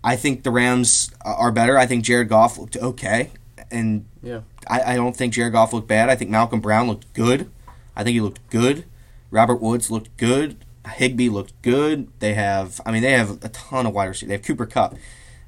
I 0.02 0.16
think 0.16 0.42
the 0.42 0.50
Rams 0.50 1.10
are 1.24 1.52
better. 1.52 1.76
I 1.78 1.86
think 1.86 2.04
Jared 2.04 2.28
Goff 2.28 2.58
looked 2.58 2.76
okay, 2.76 3.30
and 3.70 4.06
Yeah. 4.22 4.40
I, 4.68 4.92
I 4.92 4.96
don't 4.96 5.16
think 5.16 5.34
Jared 5.34 5.52
Goff 5.52 5.72
looked 5.72 5.88
bad. 5.88 6.08
I 6.08 6.16
think 6.16 6.30
Malcolm 6.30 6.60
Brown 6.60 6.86
looked 6.88 7.12
good. 7.12 7.50
I 7.94 8.04
think 8.04 8.14
he 8.14 8.20
looked 8.20 8.48
good. 8.48 8.84
Robert 9.30 9.60
Woods 9.60 9.90
looked 9.90 10.16
good. 10.16 10.56
Higbee 10.86 11.28
looked 11.28 11.60
good. 11.62 12.08
They 12.20 12.34
have, 12.34 12.80
I 12.86 12.92
mean, 12.92 13.02
they 13.02 13.12
have 13.12 13.42
a 13.44 13.48
ton 13.48 13.86
of 13.86 13.94
wide 13.94 14.06
receivers. 14.06 14.28
They 14.28 14.34
have 14.34 14.44
Cooper 14.44 14.66
Kupp. 14.66 14.96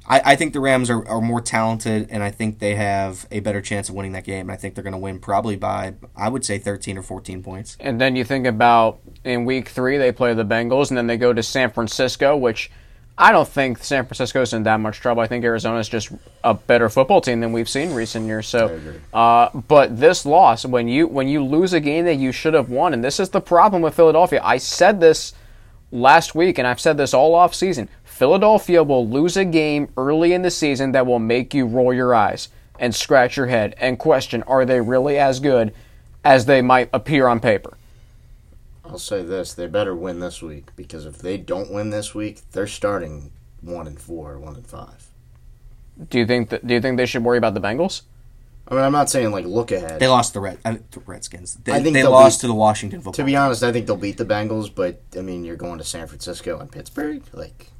I, 0.06 0.22
I 0.24 0.36
think 0.36 0.52
the 0.52 0.60
Rams 0.60 0.90
are, 0.90 1.06
are 1.08 1.20
more 1.20 1.40
talented, 1.40 2.08
and 2.10 2.22
I 2.22 2.30
think 2.30 2.58
they 2.58 2.74
have 2.74 3.26
a 3.30 3.40
better 3.40 3.62
chance 3.62 3.88
of 3.88 3.94
winning 3.94 4.12
that 4.12 4.24
game. 4.24 4.42
And 4.42 4.52
I 4.52 4.56
think 4.56 4.74
they're 4.74 4.84
going 4.84 4.92
to 4.92 4.98
win 4.98 5.18
probably 5.18 5.56
by, 5.56 5.94
I 6.16 6.28
would 6.28 6.44
say, 6.44 6.58
13 6.58 6.98
or 6.98 7.02
14 7.02 7.42
points. 7.42 7.76
And 7.80 8.00
then 8.00 8.14
you 8.16 8.24
think 8.24 8.46
about 8.46 9.00
in 9.24 9.44
week 9.44 9.68
three, 9.68 9.96
they 9.96 10.12
play 10.12 10.34
the 10.34 10.44
Bengals, 10.44 10.90
and 10.90 10.98
then 10.98 11.06
they 11.06 11.16
go 11.16 11.32
to 11.32 11.42
San 11.42 11.70
Francisco, 11.70 12.36
which 12.36 12.70
I 13.16 13.30
don't 13.30 13.48
think 13.48 13.78
San 13.78 14.04
Francisco's 14.06 14.52
in 14.52 14.64
that 14.64 14.80
much 14.80 14.98
trouble. 14.98 15.22
I 15.22 15.26
think 15.28 15.44
Arizona's 15.44 15.88
just 15.88 16.10
a 16.42 16.52
better 16.52 16.88
football 16.88 17.20
team 17.20 17.40
than 17.40 17.52
we've 17.52 17.68
seen 17.68 17.94
recent 17.94 18.26
years. 18.26 18.48
So, 18.48 18.80
uh, 19.12 19.50
but 19.50 19.98
this 19.98 20.26
loss, 20.26 20.64
when 20.64 20.88
you 20.88 21.06
when 21.06 21.28
you 21.28 21.44
lose 21.44 21.72
a 21.72 21.80
game 21.80 22.06
that 22.06 22.16
you 22.16 22.32
should 22.32 22.54
have 22.54 22.70
won, 22.70 22.92
and 22.92 23.04
this 23.04 23.20
is 23.20 23.30
the 23.30 23.40
problem 23.40 23.82
with 23.82 23.94
Philadelphia. 23.94 24.40
I 24.42 24.58
said 24.58 25.00
this 25.00 25.32
last 25.92 26.34
week, 26.34 26.58
and 26.58 26.66
I've 26.66 26.80
said 26.80 26.96
this 26.96 27.14
all 27.14 27.36
off 27.36 27.54
season. 27.54 27.88
Philadelphia 28.14 28.84
will 28.84 29.08
lose 29.08 29.36
a 29.36 29.44
game 29.44 29.88
early 29.96 30.32
in 30.32 30.42
the 30.42 30.50
season 30.50 30.92
that 30.92 31.04
will 31.04 31.18
make 31.18 31.52
you 31.52 31.66
roll 31.66 31.92
your 31.92 32.14
eyes 32.14 32.48
and 32.78 32.94
scratch 32.94 33.36
your 33.36 33.46
head 33.46 33.74
and 33.76 33.98
question: 33.98 34.44
Are 34.44 34.64
they 34.64 34.80
really 34.80 35.18
as 35.18 35.40
good 35.40 35.74
as 36.24 36.46
they 36.46 36.62
might 36.62 36.88
appear 36.92 37.26
on 37.26 37.40
paper? 37.40 37.76
I'll 38.84 39.00
say 39.00 39.24
this: 39.24 39.52
they 39.52 39.66
better 39.66 39.96
win 39.96 40.20
this 40.20 40.40
week 40.40 40.66
because 40.76 41.06
if 41.06 41.18
they 41.18 41.36
don't 41.36 41.72
win 41.72 41.90
this 41.90 42.14
week, 42.14 42.42
they're 42.52 42.68
starting 42.68 43.32
one 43.62 43.88
and 43.88 44.00
four, 44.00 44.38
one 44.38 44.54
and 44.54 44.66
five. 44.66 45.08
Do 46.08 46.20
you 46.20 46.26
think 46.26 46.50
that, 46.50 46.64
do 46.64 46.72
you 46.72 46.80
think 46.80 46.98
they 46.98 47.06
should 47.06 47.24
worry 47.24 47.38
about 47.38 47.54
the 47.54 47.60
Bengals? 47.60 48.02
I 48.68 48.74
mean, 48.74 48.84
I'm 48.84 48.92
not 48.92 49.10
saying 49.10 49.32
like 49.32 49.44
look 49.44 49.72
ahead. 49.72 49.98
They 49.98 50.06
lost 50.06 50.34
the 50.34 50.40
Red, 50.40 50.58
uh, 50.64 50.76
the 50.92 51.00
Redskins. 51.00 51.56
They, 51.64 51.72
I 51.72 51.82
think 51.82 51.94
they 51.94 52.04
lost 52.04 52.38
beat- 52.38 52.42
to 52.42 52.46
the 52.46 52.54
Washington 52.54 53.00
football. 53.00 53.14
to 53.14 53.24
be 53.24 53.34
honest, 53.34 53.64
I 53.64 53.72
think 53.72 53.88
they'll 53.88 53.96
beat 53.96 54.18
the 54.18 54.24
Bengals, 54.24 54.72
but 54.72 55.02
I 55.18 55.20
mean, 55.20 55.44
you're 55.44 55.56
going 55.56 55.78
to 55.78 55.84
San 55.84 56.06
Francisco 56.06 56.60
and 56.60 56.70
Pittsburgh, 56.70 57.24
like, 57.32 57.70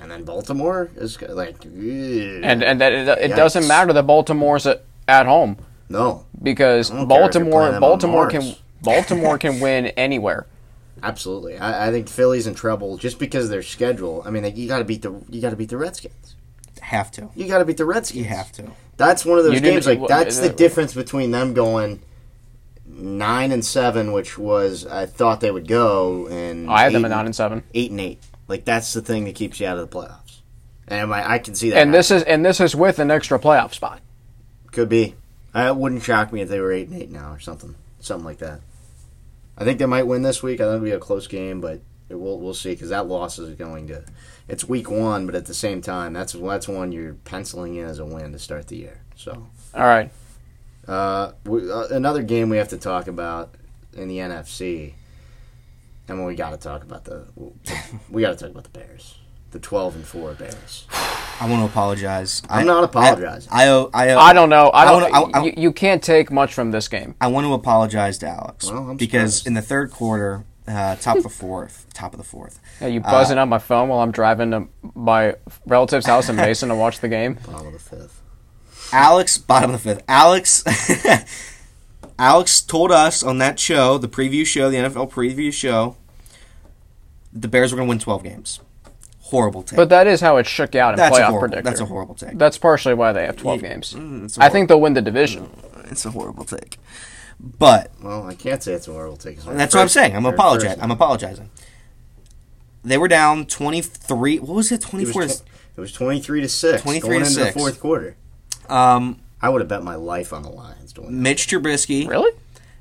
and 0.00 0.10
then 0.10 0.24
Baltimore 0.24 0.90
is 0.96 1.20
like, 1.22 1.56
ugh. 1.64 2.40
And 2.42 2.62
and 2.62 2.80
that 2.80 2.92
it, 2.92 3.30
it 3.30 3.36
doesn't 3.36 3.66
matter 3.66 3.92
that 3.92 4.06
Baltimore's 4.06 4.66
at, 4.66 4.84
at 5.06 5.26
home 5.26 5.58
no, 5.88 6.24
because 6.42 6.90
I 6.90 6.96
don't 6.96 7.08
care 7.08 7.18
if 7.18 7.34
you're 7.34 7.44
Baltimore 7.44 7.60
playing 7.60 7.74
them 7.74 7.84
on 7.84 7.90
Baltimore 7.90 8.28
can 8.28 8.54
Baltimore 8.82 9.38
can 9.38 9.60
win 9.60 9.86
anywhere. 9.88 10.46
absolutely. 11.02 11.58
I, 11.58 11.88
I 11.88 11.90
think 11.90 12.08
Philly's 12.08 12.46
in 12.46 12.54
trouble 12.54 12.96
just 12.96 13.18
because 13.18 13.44
of 13.44 13.50
their 13.50 13.62
schedule. 13.62 14.22
I 14.24 14.30
mean, 14.30 14.42
like, 14.42 14.56
you 14.56 14.68
got 14.68 14.78
to 14.78 14.84
beat 14.84 15.02
the 15.02 15.12
you 15.28 15.40
got 15.40 15.50
to 15.50 15.56
beat 15.56 15.68
the 15.68 15.76
Redskins. 15.76 16.36
have 16.80 17.10
to. 17.12 17.30
You 17.34 17.46
got 17.48 17.58
to 17.58 17.64
beat 17.64 17.76
the 17.76 17.84
Redskins. 17.84 18.18
You 18.18 18.24
have 18.24 18.52
to. 18.52 18.70
That's 18.96 19.24
one 19.24 19.38
of 19.38 19.44
those 19.44 19.54
You 19.54 19.60
games. 19.60 19.86
Like 19.86 19.98
well, 19.98 20.08
that's 20.08 20.38
the 20.38 20.50
uh, 20.50 20.54
difference 20.54 20.94
between 20.94 21.30
them 21.30 21.54
going 21.54 22.02
nine 22.86 23.52
and 23.52 23.64
seven, 23.64 24.12
which 24.12 24.38
was 24.38 24.86
I 24.86 25.06
thought 25.06 25.40
they 25.40 25.50
would 25.50 25.66
go, 25.68 26.26
and 26.28 26.70
I 26.70 26.82
had 26.82 26.92
them 26.92 27.04
at 27.04 27.10
nine 27.10 27.26
and 27.26 27.36
seven. 27.36 27.62
eight 27.74 27.90
and 27.90 28.00
eight. 28.00 28.22
Like 28.50 28.64
that's 28.64 28.92
the 28.92 29.00
thing 29.00 29.24
that 29.26 29.36
keeps 29.36 29.60
you 29.60 29.66
out 29.68 29.78
of 29.78 29.88
the 29.88 29.96
playoffs. 29.96 30.40
And 30.88 31.14
I, 31.14 31.34
I 31.34 31.38
can 31.38 31.54
see 31.54 31.70
that. 31.70 31.78
And 31.80 31.94
this 31.94 32.10
is 32.10 32.24
and 32.24 32.44
this 32.44 32.60
is 32.60 32.74
with 32.74 32.98
an 32.98 33.08
extra 33.08 33.38
playoff 33.38 33.72
spot. 33.74 34.00
could 34.72 34.88
be. 34.88 35.14
Uh, 35.54 35.68
It 35.68 35.76
wouldn't 35.76 36.02
shock 36.02 36.32
me 36.32 36.40
if 36.40 36.48
they 36.48 36.58
were 36.58 36.72
eight 36.72 36.88
and 36.88 37.00
eight 37.00 37.10
now 37.12 37.32
or 37.32 37.38
something, 37.38 37.76
something 38.00 38.24
like 38.24 38.38
that. 38.38 38.60
I 39.56 39.62
think 39.62 39.78
they 39.78 39.86
might 39.86 40.06
win 40.06 40.22
this 40.22 40.42
week. 40.42 40.60
I 40.60 40.64
think 40.64 40.74
it'll 40.76 40.84
be 40.84 40.90
a 40.90 40.98
close 40.98 41.28
game, 41.28 41.60
but 41.60 41.80
it, 42.08 42.16
we'll 42.16 42.40
we'll 42.40 42.54
see 42.54 42.70
because 42.70 42.88
that 42.88 43.06
loss 43.06 43.38
is 43.38 43.54
going 43.54 43.86
to. 43.86 44.04
It's 44.48 44.68
week 44.68 44.90
one, 44.90 45.26
but 45.26 45.36
at 45.36 45.46
the 45.46 45.54
same 45.54 45.80
time, 45.80 46.12
that's 46.12 46.32
that's 46.32 46.66
one 46.66 46.90
you're 46.90 47.14
penciling 47.14 47.76
in 47.76 47.86
as 47.86 48.00
a 48.00 48.04
win 48.04 48.32
to 48.32 48.38
start 48.40 48.66
the 48.66 48.76
year. 48.76 49.00
So. 49.14 49.46
All 49.74 49.84
right. 49.84 50.10
Uh, 50.88 51.32
we, 51.44 51.70
uh, 51.70 51.86
another 51.92 52.24
game 52.24 52.48
we 52.48 52.56
have 52.56 52.70
to 52.70 52.78
talk 52.78 53.06
about 53.06 53.54
in 53.96 54.08
the 54.08 54.18
NFC, 54.18 54.94
and 56.10 56.18
when 56.18 56.26
we 56.26 56.34
got 56.34 56.50
to 56.50 56.56
talk 56.58 56.82
about 56.82 57.04
the, 57.04 57.26
we 58.10 58.20
got 58.22 58.30
to 58.30 58.36
talk 58.36 58.50
about 58.50 58.64
the 58.64 58.70
Bears, 58.78 59.16
the 59.52 59.58
twelve 59.58 59.94
and 59.94 60.04
four 60.04 60.34
Bears. 60.34 60.86
I 61.40 61.48
want 61.48 61.62
to 61.62 61.66
apologize. 61.66 62.42
I'm 62.50 62.60
I- 62.60 62.64
not 62.64 62.84
apologizing. 62.84 63.50
I, 63.52 63.64
I, 63.64 63.68
owe- 63.68 63.90
I, 63.94 64.10
owe- 64.10 64.18
I 64.18 64.32
don't 64.34 64.50
know. 64.50 64.68
I 64.68 64.82
I 64.82 64.84
don't. 64.84 65.12
wanna- 65.12 65.36
I- 65.38 65.40
I- 65.40 65.44
you, 65.44 65.54
you 65.56 65.72
can't 65.72 66.02
take 66.02 66.30
much 66.30 66.52
from 66.52 66.70
this 66.72 66.88
game. 66.88 67.14
I 67.20 67.28
want 67.28 67.46
to 67.46 67.54
apologize 67.54 68.18
to 68.18 68.28
Alex 68.28 68.70
Well, 68.70 68.90
I'm 68.90 68.96
because 68.98 69.36
surprised. 69.36 69.46
in 69.46 69.54
the 69.54 69.62
third 69.62 69.90
quarter, 69.90 70.44
uh, 70.68 70.96
top 70.96 71.16
of 71.16 71.22
the 71.22 71.28
fourth, 71.30 71.86
top 71.94 72.12
of 72.12 72.18
the 72.18 72.24
fourth, 72.24 72.60
Yeah, 72.80 72.88
you 72.88 73.00
buzzing 73.00 73.38
on 73.38 73.48
my 73.48 73.58
phone 73.58 73.88
while 73.88 74.00
I'm 74.00 74.12
driving 74.12 74.50
to 74.50 74.68
my 74.94 75.34
relative's 75.66 76.06
house 76.06 76.28
in 76.28 76.36
Mason 76.36 76.68
to 76.68 76.74
watch 76.74 77.00
the 77.00 77.08
game. 77.08 77.38
Bottom 77.46 77.68
of 77.68 77.72
the 77.72 77.78
fifth. 77.78 78.20
Alex, 78.92 79.38
bottom 79.38 79.70
of 79.72 79.82
the 79.82 79.94
fifth. 79.94 80.04
Alex, 80.08 80.62
Alex 82.20 82.60
told 82.60 82.92
us 82.92 83.22
on 83.22 83.38
that 83.38 83.58
show, 83.58 83.96
the 83.98 84.08
preview 84.08 84.44
show, 84.46 84.68
the 84.70 84.76
NFL 84.76 85.10
preview 85.10 85.52
show, 85.52 85.96
the 87.32 87.48
Bears 87.48 87.72
were 87.72 87.76
going 87.76 87.86
to 87.86 87.90
win 87.90 87.98
twelve 87.98 88.22
games. 88.22 88.60
Horrible 89.20 89.62
take. 89.62 89.76
But 89.76 89.88
that 89.90 90.06
is 90.06 90.20
how 90.20 90.36
it 90.38 90.46
shook 90.46 90.74
out 90.74 90.94
in 90.94 90.96
that's 90.98 91.16
playoff 91.16 91.28
horrible. 91.30 91.40
predictor. 91.40 91.62
That's 91.70 91.80
a 91.80 91.86
horrible 91.86 92.14
take. 92.16 92.36
That's 92.36 92.58
partially 92.58 92.94
why 92.94 93.12
they 93.12 93.26
have 93.26 93.36
12 93.36 93.60
games. 93.62 93.94
Mm, 93.94 94.24
it's 94.24 94.36
a 94.36 94.42
I 94.42 94.48
think 94.48 94.68
they'll 94.68 94.80
win 94.80 94.94
the 94.94 95.02
division. 95.02 95.48
it's 95.84 96.04
a 96.04 96.10
horrible 96.10 96.44
take. 96.44 96.78
But 97.38 97.92
Well, 98.02 98.26
I 98.26 98.34
can't 98.34 98.60
say 98.60 98.72
it's 98.72 98.88
a 98.88 98.92
horrible 98.92 99.16
take. 99.16 99.36
It's 99.36 99.46
my 99.46 99.54
That's 99.54 99.72
what 99.72 99.82
I'm 99.82 99.88
saying. 99.88 100.16
I'm 100.16 100.26
apologizing. 100.26 100.82
I'm 100.82 100.90
apologizing. 100.90 101.48
They 102.82 102.98
were 102.98 103.06
down 103.06 103.46
23. 103.46 104.40
What 104.40 104.48
was 104.56 104.72
it? 104.72 104.82
It 104.82 104.88
24. 104.88 105.22
was, 105.22 105.40
tw- 105.40 105.44
it 105.76 105.80
was 105.80 105.92
twenty 105.92 106.20
three 106.20 106.40
to 106.40 106.48
six. 106.48 106.82
23 106.82 107.08
going 107.08 107.20
to 107.22 107.26
into 107.28 107.40
six. 107.40 107.54
the 107.54 107.58
fourth 107.60 107.78
quarter. 107.78 108.16
um, 108.68 109.20
I 109.42 109.48
would 109.48 109.60
have 109.60 109.68
bet 109.68 109.82
my 109.82 109.94
life 109.94 110.32
on 110.32 110.42
the 110.42 110.50
Lions 110.50 110.92
doing 110.92 111.08
that. 111.08 111.12
Mitch 111.12 111.46
Trubisky. 111.48 112.06
Really? 112.08 112.32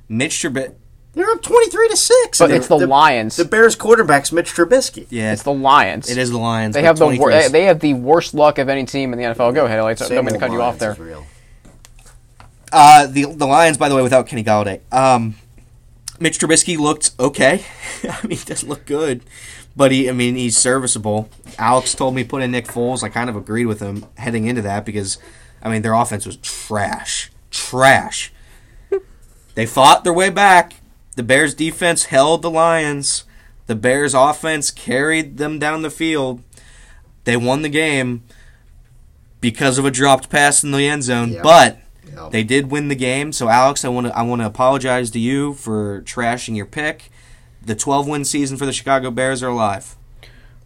Mitch 0.09 0.33
Trubisky. 0.43 0.73
They're 1.13 1.29
up 1.31 1.41
twenty 1.41 1.69
three 1.71 1.87
to 1.89 1.97
six. 1.97 2.37
But 2.39 2.51
it's 2.51 2.67
the 2.67 2.77
Lions. 2.87 3.35
The 3.35 3.43
Bears 3.45 3.75
quarterback's 3.75 4.31
Mitch 4.31 4.53
Trubisky. 4.53 5.07
Yeah, 5.09 5.33
It's 5.33 5.43
the 5.43 5.51
Lions. 5.53 6.09
it 6.09 6.17
is 6.17 6.29
the 6.29 6.37
Lions. 6.37 6.75
They 6.75 6.83
have 6.83 6.97
the 6.99 7.07
wor- 7.07 7.31
is- 7.31 7.51
they 7.51 7.63
have 7.65 7.79
the 7.79 7.95
worst 7.95 8.33
luck 8.35 8.57
of 8.59 8.69
any 8.69 8.85
team 8.85 9.11
in 9.13 9.17
the 9.19 9.25
NFL. 9.25 9.53
Go 9.55 9.65
ahead, 9.65 9.79
Alex. 9.79 10.01
I 10.01 10.05
Same 10.05 10.15
don't 10.17 10.25
mean 10.25 10.33
to 10.35 10.35
old 10.35 10.41
cut 10.41 10.51
you 10.51 10.61
off 10.61 10.77
there. 10.77 10.93
there. 10.93 11.03
is 11.07 11.09
real. 11.13 11.25
Uh, 12.71 13.07
the 13.07 13.25
the 13.25 13.47
Lions, 13.47 13.77
by 13.77 13.89
the 13.89 13.95
way, 13.95 14.01
without 14.03 14.27
Kenny 14.27 14.43
Golladay. 14.43 14.81
Um, 14.93 15.35
Mitch 16.19 16.37
Trubisky 16.39 16.77
looked 16.77 17.11
okay. 17.19 17.65
I 18.03 18.27
mean, 18.27 18.37
he 18.37 18.45
doesn't 18.45 18.69
look 18.69 18.85
good, 18.85 19.23
but 19.75 19.91
he, 19.91 20.07
I 20.07 20.11
mean, 20.11 20.35
he's 20.35 20.57
serviceable. 20.57 21.29
Alex 21.57 21.95
told 21.95 22.13
me 22.13 22.23
put 22.23 22.43
in 22.43 22.51
Nick 22.51 22.67
Foles. 22.67 23.01
I 23.03 23.09
kind 23.09 23.29
of 23.29 23.35
agreed 23.35 23.65
with 23.65 23.79
him 23.79 24.05
heading 24.17 24.45
into 24.45 24.61
that 24.61 24.85
because, 24.85 25.17
I 25.61 25.69
mean, 25.69 25.81
their 25.81 25.93
offense 25.93 26.25
was 26.25 26.37
trash, 26.37 27.31
trash. 27.51 28.31
they 29.55 29.65
fought 29.65 30.03
their 30.03 30.13
way 30.13 30.29
back. 30.29 30.75
The 31.15 31.23
Bears' 31.23 31.53
defense 31.53 32.05
held 32.05 32.41
the 32.41 32.49
Lions. 32.49 33.25
The 33.67 33.75
Bears' 33.75 34.13
offense 34.13 34.71
carried 34.71 35.37
them 35.37 35.59
down 35.59 35.81
the 35.81 35.89
field. 35.89 36.41
They 37.25 37.35
won 37.37 37.61
the 37.61 37.69
game 37.69 38.23
because 39.41 39.77
of 39.77 39.85
a 39.85 39.91
dropped 39.91 40.29
pass 40.29 40.63
in 40.63 40.71
the 40.71 40.87
end 40.87 41.03
zone, 41.03 41.31
Yeah. 41.33 41.41
but. 41.43 41.79
Yep. 42.11 42.31
They 42.31 42.43
did 42.43 42.71
win 42.71 42.87
the 42.87 42.95
game, 42.95 43.31
so 43.31 43.49
Alex, 43.49 43.85
I 43.85 43.89
want 43.89 44.07
to 44.07 44.17
I 44.17 44.23
want 44.23 44.41
to 44.41 44.45
apologize 44.45 45.11
to 45.11 45.19
you 45.19 45.53
for 45.53 46.01
trashing 46.01 46.55
your 46.55 46.65
pick. 46.65 47.11
The 47.63 47.75
12 47.75 48.07
win 48.07 48.25
season 48.25 48.57
for 48.57 48.65
the 48.65 48.73
Chicago 48.73 49.11
Bears 49.11 49.43
are 49.43 49.49
alive. 49.49 49.95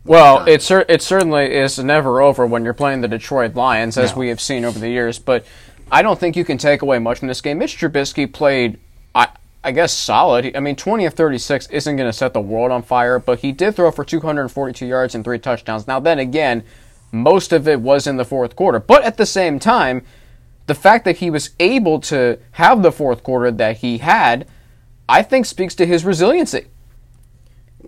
Well, 0.05 0.45
it 0.47 0.61
cer- 0.61 0.85
it 0.89 1.01
certainly 1.01 1.53
is 1.53 1.79
never 1.79 2.21
over 2.21 2.45
when 2.45 2.65
you're 2.65 2.73
playing 2.73 3.01
the 3.01 3.07
Detroit 3.07 3.55
Lions, 3.55 3.97
as 3.97 4.11
No. 4.11 4.17
we 4.19 4.27
have 4.29 4.41
seen 4.41 4.65
over 4.65 4.77
the 4.77 4.89
years. 4.89 5.17
But 5.17 5.45
I 5.91 6.01
don't 6.01 6.19
think 6.19 6.35
you 6.35 6.43
can 6.43 6.57
take 6.57 6.81
away 6.81 6.99
much 6.99 7.19
from 7.19 7.29
this 7.29 7.39
game. 7.41 7.59
Mitch 7.59 7.77
Trubisky 7.77 8.31
played, 8.31 8.79
I 9.15 9.27
I 9.63 9.71
guess, 9.71 9.93
solid. 9.93 10.51
I 10.55 10.59
mean, 10.59 10.75
20 10.75 11.05
of 11.05 11.13
36 11.13 11.67
isn't 11.67 11.95
going 11.95 12.09
to 12.09 12.11
set 12.13 12.33
the 12.33 12.41
world 12.41 12.69
on 12.71 12.83
fire, 12.83 13.17
but 13.17 13.39
he 13.39 13.53
did 13.53 13.77
throw 13.77 13.91
for 13.91 14.03
242 14.03 14.85
yards 14.85 15.15
and 15.15 15.23
three 15.23 15.39
touchdowns. 15.39 15.87
Now, 15.87 16.01
then 16.01 16.19
again, 16.19 16.63
most 17.13 17.53
of 17.53 17.65
it 17.65 17.79
was 17.79 18.05
in 18.05 18.17
the 18.17 18.25
fourth 18.25 18.57
quarter. 18.57 18.79
But 18.79 19.03
at 19.03 19.15
the 19.15 19.25
same 19.25 19.59
time, 19.59 20.03
the 20.67 20.75
fact 20.75 21.05
that 21.05 21.17
he 21.17 21.29
was 21.29 21.51
able 21.61 22.01
to 22.01 22.39
have 22.51 22.81
the 22.83 22.91
fourth 22.91 23.23
quarter 23.23 23.51
that 23.51 23.77
he 23.77 23.99
had, 23.99 24.47
I 25.07 25.21
think 25.21 25.45
speaks 25.45 25.75
to 25.75 25.85
his 25.85 26.03
resiliency. 26.03 26.65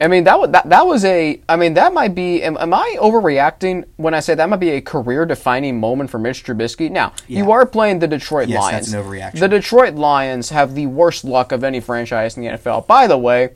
I 0.02 0.08
mean 0.08 0.26
that 0.26 0.40
was 0.40 0.52
that, 0.52 0.70
that 0.70 0.86
was 0.86 1.06
a 1.06 1.40
I 1.48 1.56
mean 1.56 1.74
that 1.76 1.94
might 1.94 2.14
be 2.16 2.44
am, 2.44 2.58
am 2.58 2.74
I 2.74 2.98
overreacting 3.00 3.86
when 3.96 4.14
I 4.14 4.20
say 4.20 4.36
that 4.36 4.50
might 4.50 4.60
be 4.60 4.72
a 4.72 4.82
career 4.82 5.26
defining 5.26 5.80
moment 5.80 6.10
for 6.10 6.20
Mitch 6.20 6.44
Trubisky? 6.44 6.92
Now, 6.92 7.14
you 7.28 7.52
are 7.52 7.66
playing 7.66 8.00
the 8.00 8.08
Detroit 8.08 8.50
Yes, 8.50 8.62
Lions. 8.62 8.92
that's 8.92 8.94
an 8.94 9.12
overreaction. 9.12 9.40
The 9.40 9.48
Detroit 9.48 9.96
Lions 9.96 10.50
have 10.50 10.76
the 10.76 10.88
worst 10.88 11.24
luck 11.24 11.52
of 11.52 11.64
any 11.64 11.80
franchise 11.80 12.36
in 12.36 12.44
the 12.44 12.50
NFL. 12.50 12.88
By 12.88 13.08
the 13.08 13.18
way, 13.18 13.52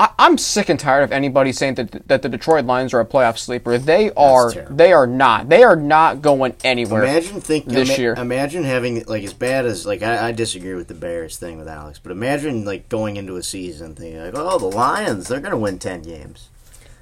I, 0.00 0.10
I'm 0.18 0.38
sick 0.38 0.68
and 0.68 0.78
tired 0.78 1.02
of 1.02 1.10
anybody 1.12 1.50
saying 1.52 1.74
that 1.74 2.06
that 2.08 2.22
the 2.22 2.28
Detroit 2.28 2.64
Lions 2.66 2.94
are 2.94 3.00
a 3.00 3.04
playoff 3.04 3.36
sleeper. 3.38 3.78
They 3.78 4.10
are. 4.12 4.52
They 4.52 4.92
are 4.92 5.06
not. 5.06 5.48
They 5.48 5.62
are 5.64 5.74
not 5.74 6.22
going 6.22 6.54
anywhere. 6.62 7.02
Imagine 7.02 7.40
think 7.40 7.66
this 7.66 7.88
ima- 7.90 7.98
year. 7.98 8.14
Imagine 8.14 8.62
having 8.64 9.02
like 9.06 9.24
as 9.24 9.32
bad 9.32 9.66
as 9.66 9.84
like 9.86 10.02
I, 10.02 10.28
I 10.28 10.32
disagree 10.32 10.74
with 10.74 10.86
the 10.88 10.94
Bears 10.94 11.36
thing 11.36 11.58
with 11.58 11.66
Alex, 11.68 11.98
but 11.98 12.12
imagine 12.12 12.64
like 12.64 12.88
going 12.88 13.16
into 13.16 13.36
a 13.36 13.42
season 13.42 13.94
thinking 13.96 14.20
like, 14.22 14.34
oh, 14.36 14.58
the 14.58 14.66
Lions, 14.66 15.26
they're 15.28 15.40
gonna 15.40 15.58
win 15.58 15.78
ten 15.80 16.02
games. 16.02 16.48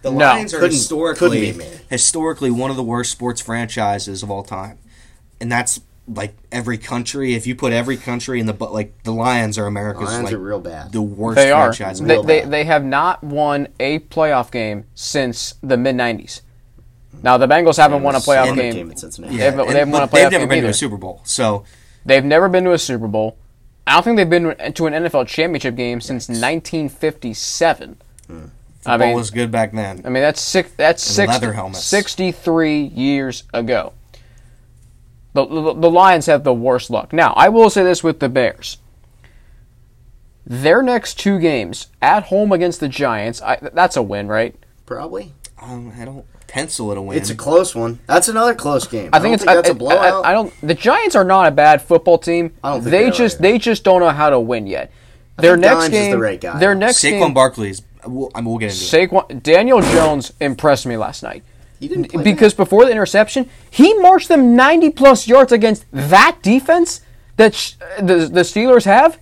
The 0.03 0.11
No. 0.11 0.19
Lions 0.19 0.55
are 0.55 0.59
Couldn't- 0.61 0.73
historically 0.77 1.53
couldn't 1.53 1.59
be 1.59 1.65
me. 1.65 1.81
historically 1.91 2.51
one 2.51 2.71
of 2.71 2.77
the 2.77 2.83
worst 2.85 3.11
sports 3.13 3.41
franchises 3.41 4.23
of 4.23 4.31
all 4.31 4.43
time, 4.45 4.79
and 5.41 5.51
that's 5.53 5.81
like 6.09 6.35
every 6.53 6.79
country. 6.79 7.35
If 7.35 7.47
you 7.47 7.55
put 7.57 7.73
every 7.73 7.97
country 7.97 8.39
in 8.41 8.47
the 8.47 8.53
bu- 8.53 8.69
like 8.71 9.03
the 9.03 9.13
Lions 9.13 9.59
are 9.59 9.67
America's 9.67 10.05
Lions 10.11 10.25
like 10.25 10.35
are 10.35 10.39
real 10.39 10.61
bad. 10.61 10.93
the 10.93 11.03
worst 11.03 11.37
They 11.37 11.51
are. 11.51 11.73
franchise. 11.73 12.01
They, 12.01 12.17
They, 12.17 12.23
they, 12.23 12.41
they 12.49 12.65
have 12.65 12.85
not 12.85 13.25
won 13.25 13.69
a 13.81 13.99
playoff 14.01 14.51
game 14.51 14.85
since 14.95 15.55
the 15.63 15.77
mid 15.77 15.97
'90s. 15.97 16.43
Now 17.23 17.39
the 17.39 17.47
Bengals 17.49 17.77
haven't 17.79 18.03
won 18.03 18.15
a 18.15 18.19
playoff 18.19 18.47
Summit 18.49 18.73
game. 18.75 18.91
at 18.91 18.99
Cincinnati. 18.99 19.35
yeah, 19.37 19.51
They've- 19.51 19.61
and- 19.61 19.71
they've 19.75 19.89
won 19.89 20.03
a 20.03 20.07
but 20.07 20.13
they've 20.13 20.31
never 20.31 20.45
game 20.45 20.49
been 20.49 20.63
to 20.65 20.69
a 20.71 20.75
Super 20.75 20.97
Bowl. 20.97 21.23
So 21.25 21.65
They've 22.05 22.25
never 22.25 22.49
been 22.49 22.63
to 22.65 22.73
a 22.73 22.79
Super 22.79 23.09
Bowl. 23.09 23.37
I 23.87 23.95
don't 23.95 24.03
think 24.05 24.17
they've 24.17 24.31
been 24.31 24.45
to 24.75 24.87
an 24.87 24.93
NFL 24.93 25.27
championship 25.27 25.75
game 25.77 26.01
since 26.01 26.29
1957. 26.29 27.97
Hmm. 28.27 28.45
I 28.85 28.93
football 28.93 28.99
mean, 29.09 29.17
was 29.17 29.31
good 29.31 29.51
back 29.51 29.73
then. 29.73 30.03
I 30.05 30.09
mean 30.11 30.23
that's 30.23 30.41
six. 30.41 30.71
That's 30.77 31.03
six, 31.03 31.29
leather 31.33 31.53
helmets. 31.53 31.83
63 31.85 32.83
years 32.83 33.43
ago. 33.53 33.93
The, 35.37 35.45
the 35.47 35.75
the 35.75 35.91
Lions 35.91 36.27
have 36.27 36.43
the 36.45 36.55
worst 36.55 36.91
luck. 36.91 37.13
Now 37.13 37.33
I 37.37 37.49
will 37.49 37.71
say 37.71 37.85
this 37.85 38.03
with 38.03 38.19
the 38.21 38.29
Bears. 38.29 38.79
Their 40.47 40.83
next 40.83 41.19
two 41.19 41.39
games 41.39 41.89
at 42.01 42.25
home 42.25 42.53
against 42.53 42.81
the 42.81 42.89
Giants. 42.89 43.43
I, 43.43 43.59
that's 43.73 43.97
a 43.97 44.03
win, 44.03 44.29
right? 44.29 44.55
Probably. 44.87 45.33
Um, 45.61 45.93
I 45.99 46.05
don't 46.05 46.25
pencil 46.47 46.93
it 46.93 46.99
a 46.99 47.03
win. 47.03 47.19
It's 47.19 47.31
a 47.31 47.35
close 47.35 47.75
one. 47.75 47.99
That's 48.07 48.29
another 48.29 48.55
close 48.55 48.87
game. 48.87 49.11
I 49.13 49.19
think 49.19 49.35
it's 49.35 49.45
don't 49.45 49.53
I, 49.53 49.57
that's 49.57 49.69
a 49.71 49.73
I- 49.73 49.75
blowout. 49.75 50.25
I, 50.25 50.31
I 50.31 50.33
don't. 50.33 50.55
The 50.63 50.75
Giants 50.75 51.17
are 51.17 51.25
not 51.25 51.49
a 51.49 51.51
bad 51.51 51.83
football 51.83 52.19
team. 52.19 52.53
I 52.63 52.71
don't 52.71 52.83
think 52.83 52.91
they 52.93 53.05
they 53.05 53.11
just 53.11 53.37
either. 53.37 53.43
they 53.43 53.59
just 53.59 53.85
don't 53.85 54.01
know 54.01 54.11
how 54.11 54.31
to 54.31 54.39
win 54.41 54.67
yet. 54.67 54.93
Their 55.37 55.55
think 55.57 55.63
next 55.63 55.75
Dimes 55.75 55.85
is 55.85 55.91
game, 55.91 56.11
the 56.13 56.19
right 56.19 56.41
guy. 56.41 56.59
their 56.59 56.75
next 56.75 56.99
Saquon 57.05 57.21
game, 57.21 57.35
Barkley's. 57.35 57.83
We'll, 58.07 58.31
I 58.35 58.41
mean, 58.41 58.51
we'll 58.51 58.59
get 58.59 58.71
into 58.73 58.85
it. 58.97 59.11
Saquon 59.11 59.43
Daniel 59.43 59.81
Jones 59.83 60.33
impressed 60.41 60.87
me 60.87 60.97
last 60.97 61.23
night 61.25 61.43
he 61.81 61.89
didn't 61.89 62.23
because 62.25 62.55
before 62.55 62.85
the 62.85 62.91
interception, 62.91 63.49
he 63.71 63.95
marched 63.95 64.29
them 64.29 64.57
ninety 64.57 64.91
plus 64.91 65.27
yards 65.29 65.53
against 65.53 65.85
that 65.93 66.39
defense 66.43 67.01
that 67.37 67.55
sh- 67.55 67.75
uh, 67.81 68.03
the 68.03 68.17
the 68.27 68.41
Steelers 68.41 68.85
have. 68.85 69.19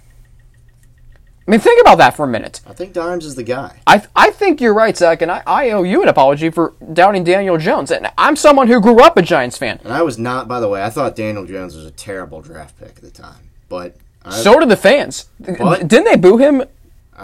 I 1.46 1.50
mean, 1.50 1.61
think 1.61 1.78
about 1.82 1.98
that 1.98 2.16
for 2.16 2.24
a 2.24 2.28
minute. 2.28 2.62
I 2.66 2.72
think 2.72 2.94
Dimes 2.94 3.26
is 3.26 3.34
the 3.34 3.42
guy. 3.42 3.78
I, 3.86 4.02
I 4.16 4.30
think 4.30 4.62
you're 4.62 4.72
right, 4.72 4.96
Zach, 4.96 5.20
and 5.20 5.30
I, 5.30 5.42
I 5.46 5.70
owe 5.72 5.82
you 5.82 6.02
an 6.02 6.09
apology 6.09 6.48
for 6.48 6.72
doubting 6.94 7.22
Daniel 7.22 7.59
Jones. 7.59 7.90
And 7.90 8.11
I'm 8.16 8.34
someone 8.34 8.66
who 8.66 8.80
grew 8.80 9.02
up 9.02 9.18
a 9.18 9.22
Giants 9.22 9.59
fan. 9.59 9.78
And 9.84 9.92
I 9.92 10.00
was 10.00 10.16
not, 10.18 10.48
by 10.48 10.59
the 10.59 10.68
way. 10.70 10.82
I 10.82 10.88
thought 10.88 11.14
Daniel 11.16 11.44
Jones 11.44 11.76
was 11.76 11.84
a 11.84 11.90
terrible 11.90 12.40
draft 12.40 12.78
pick 12.78 12.96
at 12.96 13.02
the 13.02 13.11
time, 13.11 13.50
but 13.68 13.94
I, 14.24 14.30
So 14.30 14.59
did 14.59 14.70
the 14.70 14.76
fans. 14.76 15.26
What? 15.59 15.86
Didn't 15.86 16.05
they 16.07 16.16
boo 16.16 16.38
him 16.38 16.62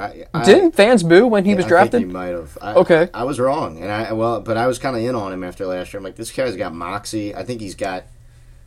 I, 0.00 0.24
I, 0.34 0.44
Didn't 0.44 0.72
fans 0.72 1.02
boo 1.02 1.26
when 1.26 1.44
he 1.44 1.54
was 1.54 1.64
I 1.66 1.68
drafted? 1.68 1.92
think 2.00 2.06
he 2.08 2.12
might 2.12 2.28
have. 2.28 2.56
I, 2.60 2.74
Okay. 2.74 3.08
I 3.12 3.24
was 3.24 3.38
wrong, 3.38 3.78
and 3.82 3.90
I 3.90 4.12
well, 4.12 4.40
but 4.40 4.56
I 4.56 4.66
was 4.66 4.78
kind 4.78 4.96
of 4.96 5.02
in 5.02 5.14
on 5.14 5.32
him 5.32 5.44
after 5.44 5.66
last 5.66 5.92
year. 5.92 5.98
I'm 5.98 6.04
like, 6.04 6.16
this 6.16 6.30
guy's 6.32 6.56
got 6.56 6.74
moxie. 6.74 7.34
I 7.34 7.44
think 7.44 7.60
he's 7.60 7.74
got. 7.74 8.04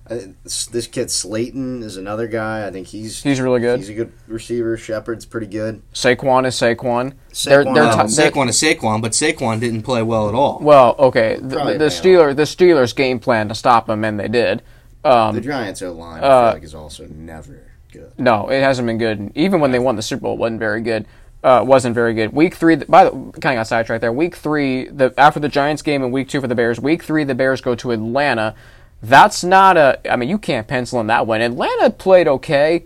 I, 0.10 0.34
this, 0.44 0.66
this 0.66 0.86
kid 0.88 1.10
Slayton 1.10 1.82
is 1.82 1.96
another 1.96 2.28
guy. 2.28 2.68
I 2.68 2.72
think 2.72 2.88
he's 2.88 3.24
He's 3.24 3.40
really 3.40 3.62
good. 3.62 3.80
He's 3.80 3.88
a 3.90 3.94
good 3.94 4.12
receiver. 4.28 4.76
Shepard's 4.76 5.26
pretty 5.26 5.48
good. 5.48 5.82
Saquon 5.94 6.46
is 6.46 6.56
Saquon. 6.56 7.14
Saquon, 7.32 7.46
They're, 7.46 7.64
they're, 7.64 7.84
um, 7.84 8.08
Saquon 8.08 8.50
is 8.50 8.62
Saquon, 8.62 9.02
but 9.02 9.14
Saquon 9.14 9.62
didn't 9.62 9.84
play 9.84 10.02
well 10.04 10.28
at 10.28 10.36
all. 10.36 10.60
well, 10.62 10.96
okay. 11.00 11.38
The, 11.42 11.56
Probably 11.56 11.78
the 11.78 11.86
a 11.86 11.88
Steelers, 11.88 12.36
the 12.36 12.44
Steelers 12.44 12.94
game 12.94 13.18
plan 13.20 13.48
to 13.48 13.56
stop 13.56 13.90
him, 13.90 14.04
and 14.04 14.20
they 14.20 14.28
did. 14.28 14.62
Um, 15.06 15.36
The 15.36 15.42
Giants' 15.42 15.82
O 15.82 15.94
line, 15.94 16.22
I 16.22 16.28
Uh, 16.28 16.48
feel 16.50 16.54
like, 16.56 16.64
is 16.64 16.76
also 16.76 17.08
never 17.08 17.62
good. 17.94 18.12
No, 18.18 18.50
it 18.50 18.60
hasn't 18.62 18.86
been 18.86 18.98
good. 18.98 19.32
Even 19.36 19.62
when 19.62 19.72
they 19.72 19.80
won 19.80 19.96
the 19.96 20.02
Super 20.02 20.24
Bowl, 20.24 20.34
it 20.34 20.40
wasn't 20.40 20.60
very 20.60 20.82
good. 20.82 21.06
Uh, 21.44 21.62
wasn't 21.66 21.94
very 21.94 22.14
good. 22.14 22.32
Week 22.32 22.56
three, 22.56 22.78
by 22.78 23.04
the 23.04 23.10
kind 23.12 23.36
of 23.36 23.42
got 23.42 23.68
sidetracked 23.68 24.00
there. 24.00 24.14
Week 24.14 24.36
three, 24.36 24.88
the 24.88 25.14
after 25.18 25.42
the 25.42 25.50
Giants 25.50 25.82
game 25.82 26.02
and 26.02 26.14
week 26.14 26.30
two 26.30 26.40
for 26.40 26.48
the 26.48 26.56
Bears. 26.56 26.80
Week 26.80 27.04
three, 27.04 27.26
the 27.26 27.36
Bears 27.36 27.60
go 27.60 27.76
to 27.76 27.92
Atlanta. 27.92 28.56
That's 29.02 29.44
not 29.44 29.76
a. 29.76 30.00
I 30.10 30.16
mean, 30.16 30.30
you 30.30 30.38
can't 30.38 30.68
pencil 30.68 31.02
in 31.02 31.08
that 31.08 31.28
one. 31.28 31.42
Atlanta 31.42 31.90
played 31.90 32.30
okay 32.30 32.86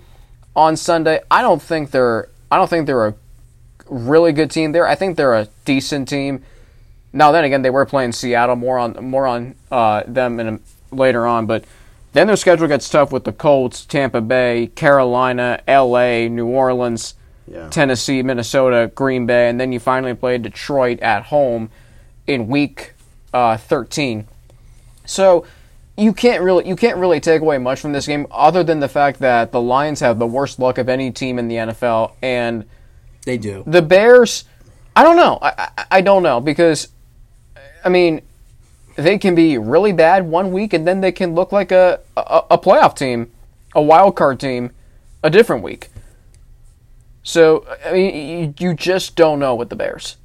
on 0.55 0.75
Sunday. 0.75 1.21
I 1.29 1.43
don't 1.43 1.61
think 1.61 1.91
they're. 1.91 2.29
I 2.49 2.57
don't 2.57 2.67
think 2.67 2.87
they're 2.87 3.07
a 3.07 3.15
really 3.87 4.31
good 4.31 4.49
team. 4.49 4.71
There, 4.71 4.87
I 4.87 4.95
think 4.95 5.17
they're 5.17 5.35
a 5.35 5.47
decent 5.65 6.09
team. 6.09 6.43
Now 7.13 7.31
then 7.31 7.43
again, 7.43 7.61
they 7.61 7.69
were 7.69 7.85
playing 7.85 8.13
Seattle. 8.13 8.55
More 8.55 8.79
on 8.79 8.93
more 9.03 9.27
on 9.27 9.53
uh, 9.71 10.01
them 10.07 10.39
in 10.39 10.47
a, 10.47 10.59
later 10.91 11.27
on, 11.27 11.45
but 11.45 11.63
then 12.13 12.25
their 12.25 12.35
schedule 12.35 12.67
gets 12.67 12.89
tough 12.89 13.11
with 13.11 13.23
the 13.23 13.31
Colts, 13.31 13.85
Tampa 13.85 14.21
Bay, 14.21 14.71
Carolina, 14.73 15.61
L.A., 15.67 16.27
New 16.29 16.47
Orleans, 16.47 17.13
Yeah. 17.49 17.69
Tennessee, 17.69 18.21
Minnesota, 18.23 18.91
Green 18.93 19.25
Bay, 19.25 19.49
and 19.49 19.59
then 19.59 19.71
you 19.71 19.79
finally 19.79 20.13
play 20.13 20.37
Detroit 20.37 20.99
at 20.99 21.23
home 21.23 21.69
in 22.25 22.47
Week 22.47 22.93
uh, 23.33 23.55
13. 23.57 24.27
So 25.05 25.45
you 25.97 26.13
can't 26.13 26.43
really 26.43 26.67
you 26.67 26.75
can't 26.75 26.97
really 26.97 27.19
take 27.19 27.41
away 27.41 27.57
much 27.57 27.79
from 27.79 27.91
this 27.93 28.05
game 28.05 28.27
other 28.29 28.63
than 28.63 28.79
the 28.79 28.89
fact 28.89 29.19
that 29.19 29.51
the 29.51 29.61
Lions 29.61 29.99
have 30.01 30.19
the 30.19 30.27
worst 30.27 30.59
luck 30.59 30.77
of 30.77 30.89
any 30.89 31.11
team 31.11 31.39
in 31.39 31.47
the 31.47 31.55
NFL 31.55 32.13
and 32.21 32.65
They 33.25 33.37
do. 33.37 33.63
the 33.65 33.81
Bears, 33.81 34.43
I 34.95 35.03
don't 35.03 35.15
know. 35.15 35.39
I, 35.41 35.69
I, 35.77 35.85
I 35.91 36.01
don't 36.01 36.23
know 36.23 36.39
because, 36.39 36.89
I 37.83 37.89
mean, 37.89 38.21
they 38.95 39.17
can 39.17 39.33
be 39.35 39.57
really 39.57 39.93
bad 39.93 40.27
one 40.27 40.51
week 40.51 40.73
and 40.73 40.87
then 40.87 41.01
they 41.01 41.11
can 41.11 41.33
look 41.33 41.51
like 41.51 41.71
a, 41.71 41.99
a, 42.17 42.43
a 42.51 42.57
playoff 42.57 42.95
team, 42.95 43.31
a 43.73 43.81
wild 43.81 44.15
card 44.15 44.39
team, 44.39 44.71
a 45.23 45.29
different 45.29 45.63
week. 45.63 45.89
So 47.27 47.65
I 47.85 47.91
mean, 47.91 48.39
you, 48.39 48.53
you 48.69 48.73
just 48.73 49.17
don't 49.17 49.37
know 49.39 49.53
with 49.53 49.67
the 49.69 49.75
Bears. 49.75 50.15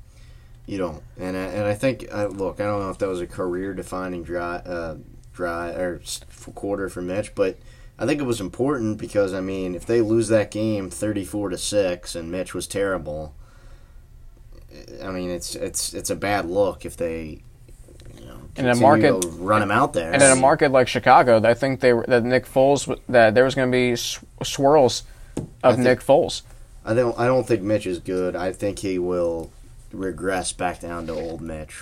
You 0.67 0.79
don't, 0.79 1.03
and 1.19 1.37
I, 1.37 1.41
and 1.41 1.65
I 1.67 1.75
think 1.75 2.07
uh, 2.13 2.29
look, 2.29 2.61
I 2.61 2.65
don't 2.65 2.79
know 2.79 2.91
if 2.91 2.99
that 2.99 3.09
was 3.09 3.21
a 3.21 3.27
career-defining 3.27 4.23
dry, 4.23 4.59
uh, 4.59 4.99
dry 5.33 5.71
or 5.71 6.01
quarter 6.55 6.89
for 6.89 7.03
Mitch, 7.03 7.35
but 7.35 7.59
I 7.99 8.07
think 8.07 8.21
it 8.21 8.25
was 8.25 8.41
important 8.41 8.99
because 8.99 9.35
I 9.35 9.41
mean, 9.41 9.75
if 9.75 9.85
they 9.85 10.01
lose 10.01 10.29
that 10.29 10.53
game 10.53 10.91
thirty-four 10.91 11.49
to 11.49 11.59
six, 11.59 12.15
and 12.15 12.31
Mitch 12.31 12.55
was 12.55 12.69
terrible, 12.69 13.35
I 15.03 15.11
mean, 15.11 15.29
it's 15.29 15.57
it's 15.57 15.93
it's 15.95 16.11
a 16.11 16.17
bad 16.17 16.47
look 16.49 16.85
if 16.87 16.97
they, 16.97 17.43
you 18.21 18.27
know, 18.27 18.39
In 18.55 18.69
a 18.69 18.77
market- 18.77 19.23
to 19.23 19.29
run 19.29 19.61
him 19.61 19.73
out 19.73 19.93
there, 19.93 20.13
And 20.13 20.23
in 20.23 20.31
a 20.31 20.37
market 20.37 20.71
like 20.71 20.87
Chicago, 20.87 21.43
I 21.43 21.55
think 21.55 21.81
they 21.81 21.93
were, 21.95 22.05
that 22.07 22.23
Nick 22.23 22.47
Foles 22.47 22.97
that 23.09 23.35
there 23.35 23.43
was 23.43 23.57
going 23.57 23.69
to 23.69 23.73
be 23.73 23.97
sw- 23.97 24.21
swirls 24.45 25.03
of 25.65 25.75
think- 25.75 25.79
Nick 25.85 25.99
Foles. 26.01 26.43
I 26.85 26.95
don't 26.95 27.19
I 27.19 27.27
don't 27.27 27.47
think 27.47 27.63
Mitch 27.63 27.87
is 27.87 27.99
good. 27.99 28.37
I 28.37 28.53
think 28.53 28.81
he 28.81 28.99
will 28.99 29.51
regress 29.93 30.53
back 30.53 30.81
down 30.81 31.07
to 31.07 31.15
old 31.15 31.41
Mitch. 31.41 31.79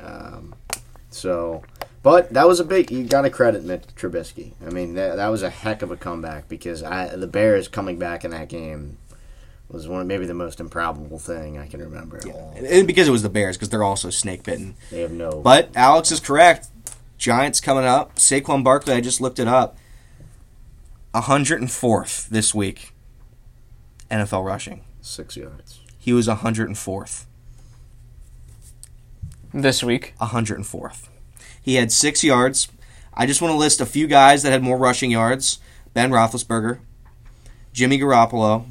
Um, 0.00 0.54
so, 1.10 1.62
but 2.02 2.32
that 2.32 2.46
was 2.46 2.60
a 2.60 2.64
big. 2.64 2.90
You 2.90 3.04
got 3.04 3.22
to 3.22 3.30
credit 3.30 3.64
Mitch 3.64 3.82
Trubisky. 3.96 4.52
I 4.64 4.70
mean, 4.70 4.94
that, 4.94 5.16
that 5.16 5.28
was 5.28 5.42
a 5.42 5.50
heck 5.50 5.82
of 5.82 5.90
a 5.90 5.96
comeback 5.96 6.48
because 6.48 6.82
I, 6.82 7.14
the 7.16 7.26
Bears 7.26 7.68
coming 7.68 7.98
back 7.98 8.24
in 8.24 8.30
that 8.30 8.48
game 8.48 8.98
was 9.68 9.86
one 9.86 10.06
maybe 10.06 10.24
the 10.24 10.34
most 10.34 10.60
improbable 10.60 11.18
thing 11.18 11.58
I 11.58 11.66
can 11.66 11.80
remember. 11.80 12.20
all. 12.32 12.54
And 12.56 12.86
because 12.86 13.08
it 13.08 13.10
was 13.10 13.22
the 13.22 13.28
Bears, 13.28 13.56
because 13.56 13.68
they're 13.68 13.82
also 13.82 14.10
snake 14.10 14.42
bitten. 14.42 14.76
They 14.90 15.00
have 15.00 15.12
no. 15.12 15.40
But 15.42 15.70
Alex 15.76 16.10
is 16.10 16.20
correct. 16.20 16.68
Giants 17.18 17.60
coming 17.60 17.84
up. 17.84 18.16
Saquon 18.16 18.64
Barkley, 18.64 18.94
I 18.94 19.00
just 19.00 19.20
looked 19.20 19.38
it 19.38 19.48
up. 19.48 19.76
104th 21.14 22.28
this 22.28 22.54
week. 22.54 22.92
NFL 24.10 24.44
rushing. 24.44 24.82
six 25.00 25.36
yards. 25.36 25.80
He 25.98 26.12
was 26.12 26.28
104th. 26.28 27.24
This 29.52 29.82
week, 29.82 30.14
104th. 30.20 31.08
He 31.60 31.74
had 31.76 31.90
six 31.92 32.22
yards. 32.22 32.68
I 33.14 33.26
just 33.26 33.42
want 33.42 33.52
to 33.52 33.58
list 33.58 33.80
a 33.80 33.86
few 33.86 34.06
guys 34.06 34.42
that 34.42 34.52
had 34.52 34.62
more 34.62 34.78
rushing 34.78 35.10
yards: 35.10 35.58
Ben 35.94 36.10
Roethlisberger, 36.10 36.78
Jimmy 37.72 37.98
Garoppolo, 37.98 38.64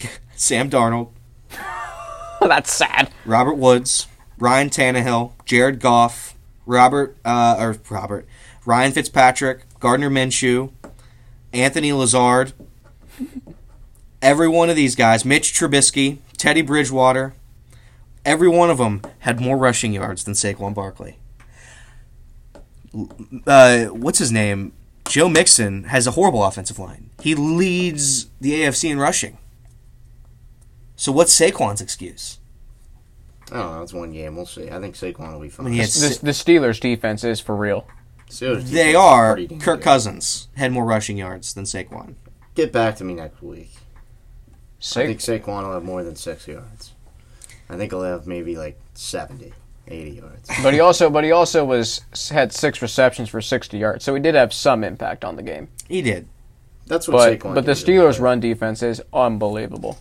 Sam 0.36 0.70
Darnold, 0.70 1.10
that's 2.40 2.72
sad. 2.72 3.10
Robert 3.24 3.54
Woods, 3.54 4.06
Ryan 4.38 4.70
Tannehill, 4.70 5.32
Jared 5.44 5.80
Goff, 5.80 6.34
Robert 6.66 7.16
uh, 7.24 7.56
or 7.58 7.76
Robert 7.90 8.26
Ryan 8.64 8.92
Fitzpatrick, 8.92 9.62
Gardner 9.80 10.10
Minshew, 10.10 10.70
Anthony 11.52 11.92
Lazard. 11.92 12.52
Every 14.20 14.48
one 14.48 14.68
of 14.68 14.76
these 14.76 14.96
guys, 14.96 15.24
Mitch 15.24 15.52
Trubisky, 15.52 16.18
Teddy 16.36 16.62
Bridgewater, 16.62 17.34
every 18.24 18.48
one 18.48 18.70
of 18.70 18.78
them 18.78 19.02
had 19.20 19.40
more 19.40 19.56
rushing 19.56 19.92
yards 19.92 20.24
than 20.24 20.34
Saquon 20.34 20.74
Barkley. 20.74 21.18
Uh, 23.46 23.86
what's 23.86 24.18
his 24.18 24.32
name? 24.32 24.72
Joe 25.08 25.28
Mixon 25.28 25.84
has 25.84 26.06
a 26.06 26.12
horrible 26.12 26.44
offensive 26.44 26.78
line. 26.78 27.10
He 27.22 27.34
leads 27.34 28.26
the 28.40 28.62
AFC 28.62 28.90
in 28.90 28.98
rushing. 28.98 29.38
So 30.96 31.12
what's 31.12 31.38
Saquon's 31.38 31.80
excuse? 31.80 32.38
I 33.50 33.54
don't 33.54 33.72
know. 33.72 33.82
It's 33.82 33.94
one 33.94 34.12
game. 34.12 34.36
We'll 34.36 34.46
see. 34.46 34.68
I 34.70 34.78
think 34.80 34.94
Saquon 34.94 35.32
will 35.32 35.40
be 35.40 35.48
fine. 35.48 35.66
I 35.66 35.70
mean, 35.70 35.78
he 35.80 35.86
The, 35.86 36.18
the 36.22 36.30
Steelers 36.32 36.80
defense 36.80 37.24
is 37.24 37.40
for 37.40 37.56
real. 37.56 37.86
Steelers 38.28 38.64
They 38.64 38.94
are. 38.94 39.36
Kirk 39.36 39.58
good. 39.58 39.82
Cousins 39.82 40.48
had 40.56 40.72
more 40.72 40.84
rushing 40.84 41.16
yards 41.16 41.54
than 41.54 41.64
Saquon. 41.64 42.14
Get 42.54 42.72
back 42.72 42.96
to 42.96 43.04
me 43.04 43.14
next 43.14 43.40
week. 43.40 43.70
I 44.80 45.06
think 45.06 45.20
Saquon 45.20 45.64
will 45.64 45.72
have 45.74 45.84
more 45.84 46.04
than 46.04 46.14
six 46.16 46.46
yards. 46.46 46.92
I 47.68 47.76
think 47.76 47.92
he'll 47.92 48.02
have 48.02 48.26
maybe 48.26 48.56
like 48.56 48.78
70, 48.94 49.52
80 49.88 50.10
yards. 50.10 50.50
but 50.62 50.72
he 50.72 50.80
also, 50.80 51.10
but 51.10 51.24
he 51.24 51.32
also 51.32 51.64
was 51.64 52.00
had 52.30 52.52
six 52.52 52.80
receptions 52.80 53.28
for 53.28 53.40
60 53.40 53.76
yards, 53.76 54.04
so 54.04 54.14
he 54.14 54.20
did 54.20 54.34
have 54.34 54.52
some 54.52 54.84
impact 54.84 55.24
on 55.24 55.36
the 55.36 55.42
game. 55.42 55.68
He 55.88 56.00
did. 56.02 56.28
That's 56.86 57.06
what 57.08 57.14
But 57.14 57.38
Saquon 57.40 57.54
but 57.54 57.66
the 57.66 57.72
Steelers' 57.72 58.18
run 58.20 58.40
defense 58.40 58.82
is 58.82 59.02
unbelievable. 59.12 59.98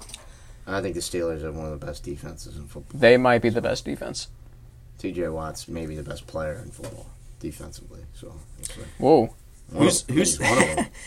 I 0.65 0.81
think 0.81 0.95
the 0.95 1.01
Steelers 1.01 1.43
are 1.43 1.51
one 1.51 1.65
of 1.71 1.77
the 1.79 1.85
best 1.85 2.03
defenses 2.03 2.55
in 2.55 2.67
football. 2.67 2.99
They 2.99 3.17
might 3.17 3.41
be 3.41 3.49
the 3.49 3.61
best 3.61 3.83
defense. 3.85 4.27
TJ 4.99 5.31
Watt's 5.33 5.67
maybe 5.67 5.95
the 5.95 6.03
best 6.03 6.27
player 6.27 6.61
in 6.63 6.71
football 6.71 7.07
defensively. 7.39 8.01
So 8.13 8.33
we'll. 8.99 9.25
Whoa, 9.25 9.35
One 9.71 9.83
Who's- 9.83 10.03
of, 10.03 10.09
who's- 10.15 10.39
one 10.39 10.57
of 10.57 10.75
them. 10.75 10.85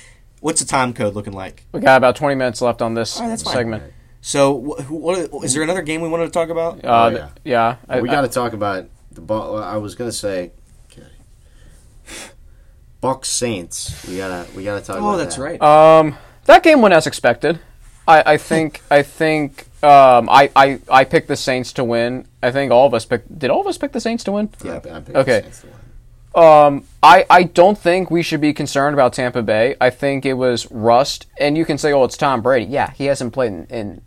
What's 0.40 0.60
the 0.60 0.66
time 0.66 0.92
code 0.94 1.14
looking 1.14 1.32
like? 1.34 1.64
we 1.72 1.80
got 1.80 1.96
about 1.98 2.16
20 2.16 2.34
minutes 2.34 2.60
left 2.62 2.80
on 2.82 2.94
this 2.94 3.16
that's 3.18 3.42
fine. 3.42 3.52
segment. 3.54 3.82
So, 4.22 4.74
wh- 4.78 4.82
who- 4.82 4.96
what, 4.96 5.44
is 5.44 5.54
there 5.54 5.62
another 5.62 5.82
game 5.82 6.00
we 6.00 6.08
wanted 6.08 6.26
to 6.26 6.30
talk 6.30 6.48
about? 6.50 6.84
Uh, 6.84 6.88
Oh, 7.06 7.10
th- 7.10 7.22
yeah, 7.44 7.76
I- 7.88 8.00
we 8.00 8.08
got 8.08 8.22
to 8.22 8.28
talk 8.28 8.52
about 8.52 8.86
the 9.12 9.20
ball. 9.20 9.56
I 9.62 9.76
was 9.78 9.94
gonna 9.94 10.12
say, 10.12 10.50
okay, 10.92 11.06
Bucks 13.00 13.28
Saints. 13.28 14.06
We 14.06 14.16
gotta 14.18 14.46
we 14.54 14.62
gotta 14.64 14.84
talk. 14.84 14.96
about 14.98 15.14
Oh, 15.14 15.16
that's 15.16 15.36
that. 15.36 15.42
right. 15.42 15.62
Um, 15.62 16.16
that 16.44 16.62
game 16.62 16.80
went 16.82 16.94
as 16.94 17.06
expected. 17.06 17.58
I, 18.06 18.34
I 18.34 18.36
think 18.36 18.82
I 18.90 19.02
think 19.02 19.66
um, 19.82 20.28
I, 20.28 20.50
I 20.54 20.80
I 20.90 21.04
picked 21.04 21.28
the 21.28 21.36
Saints 21.36 21.72
to 21.74 21.84
win. 21.84 22.26
I 22.42 22.50
think 22.50 22.72
all 22.72 22.86
of 22.86 22.92
us 22.94 23.04
picked. 23.06 23.38
Did 23.38 23.50
all 23.50 23.60
of 23.62 23.66
us 23.66 23.78
pick 23.78 23.92
the 23.92 24.00
Saints 24.00 24.24
to 24.24 24.32
win? 24.32 24.50
Yeah, 24.62 24.76
I 24.76 24.78
picked 24.80 25.10
Okay. 25.16 25.40
The 25.40 25.42
Saints 25.44 25.60
to 25.62 25.66
win. 25.68 25.76
Um, 26.34 26.84
I 27.02 27.24
I 27.28 27.42
don't 27.42 27.76
think 27.76 28.10
we 28.10 28.22
should 28.22 28.40
be 28.40 28.52
concerned 28.52 28.94
about 28.94 29.12
Tampa 29.12 29.42
Bay. 29.42 29.74
I 29.80 29.90
think 29.90 30.24
it 30.24 30.34
was 30.34 30.70
rust, 30.70 31.26
and 31.38 31.56
you 31.58 31.64
can 31.64 31.76
say, 31.78 31.92
"Oh, 31.92 32.04
it's 32.04 32.16
Tom 32.16 32.40
Brady." 32.40 32.66
Yeah, 32.66 32.92
he 32.92 33.06
hasn't 33.06 33.32
played 33.32 33.52
in, 33.52 33.66
in 33.66 34.02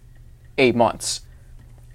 eight 0.58 0.76
months, 0.76 1.22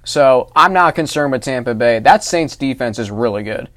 so 0.05 0.51
I'm 0.55 0.72
not 0.74 0.95
concerned 0.95 1.33
with 1.33 1.43
Tampa 1.43 1.74
Bay. 1.74 1.99
That 2.01 2.24
Saints 2.24 2.57
defense 2.57 2.99
is 2.99 3.11
really 3.11 3.43
good. 3.43 3.70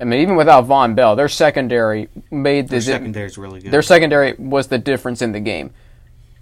I 0.00 0.04
mean, 0.04 0.20
even 0.20 0.36
without 0.36 0.66
Vonn 0.66 0.94
Bell, 0.94 1.14
their 1.16 1.28
secondary 1.28 2.08
made 2.30 2.66
the 2.66 2.72
Their 2.72 2.80
secondary 2.80 3.26
is 3.26 3.38
really 3.38 3.60
good. 3.60 3.70
their 3.70 3.82
secondary 3.82 4.34
was 4.38 4.66
the 4.66 4.78
difference 4.78 5.22
in 5.22 5.32
the 5.32 5.40
game. 5.40 5.72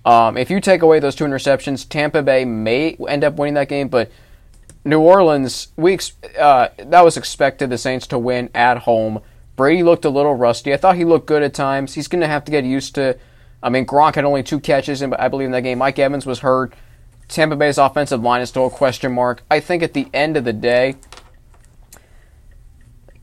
Um, 0.06 0.36
if 0.36 0.50
you 0.50 0.60
take 0.60 0.82
away 0.82 1.00
those 1.00 1.14
two 1.14 1.24
interceptions, 1.24 1.88
Tampa 1.88 2.22
Bay 2.22 2.44
may 2.44 2.96
end 3.08 3.24
up 3.24 3.36
winning 3.36 3.54
that 3.54 3.68
game, 3.68 3.88
but 3.88 4.10
New 4.84 5.00
Orleans, 5.00 5.68
we 5.76 5.98
uh, 6.38 6.68
that 6.78 7.04
was 7.04 7.16
expected 7.16 7.70
the 7.70 7.78
Saints 7.78 8.06
to 8.08 8.18
win 8.18 8.50
at 8.54 8.78
home. 8.78 9.20
Brady 9.56 9.82
looked 9.82 10.04
a 10.04 10.10
little 10.10 10.34
rusty. 10.34 10.72
I 10.72 10.76
thought 10.76 10.96
he 10.96 11.04
looked 11.04 11.26
good 11.26 11.42
at 11.42 11.54
times. 11.54 11.94
He's 11.94 12.08
going 12.08 12.22
to 12.22 12.26
have 12.26 12.44
to 12.44 12.50
get 12.50 12.64
used 12.64 12.94
to. 12.96 13.16
I 13.62 13.68
mean, 13.70 13.86
Gronk 13.86 14.16
had 14.16 14.24
only 14.24 14.42
two 14.42 14.60
catches, 14.60 15.00
in, 15.00 15.14
I 15.14 15.28
believe, 15.28 15.46
in 15.46 15.52
that 15.52 15.62
game. 15.62 15.78
Mike 15.78 15.98
Evans 15.98 16.26
was 16.26 16.40
hurt. 16.40 16.74
Tampa 17.28 17.56
Bay's 17.56 17.78
offensive 17.78 18.22
line 18.22 18.42
is 18.42 18.48
still 18.48 18.66
a 18.66 18.70
question 18.70 19.12
mark. 19.12 19.42
I 19.50 19.60
think 19.60 19.82
at 19.82 19.94
the 19.94 20.08
end 20.12 20.36
of 20.36 20.44
the 20.44 20.52
day, 20.52 20.96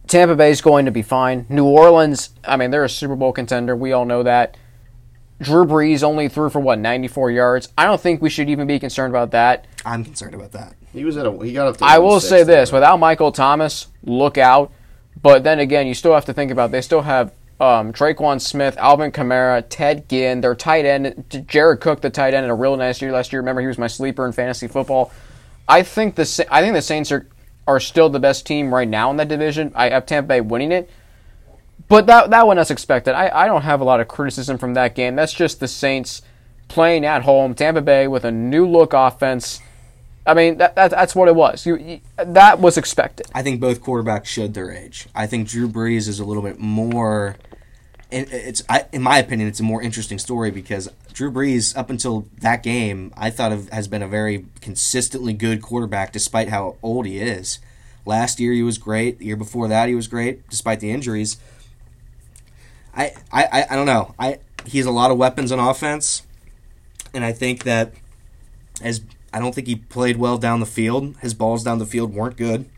Tampa 0.07 0.35
Bay's 0.35 0.61
going 0.61 0.85
to 0.85 0.91
be 0.91 1.01
fine. 1.01 1.45
New 1.49 1.65
Orleans, 1.65 2.31
I 2.43 2.57
mean, 2.57 2.71
they're 2.71 2.83
a 2.83 2.89
Super 2.89 3.15
Bowl 3.15 3.31
contender. 3.31 3.75
We 3.75 3.91
all 3.91 4.05
know 4.05 4.23
that. 4.23 4.57
Drew 5.41 5.65
Brees 5.65 6.03
only 6.03 6.27
threw 6.27 6.49
for 6.49 6.59
what 6.59 6.79
94 6.79 7.31
yards. 7.31 7.69
I 7.77 7.85
don't 7.85 7.99
think 7.99 8.21
we 8.21 8.29
should 8.29 8.49
even 8.49 8.67
be 8.67 8.79
concerned 8.79 9.11
about 9.11 9.31
that. 9.31 9.65
I'm 9.85 10.03
concerned 10.03 10.35
about 10.35 10.51
that. 10.51 10.75
He 10.93 11.03
was 11.05 11.17
at 11.17 11.25
a 11.25 11.31
he 11.43 11.53
got 11.53 11.67
up. 11.67 11.77
To 11.77 11.85
I 11.85 11.99
will 11.99 12.19
say 12.19 12.43
this: 12.43 12.69
but- 12.69 12.77
without 12.77 12.99
Michael 12.99 13.31
Thomas, 13.31 13.87
look 14.03 14.37
out. 14.37 14.71
But 15.21 15.43
then 15.43 15.59
again, 15.59 15.87
you 15.87 15.93
still 15.93 16.13
have 16.13 16.25
to 16.25 16.33
think 16.33 16.51
about 16.51 16.71
they 16.71 16.81
still 16.81 17.01
have 17.01 17.33
um, 17.59 17.93
Tre'Quan 17.93 18.41
Smith, 18.41 18.75
Alvin 18.77 19.11
Kamara, 19.11 19.63
Ted 19.69 20.09
Ginn, 20.09 20.41
their 20.41 20.55
tight 20.55 20.85
end, 20.85 21.45
Jared 21.47 21.79
Cook, 21.79 22.01
the 22.01 22.09
tight 22.09 22.33
end, 22.33 22.43
in 22.43 22.49
a 22.49 22.55
real 22.55 22.75
nice 22.75 23.01
year 23.01 23.11
last 23.11 23.31
year. 23.31 23.41
Remember, 23.41 23.61
he 23.61 23.67
was 23.67 23.77
my 23.77 23.87
sleeper 23.87 24.25
in 24.25 24.31
fantasy 24.31 24.67
football. 24.67 25.11
I 25.67 25.83
think 25.83 26.15
the 26.15 26.47
I 26.49 26.61
think 26.61 26.73
the 26.73 26.81
Saints 26.81 27.11
are 27.11 27.27
are 27.67 27.79
still 27.79 28.09
the 28.09 28.19
best 28.19 28.45
team 28.45 28.73
right 28.73 28.87
now 28.87 29.11
in 29.11 29.17
that 29.17 29.27
division. 29.27 29.71
I 29.75 29.89
have 29.89 30.05
Tampa 30.05 30.27
Bay 30.27 30.41
winning 30.41 30.71
it. 30.71 30.89
But 31.87 32.07
that 32.07 32.31
that 32.31 32.47
one 32.47 32.57
as 32.57 32.71
expected. 32.71 33.13
I, 33.13 33.29
I 33.43 33.47
don't 33.47 33.61
have 33.61 33.81
a 33.81 33.83
lot 33.83 33.99
of 33.99 34.07
criticism 34.07 34.57
from 34.57 34.73
that 34.73 34.95
game. 34.95 35.15
That's 35.15 35.33
just 35.33 35.59
the 35.59 35.67
Saints 35.67 36.21
playing 36.67 37.05
at 37.05 37.23
home. 37.23 37.53
Tampa 37.53 37.81
Bay 37.81 38.07
with 38.07 38.25
a 38.25 38.31
new 38.31 38.67
look 38.67 38.93
offense. 38.93 39.61
I 40.25 40.33
mean 40.35 40.57
that, 40.59 40.75
that 40.75 40.91
that's 40.91 41.15
what 41.15 41.27
it 41.27 41.35
was. 41.35 41.65
You, 41.65 41.77
you 41.77 41.99
that 42.17 42.59
was 42.59 42.77
expected. 42.77 43.25
I 43.33 43.41
think 43.41 43.59
both 43.59 43.81
quarterbacks 43.81 44.25
showed 44.25 44.53
their 44.53 44.71
age. 44.71 45.07
I 45.15 45.25
think 45.27 45.47
Drew 45.47 45.67
Brees 45.67 46.07
is 46.07 46.19
a 46.19 46.25
little 46.25 46.43
bit 46.43 46.59
more. 46.59 47.37
it- 48.11 48.31
It's 48.31 48.63
I, 48.69 48.85
in 48.91 49.01
my 49.01 49.17
opinion, 49.17 49.47
it's 49.49 49.59
a 49.59 49.63
more 49.63 49.81
interesting 49.81 50.19
story 50.19 50.51
because 50.51 50.89
Drew 51.13 51.31
Brees, 51.31 51.75
up 51.75 51.89
until 51.89 52.27
that 52.39 52.61
game, 52.63 53.11
I 53.17 53.29
thought 53.31 53.51
of, 53.51 53.69
has 53.69 53.87
been 53.87 54.03
a 54.03 54.07
very 54.07 54.45
consistently 54.61 55.33
good 55.33 55.61
quarterback, 55.61 56.11
despite 56.13 56.49
how 56.49 56.75
old 56.83 57.05
he 57.07 57.17
is. 57.19 57.59
Last 58.05 58.39
year 58.39 58.53
he 58.53 58.63
was 58.63 58.77
great. 58.77 59.19
The 59.19 59.25
year 59.25 59.35
before 59.35 59.67
that 59.67 59.87
he 59.89 59.95
was 59.95 60.07
great, 60.07 60.47
despite 60.49 60.79
the 60.81 60.91
injuries. 60.91 61.37
I 62.95 63.13
I, 63.31 63.43
I, 63.51 63.65
I 63.71 63.75
don't 63.75 63.85
know. 63.85 64.13
I 64.19 64.39
he 64.65 64.77
has 64.77 64.85
a 64.87 64.91
lot 64.91 65.09
of 65.11 65.17
weapons 65.17 65.51
on 65.51 65.59
offense, 65.59 66.21
and 67.13 67.23
I 67.25 67.31
think 67.31 67.63
that 67.63 67.93
as 68.83 69.01
I 69.33 69.39
don't 69.39 69.55
think 69.55 69.67
he 69.67 69.75
played 69.75 70.17
well 70.17 70.37
down 70.37 70.59
the 70.59 70.65
field. 70.65 71.15
His 71.21 71.33
balls 71.33 71.63
down 71.63 71.79
the 71.79 71.85
field 71.85 72.13
weren't 72.13 72.37
good. 72.37 72.69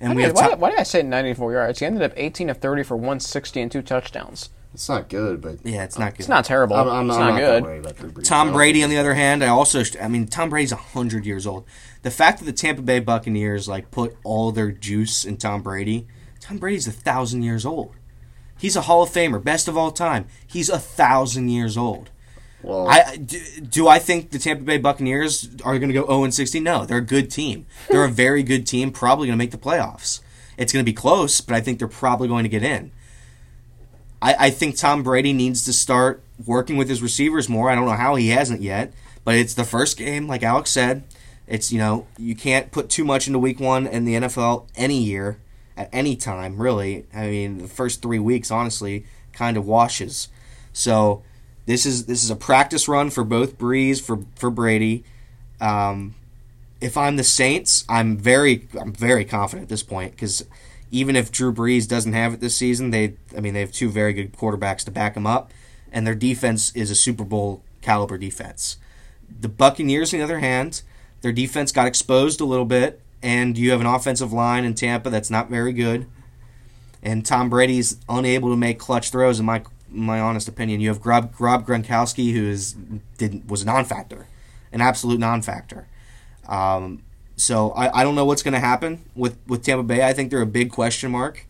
And 0.00 0.14
we 0.14 0.22
why, 0.22 0.26
have 0.28 0.36
why, 0.36 0.48
Tom- 0.50 0.60
why 0.60 0.70
did 0.70 0.78
I 0.78 0.84
say 0.84 1.02
94 1.02 1.52
yards? 1.52 1.78
He 1.80 1.86
ended 1.86 2.02
up 2.02 2.12
18 2.16 2.50
of 2.50 2.58
30 2.58 2.84
for 2.84 2.96
160 2.96 3.60
and 3.60 3.72
two 3.72 3.82
touchdowns. 3.82 4.50
It's 4.74 4.88
not 4.88 5.08
good, 5.08 5.40
but 5.40 5.58
yeah, 5.64 5.82
it's 5.82 5.98
not 5.98 6.12
good. 6.12 6.20
It's 6.20 6.28
not 6.28 6.44
terrible. 6.44 6.76
I'm, 6.76 6.88
I'm, 6.88 7.08
it's 7.08 7.16
I'm 7.16 7.24
not, 7.24 7.30
not, 7.30 7.38
good. 7.40 7.54
that 7.54 7.62
worried 7.62 7.78
about 7.80 7.96
Drew 7.96 8.10
Brees. 8.10 8.24
Tom 8.28 8.52
Brady, 8.52 8.84
on 8.84 8.90
the 8.90 8.98
other 8.98 9.14
hand, 9.14 9.42
I 9.42 9.48
also, 9.48 9.82
I 10.00 10.08
mean, 10.08 10.26
Tom 10.26 10.50
Brady's 10.50 10.72
hundred 10.72 11.26
years 11.26 11.46
old. 11.46 11.64
The 12.02 12.10
fact 12.10 12.38
that 12.38 12.44
the 12.44 12.52
Tampa 12.52 12.82
Bay 12.82 13.00
Buccaneers 13.00 13.66
like 13.66 13.90
put 13.90 14.16
all 14.22 14.52
their 14.52 14.70
juice 14.70 15.24
in 15.24 15.36
Tom 15.36 15.62
Brady, 15.62 16.06
Tom 16.38 16.58
Brady's 16.58 16.86
a 16.86 16.92
thousand 16.92 17.42
years 17.42 17.64
old. 17.66 17.94
He's 18.58 18.76
a 18.76 18.82
Hall 18.82 19.02
of 19.02 19.10
Famer, 19.10 19.42
best 19.42 19.68
of 19.68 19.76
all 19.76 19.90
time. 19.90 20.26
He's 20.46 20.68
a 20.68 20.78
thousand 20.78 21.48
years 21.48 21.76
old. 21.76 22.10
Well, 22.62 22.88
I 22.88 23.16
do, 23.16 23.40
do 23.60 23.88
I 23.88 23.98
think 23.98 24.30
the 24.30 24.38
Tampa 24.38 24.64
Bay 24.64 24.78
Buccaneers 24.78 25.48
are 25.64 25.78
going 25.78 25.90
to 25.90 25.94
go 25.94 26.06
0 26.06 26.24
and 26.24 26.34
60? 26.34 26.60
No, 26.60 26.84
they're 26.84 26.98
a 26.98 27.02
good 27.02 27.30
team. 27.30 27.66
They're 27.88 28.04
a 28.04 28.10
very 28.10 28.42
good 28.42 28.66
team, 28.66 28.90
probably 28.90 29.28
going 29.28 29.38
to 29.38 29.42
make 29.42 29.52
the 29.52 29.58
playoffs. 29.58 30.20
It's 30.56 30.72
going 30.72 30.84
to 30.84 30.90
be 30.90 30.94
close, 30.94 31.40
but 31.40 31.54
I 31.54 31.60
think 31.60 31.78
they're 31.78 31.86
probably 31.86 32.26
going 32.26 32.42
to 32.42 32.48
get 32.48 32.64
in. 32.64 32.90
I, 34.20 34.34
I 34.38 34.50
think 34.50 34.76
Tom 34.76 35.04
Brady 35.04 35.32
needs 35.32 35.64
to 35.66 35.72
start 35.72 36.22
working 36.44 36.76
with 36.76 36.88
his 36.88 37.00
receivers 37.00 37.48
more. 37.48 37.70
I 37.70 37.76
don't 37.76 37.84
know 37.84 37.92
how 37.92 38.16
he 38.16 38.30
hasn't 38.30 38.60
yet, 38.60 38.92
but 39.24 39.36
it's 39.36 39.54
the 39.54 39.64
first 39.64 39.96
game, 39.96 40.26
like 40.26 40.42
Alex 40.42 40.70
said. 40.70 41.04
It's 41.46 41.72
you 41.72 41.78
know 41.78 42.06
you 42.18 42.36
can't 42.36 42.70
put 42.70 42.90
too 42.90 43.04
much 43.04 43.26
into 43.26 43.38
week 43.38 43.58
one 43.58 43.86
in 43.86 44.04
the 44.04 44.14
NFL 44.14 44.68
any 44.76 44.98
year 44.98 45.38
at 45.76 45.88
any 45.92 46.14
time 46.14 46.60
really. 46.60 47.06
I 47.14 47.28
mean 47.28 47.58
the 47.58 47.68
first 47.68 48.02
three 48.02 48.18
weeks 48.18 48.50
honestly 48.50 49.06
kind 49.32 49.56
of 49.56 49.66
washes. 49.66 50.28
So 50.74 51.22
this 51.68 51.84
is 51.84 52.06
this 52.06 52.24
is 52.24 52.30
a 52.30 52.36
practice 52.36 52.88
run 52.88 53.10
for 53.10 53.24
both 53.24 53.58
Brees 53.58 54.00
for 54.00 54.20
for 54.36 54.48
Brady. 54.48 55.04
Um, 55.60 56.14
if 56.80 56.96
I'm 56.96 57.16
the 57.16 57.24
Saints, 57.24 57.84
I'm 57.90 58.16
very 58.16 58.66
I'm 58.80 58.94
very 58.94 59.26
confident 59.26 59.64
at 59.64 59.68
this 59.68 59.82
point 59.82 60.12
because 60.12 60.46
even 60.90 61.14
if 61.14 61.30
Drew 61.30 61.52
Brees 61.52 61.86
doesn't 61.86 62.14
have 62.14 62.32
it 62.32 62.40
this 62.40 62.56
season, 62.56 62.90
they 62.90 63.16
I 63.36 63.40
mean 63.40 63.52
they 63.52 63.60
have 63.60 63.70
two 63.70 63.90
very 63.90 64.14
good 64.14 64.32
quarterbacks 64.32 64.82
to 64.86 64.90
back 64.90 65.14
him 65.14 65.26
up, 65.26 65.52
and 65.92 66.06
their 66.06 66.14
defense 66.14 66.74
is 66.74 66.90
a 66.90 66.94
Super 66.94 67.24
Bowl 67.24 67.62
caliber 67.82 68.16
defense. 68.16 68.78
The 69.28 69.50
Buccaneers, 69.50 70.14
on 70.14 70.20
the 70.20 70.24
other 70.24 70.38
hand, 70.38 70.80
their 71.20 71.32
defense 71.32 71.70
got 71.70 71.86
exposed 71.86 72.40
a 72.40 72.46
little 72.46 72.64
bit, 72.64 73.02
and 73.22 73.58
you 73.58 73.72
have 73.72 73.82
an 73.82 73.86
offensive 73.86 74.32
line 74.32 74.64
in 74.64 74.72
Tampa 74.72 75.10
that's 75.10 75.28
not 75.28 75.50
very 75.50 75.74
good, 75.74 76.06
and 77.02 77.26
Tom 77.26 77.50
Brady's 77.50 77.98
unable 78.08 78.48
to 78.48 78.56
make 78.56 78.78
clutch 78.78 79.10
throws. 79.10 79.38
In 79.38 79.44
my 79.44 79.64
my 79.90 80.20
honest 80.20 80.48
opinion, 80.48 80.80
you 80.80 80.88
have 80.88 81.04
Rob, 81.04 81.34
Rob 81.38 81.66
Gronkowski, 81.66 82.32
who 82.32 82.46
is 82.46 82.74
didn't 83.16 83.48
was 83.48 83.62
a 83.62 83.66
non-factor, 83.66 84.26
an 84.72 84.80
absolute 84.80 85.18
non-factor. 85.18 85.86
Um, 86.48 87.02
so 87.36 87.70
I, 87.70 88.00
I 88.00 88.04
don't 88.04 88.14
know 88.14 88.24
what's 88.24 88.42
going 88.42 88.54
to 88.54 88.60
happen 88.60 89.04
with, 89.14 89.38
with 89.46 89.62
Tampa 89.62 89.82
Bay. 89.82 90.02
I 90.02 90.12
think 90.12 90.30
they're 90.30 90.42
a 90.42 90.46
big 90.46 90.70
question 90.70 91.10
mark. 91.10 91.46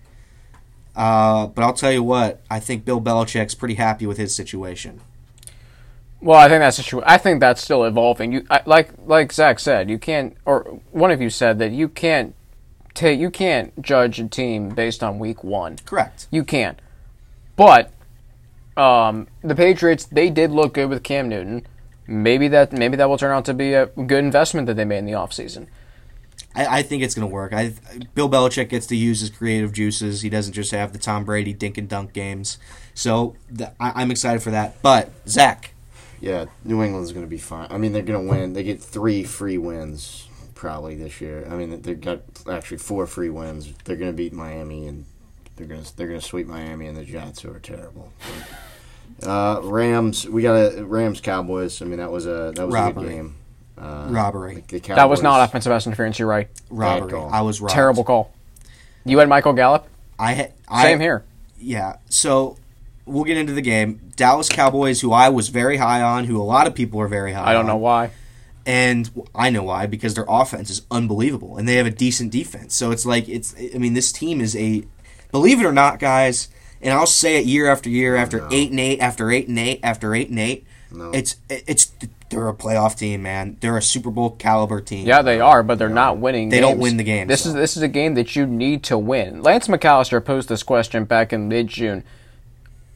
Uh, 0.94 1.46
but 1.46 1.62
I'll 1.62 1.74
tell 1.74 1.92
you 1.92 2.02
what, 2.02 2.40
I 2.50 2.58
think 2.58 2.84
Bill 2.84 3.00
Belichick's 3.00 3.54
pretty 3.54 3.74
happy 3.74 4.04
with 4.04 4.18
his 4.18 4.34
situation. 4.34 5.00
Well, 6.20 6.36
I 6.36 6.48
think 6.48 6.60
that's 6.60 6.82
true. 6.84 7.02
I 7.06 7.18
think 7.18 7.38
that's 7.38 7.62
still 7.62 7.84
evolving. 7.84 8.32
You 8.32 8.46
I, 8.50 8.62
like 8.66 8.90
like 9.06 9.32
Zach 9.32 9.60
said, 9.60 9.88
you 9.88 9.98
can't, 9.98 10.36
or 10.44 10.80
one 10.90 11.12
of 11.12 11.22
you 11.22 11.30
said 11.30 11.60
that 11.60 11.70
you 11.70 11.88
can't 11.88 12.34
take, 12.94 13.20
you 13.20 13.30
can't 13.30 13.80
judge 13.80 14.18
a 14.18 14.26
team 14.26 14.70
based 14.70 15.04
on 15.04 15.20
week 15.20 15.44
one. 15.44 15.76
Correct. 15.86 16.26
You 16.32 16.42
can't. 16.42 16.80
But 17.54 17.92
um, 18.78 19.26
the 19.42 19.54
Patriots, 19.54 20.04
they 20.06 20.30
did 20.30 20.50
look 20.50 20.74
good 20.74 20.88
with 20.88 21.02
Cam 21.02 21.28
Newton. 21.28 21.66
maybe 22.06 22.48
that 22.48 22.72
maybe 22.72 22.96
that 22.96 23.08
will 23.08 23.18
turn 23.18 23.32
out 23.32 23.44
to 23.44 23.54
be 23.54 23.74
a 23.74 23.86
good 23.86 24.24
investment 24.24 24.66
that 24.66 24.74
they 24.74 24.84
made 24.84 24.98
in 24.98 25.06
the 25.06 25.12
offseason. 25.12 25.66
I, 26.54 26.78
I 26.78 26.82
think 26.82 27.02
it's 27.02 27.14
going 27.14 27.28
to 27.28 27.32
work. 27.32 27.52
I 27.52 27.74
Bill 28.14 28.28
Belichick 28.28 28.68
gets 28.70 28.86
to 28.86 28.96
use 28.96 29.20
his 29.20 29.30
creative 29.30 29.72
juices. 29.72 30.22
He 30.22 30.30
doesn't 30.30 30.54
just 30.54 30.70
have 30.70 30.92
the 30.92 30.98
Tom 30.98 31.24
Brady 31.24 31.52
dink 31.52 31.76
and 31.76 31.88
dunk 31.88 32.12
games. 32.12 32.58
So 32.94 33.36
the, 33.50 33.72
I, 33.78 34.02
I'm 34.02 34.10
excited 34.10 34.42
for 34.42 34.50
that. 34.50 34.80
But 34.82 35.10
Zach, 35.28 35.74
Yeah, 36.20 36.46
New 36.64 36.82
England's 36.82 37.12
going 37.12 37.26
to 37.26 37.30
be 37.30 37.38
fine. 37.38 37.68
I 37.70 37.78
mean, 37.78 37.92
they're 37.92 38.02
going 38.02 38.26
to 38.26 38.30
win. 38.30 38.54
They 38.54 38.62
get 38.62 38.80
three 38.80 39.24
free 39.24 39.58
wins 39.58 40.26
probably 40.54 40.96
this 40.96 41.20
year. 41.20 41.46
I 41.50 41.54
mean, 41.54 41.82
they've 41.82 42.00
got 42.00 42.22
actually 42.50 42.78
four 42.78 43.06
free 43.06 43.30
wins. 43.30 43.72
They're 43.84 43.96
going 43.96 44.10
to 44.10 44.16
beat 44.16 44.32
Miami 44.32 44.86
and 44.88 45.04
they're 45.56 45.66
going 45.66 45.82
to 45.82 45.96
they're 45.96 46.08
going 46.08 46.20
to 46.20 46.26
sweep 46.26 46.46
Miami 46.46 46.86
and 46.86 46.96
the 46.96 47.04
Jets, 47.04 47.42
who 47.42 47.52
are 47.52 47.60
terrible. 47.60 48.12
Uh, 49.22 49.60
Rams, 49.64 50.28
we 50.28 50.42
got 50.42 50.54
a 50.54 50.84
Rams 50.84 51.20
Cowboys. 51.20 51.82
I 51.82 51.86
mean, 51.86 51.98
that 51.98 52.10
was 52.10 52.26
a 52.26 52.52
that 52.54 52.66
was 52.66 52.74
a 52.74 52.92
good 52.92 53.08
game. 53.08 53.34
Uh, 53.76 54.06
robbery, 54.10 54.64
the 54.68 54.80
That 54.80 55.08
was 55.08 55.22
not 55.22 55.40
offensive 55.40 55.70
pass 55.70 55.86
interference. 55.86 56.18
You're 56.18 56.28
right. 56.28 56.48
robbery. 56.70 57.18
I 57.18 57.42
was 57.42 57.60
robbed. 57.60 57.74
Terrible 57.74 58.04
call. 58.04 58.32
You 59.04 59.18
had 59.18 59.28
Michael 59.28 59.52
Gallup. 59.52 59.86
I 60.18 60.32
had 60.32 60.52
I, 60.68 60.82
Same 60.82 61.00
here. 61.00 61.24
Yeah. 61.58 61.96
So 62.08 62.56
we'll 63.06 63.24
get 63.24 63.36
into 63.36 63.52
the 63.52 63.62
game. 63.62 64.00
Dallas 64.16 64.48
Cowboys, 64.48 65.00
who 65.00 65.12
I 65.12 65.28
was 65.28 65.48
very 65.48 65.76
high 65.76 66.02
on, 66.02 66.24
who 66.24 66.40
a 66.40 66.42
lot 66.42 66.66
of 66.66 66.74
people 66.74 67.00
are 67.00 67.08
very 67.08 67.32
high. 67.32 67.42
On. 67.42 67.48
I 67.48 67.52
don't 67.52 67.62
on. 67.62 67.66
know 67.68 67.76
why. 67.76 68.10
and 68.66 69.10
I 69.34 69.50
know 69.50 69.62
why 69.62 69.86
because 69.86 70.14
their 70.14 70.26
offense 70.28 70.70
is 70.70 70.82
unbelievable 70.90 71.56
and 71.56 71.68
they 71.68 71.76
have 71.76 71.86
a 71.86 71.90
decent 71.90 72.32
defense. 72.32 72.74
So 72.74 72.90
it's 72.90 73.06
like 73.06 73.28
it's. 73.28 73.54
I 73.74 73.78
mean, 73.78 73.94
this 73.94 74.12
team 74.12 74.40
is 74.40 74.56
a. 74.56 74.84
Believe 75.30 75.60
it 75.60 75.64
or 75.64 75.72
not, 75.72 75.98
guys, 76.00 76.48
and 76.82 76.92
I'll 76.92 77.06
say 77.06 77.36
it 77.36 77.46
year 77.46 77.68
after 77.70 77.88
year, 77.88 78.16
after 78.16 78.38
No. 78.40 78.48
eight 78.52 78.70
and 78.70 78.80
eight, 78.80 79.00
after 79.00 79.30
eight 79.30 79.48
and 79.48 79.58
eight, 79.58 79.80
after 79.82 80.14
eight 80.14 80.28
and 80.30 80.38
eight. 80.38 80.66
No. 80.90 81.10
It's 81.10 81.36
it's 81.50 81.92
they're 82.30 82.48
a 82.48 82.54
playoff 82.54 82.96
team, 82.96 83.22
man. 83.22 83.56
They're 83.60 83.76
a 83.76 83.82
Super 83.82 84.10
Bowl 84.10 84.30
caliber 84.30 84.80
team. 84.80 85.06
Yeah, 85.06 85.22
they 85.22 85.40
are, 85.40 85.62
but 85.62 85.78
they're 85.78 85.88
not 85.88 86.18
winning. 86.18 86.48
They 86.50 86.60
don't 86.60 86.78
win 86.78 86.96
the 86.98 87.04
game. 87.04 87.26
This 87.26 87.44
is 87.46 87.54
this 87.54 87.76
is 87.76 87.82
a 87.82 87.88
game 87.88 88.14
that 88.14 88.36
you 88.36 88.46
need 88.46 88.82
to 88.84 88.96
win. 88.98 89.42
Lance 89.42 89.68
McAllister 89.68 90.24
posed 90.24 90.48
this 90.48 90.62
question 90.62 91.04
back 91.04 91.32
in 91.32 91.48
mid 91.48 91.68
June. 91.68 92.04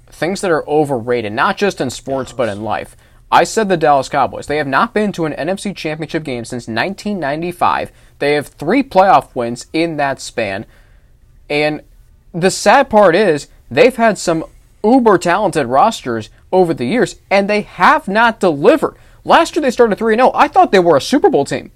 Things 0.06 0.40
that 0.42 0.50
are 0.50 0.66
overrated, 0.68 1.32
not 1.32 1.56
just 1.56 1.80
in 1.80 1.90
sports 1.90 2.32
but 2.32 2.48
in 2.48 2.62
life. 2.62 2.96
I 3.30 3.44
said 3.44 3.70
the 3.70 3.78
Dallas 3.78 4.10
Cowboys. 4.10 4.46
They 4.46 4.58
have 4.58 4.66
not 4.66 4.92
been 4.92 5.10
to 5.12 5.24
an 5.24 5.32
NFC 5.32 5.74
Championship 5.74 6.22
game 6.22 6.44
since 6.44 6.68
1995. 6.68 7.90
They 8.18 8.34
have 8.34 8.46
three 8.48 8.82
playoff 8.82 9.34
wins 9.34 9.66
in 9.72 9.96
that 9.96 10.20
span, 10.20 10.66
and 11.48 11.80
the 12.34 12.50
sad 12.50 12.90
part 12.90 13.16
is 13.16 13.48
they've 13.74 13.96
had 13.96 14.18
some 14.18 14.44
uber 14.84 15.18
talented 15.18 15.66
rosters 15.66 16.30
over 16.50 16.74
the 16.74 16.86
years, 16.86 17.16
and 17.30 17.48
they 17.48 17.62
have 17.62 18.08
not 18.08 18.40
delivered. 18.40 18.96
Last 19.24 19.54
year 19.54 19.62
they 19.62 19.70
started 19.70 19.98
3 19.98 20.16
0. 20.16 20.32
I 20.34 20.48
thought 20.48 20.72
they 20.72 20.78
were 20.78 20.96
a 20.96 21.00
Super 21.00 21.30
Bowl 21.30 21.44
team. 21.44 21.70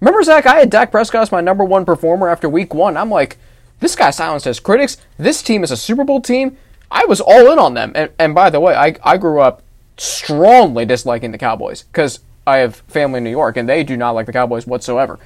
Remember, 0.00 0.22
Zach, 0.22 0.46
I 0.46 0.56
had 0.56 0.70
Dak 0.70 0.90
Prescott 0.90 1.22
as 1.22 1.32
my 1.32 1.40
number 1.40 1.64
one 1.64 1.84
performer 1.84 2.28
after 2.28 2.48
week 2.48 2.74
one. 2.74 2.96
I'm 2.96 3.10
like, 3.10 3.38
this 3.80 3.94
guy 3.94 4.10
silenced 4.10 4.46
his 4.46 4.60
critics. 4.60 4.96
This 5.16 5.42
team 5.42 5.62
is 5.62 5.70
a 5.70 5.76
Super 5.76 6.04
Bowl 6.04 6.20
team. 6.20 6.56
I 6.90 7.04
was 7.06 7.20
all 7.20 7.52
in 7.52 7.58
on 7.58 7.74
them. 7.74 7.92
And, 7.94 8.10
and 8.18 8.34
by 8.34 8.50
the 8.50 8.60
way, 8.60 8.74
I, 8.74 8.96
I 9.02 9.16
grew 9.16 9.40
up 9.40 9.62
strongly 9.96 10.84
disliking 10.84 11.30
the 11.30 11.38
Cowboys 11.38 11.82
because 11.82 12.20
I 12.46 12.58
have 12.58 12.76
family 12.88 13.18
in 13.18 13.24
New 13.24 13.30
York 13.30 13.56
and 13.56 13.68
they 13.68 13.84
do 13.84 13.96
not 13.96 14.12
like 14.12 14.26
the 14.26 14.32
Cowboys 14.32 14.66
whatsoever. 14.66 15.18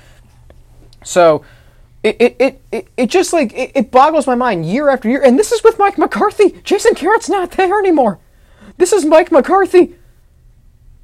So 1.04 1.44
it 2.06 2.36
it, 2.38 2.62
it, 2.70 2.88
it, 2.96 3.10
just 3.10 3.32
like 3.32 3.52
it, 3.52 3.72
it 3.74 3.90
boggles 3.90 4.26
my 4.26 4.34
mind 4.34 4.66
year 4.66 4.88
after 4.88 5.08
year. 5.08 5.22
And 5.22 5.38
this 5.38 5.52
is 5.52 5.64
with 5.64 5.78
Mike 5.78 5.98
McCarthy. 5.98 6.50
Jason 6.62 6.94
Garrett's 6.94 7.28
not 7.28 7.52
there 7.52 7.78
anymore. 7.78 8.18
This 8.76 8.92
is 8.92 9.04
Mike 9.04 9.32
McCarthy. 9.32 9.94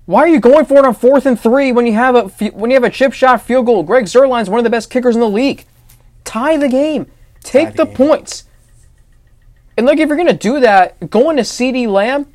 Why 0.06 0.20
are 0.20 0.28
you 0.28 0.40
going 0.40 0.64
for 0.64 0.78
it 0.78 0.84
on 0.84 0.94
fourth 0.94 1.26
and 1.26 1.38
three 1.38 1.72
when 1.72 1.86
you 1.86 1.94
have 1.94 2.14
a 2.14 2.28
when 2.50 2.70
you 2.70 2.74
have 2.74 2.84
a 2.84 2.90
chip 2.90 3.12
shot 3.12 3.42
field 3.42 3.66
goal? 3.66 3.82
Greg 3.82 4.04
Zuerlein's 4.04 4.50
one 4.50 4.58
of 4.58 4.64
the 4.64 4.70
best 4.70 4.90
kickers 4.90 5.14
in 5.14 5.20
the 5.20 5.28
league. 5.28 5.64
Tie 6.24 6.56
the 6.56 6.68
game. 6.68 7.06
Take 7.40 7.72
the 7.72 7.84
the 7.84 7.86
game. 7.86 7.94
points. 7.94 8.44
And 9.76 9.86
look, 9.86 9.98
if 9.98 10.08
you're 10.08 10.16
gonna 10.16 10.32
do 10.32 10.60
that, 10.60 11.10
going 11.10 11.36
to 11.36 11.42
CeeDee 11.42 11.88
Lamb. 11.88 12.26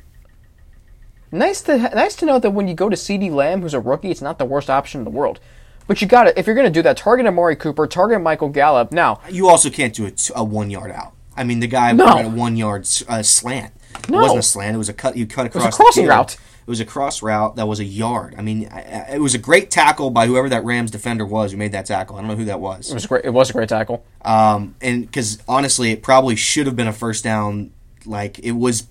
Nice 1.30 1.60
to 1.62 1.76
nice 1.76 2.16
to 2.16 2.26
know 2.26 2.38
that 2.38 2.50
when 2.50 2.68
you 2.68 2.74
go 2.74 2.88
to 2.88 2.96
CeeDee 2.96 3.30
Lamb, 3.30 3.62
who's 3.62 3.74
a 3.74 3.80
rookie, 3.80 4.10
it's 4.10 4.22
not 4.22 4.38
the 4.38 4.44
worst 4.44 4.70
option 4.70 5.00
in 5.00 5.04
the 5.04 5.10
world. 5.10 5.40
But 5.88 6.00
you 6.00 6.06
got 6.06 6.24
to 6.24 6.38
if 6.38 6.46
you're 6.46 6.54
gonna 6.54 6.70
do 6.70 6.82
that, 6.82 6.96
target 6.96 7.26
Amari 7.26 7.56
Cooper, 7.56 7.86
target 7.88 8.20
Michael 8.20 8.50
Gallup. 8.50 8.92
Now, 8.92 9.20
You 9.28 9.48
also 9.48 9.70
can't 9.70 9.92
do 9.92 10.06
a, 10.06 10.10
t- 10.12 10.32
a 10.36 10.44
one 10.44 10.70
yard 10.70 10.92
out. 10.92 11.14
I 11.36 11.42
mean, 11.44 11.58
the 11.60 11.66
guy 11.66 11.90
No. 11.92 12.04
ran 12.14 12.24
a 12.26 12.28
one 12.28 12.56
yard 12.56 12.86
uh, 13.08 13.22
slant. 13.22 13.72
It 14.04 14.10
wasn't 14.10 14.38
a 14.38 14.42
slant. 14.42 14.74
It 14.74 14.78
was 14.78 14.88
a 14.88 14.92
cut. 14.94 15.16
You 15.16 15.26
cut 15.26 15.46
across. 15.46 15.64
It 15.64 15.66
was 15.66 15.74
a 15.74 15.76
crossing 15.76 16.06
route. 16.06 16.34
It 16.34 16.70
was 16.70 16.80
a 16.80 16.84
cross 16.84 17.22
route 17.22 17.56
that 17.56 17.66
was 17.66 17.80
a 17.80 17.84
yard. 17.84 18.34
I 18.36 18.42
mean, 18.42 18.68
it 19.10 19.22
was 19.22 19.34
a 19.34 19.38
great 19.38 19.70
tackle 19.70 20.10
by 20.10 20.26
whoever 20.26 20.50
that 20.50 20.62
Rams 20.64 20.90
defender 20.90 21.24
was 21.24 21.52
who 21.52 21.56
made 21.56 21.72
that 21.72 21.86
tackle. 21.86 22.16
I 22.16 22.20
don't 22.20 22.28
know 22.28 22.36
who 22.36 22.44
that 22.44 22.60
was. 22.60 22.90
it 22.90 22.94
was 22.94 23.06
great. 23.06 23.24
It 23.24 23.30
was 23.30 23.48
a 23.48 23.54
great 23.54 23.70
tackle. 23.70 24.04
Um, 24.22 24.74
and 24.82 25.06
because 25.06 25.38
honestly, 25.48 25.90
it 25.92 26.02
probably 26.02 26.36
should 26.36 26.66
have 26.66 26.76
been 26.76 26.86
a 26.86 26.92
first 26.92 27.24
down. 27.24 27.72
Like 28.04 28.38
it 28.40 28.52
was, 28.52 28.86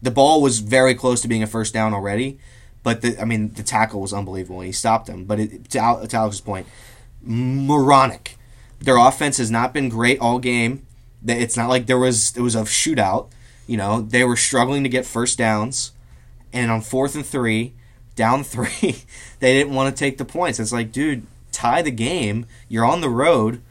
the 0.00 0.12
ball 0.12 0.40
was 0.40 0.60
very 0.60 0.94
close 0.94 1.20
to 1.22 1.28
being 1.28 1.42
a 1.42 1.46
first 1.48 1.74
down 1.74 1.92
already. 1.92 2.38
But 2.86 3.02
the, 3.02 3.20
I 3.20 3.24
mean, 3.24 3.52
the 3.54 3.64
tackle 3.64 4.00
was 4.00 4.12
unbelievable, 4.12 4.60
he 4.60 4.70
stopped 4.70 5.08
him. 5.08 5.24
But 5.24 5.40
it, 5.40 5.70
to, 5.70 5.80
Al, 5.80 6.06
to 6.06 6.16
Alex's 6.16 6.40
point, 6.40 6.68
moronic. 7.20 8.38
Their 8.78 8.96
offense 8.96 9.38
has 9.38 9.50
not 9.50 9.74
been 9.74 9.88
great 9.88 10.20
all 10.20 10.38
game. 10.38 10.86
It's 11.26 11.56
not 11.56 11.68
like 11.68 11.86
there 11.86 11.98
was 11.98 12.36
it 12.36 12.42
was 12.42 12.54
a 12.54 12.60
shootout. 12.60 13.28
You 13.66 13.76
know, 13.76 14.02
they 14.02 14.22
were 14.22 14.36
struggling 14.36 14.84
to 14.84 14.88
get 14.88 15.04
first 15.04 15.36
downs, 15.36 15.90
and 16.52 16.70
on 16.70 16.80
fourth 16.80 17.16
and 17.16 17.26
three, 17.26 17.74
down 18.14 18.44
three, 18.54 19.02
they 19.40 19.52
didn't 19.52 19.74
want 19.74 19.92
to 19.92 19.98
take 19.98 20.16
the 20.16 20.24
points. 20.24 20.60
It's 20.60 20.70
like, 20.70 20.92
dude, 20.92 21.26
tie 21.50 21.82
the 21.82 21.90
game. 21.90 22.46
You're 22.68 22.86
on 22.86 23.00
the 23.00 23.10
road 23.10 23.62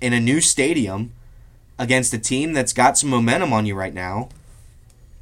in 0.00 0.12
a 0.12 0.18
new 0.18 0.40
stadium 0.40 1.12
against 1.78 2.12
a 2.12 2.18
team 2.18 2.54
that's 2.54 2.72
got 2.72 2.98
some 2.98 3.10
momentum 3.10 3.52
on 3.52 3.66
you 3.66 3.76
right 3.76 3.94
now. 3.94 4.30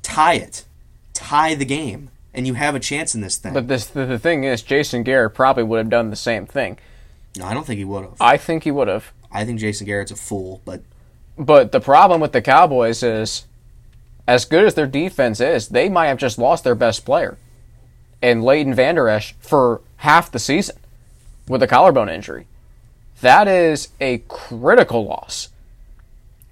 Tie 0.02 0.36
it, 0.36 0.64
tie 1.12 1.54
the 1.54 1.66
game, 1.66 2.08
and 2.36 2.46
you 2.46 2.54
have 2.54 2.74
a 2.74 2.80
chance 2.80 3.14
in 3.14 3.22
this 3.22 3.36
thing. 3.38 3.54
But 3.54 3.66
this 3.66 3.86
the, 3.86 4.06
the 4.06 4.18
thing 4.18 4.44
is, 4.44 4.62
Jason 4.62 5.02
Garrett 5.02 5.34
probably 5.34 5.64
would 5.64 5.78
have 5.78 5.88
done 5.90 6.10
the 6.10 6.16
same 6.16 6.46
thing. 6.46 6.78
no, 7.36 7.46
I 7.46 7.54
don't 7.54 7.66
think 7.66 7.78
he 7.78 7.84
would 7.84 8.04
have. 8.04 8.16
I 8.20 8.36
think 8.36 8.64
he 8.64 8.70
would 8.70 8.88
have. 8.88 9.10
I 9.32 9.44
think 9.44 9.58
Jason 9.58 9.86
Garrett's 9.86 10.12
a 10.12 10.16
fool, 10.16 10.60
but 10.64 10.82
But 11.36 11.72
the 11.72 11.80
problem 11.80 12.20
with 12.20 12.32
the 12.32 12.42
Cowboys 12.42 13.02
is, 13.02 13.46
as 14.28 14.44
good 14.44 14.64
as 14.64 14.74
their 14.74 14.86
defense 14.86 15.40
is, 15.40 15.68
they 15.68 15.88
might 15.88 16.08
have 16.08 16.18
just 16.18 16.38
lost 16.38 16.62
their 16.62 16.74
best 16.74 17.04
player, 17.04 17.38
and 18.22 18.44
Leighton 18.44 18.74
Vander 18.74 19.08
Esch 19.08 19.34
for 19.40 19.80
half 19.98 20.30
the 20.30 20.38
season 20.38 20.76
with 21.48 21.62
a 21.62 21.66
collarbone 21.66 22.08
injury. 22.08 22.46
That 23.22 23.48
is 23.48 23.88
a 24.00 24.18
critical 24.28 25.06
loss 25.06 25.48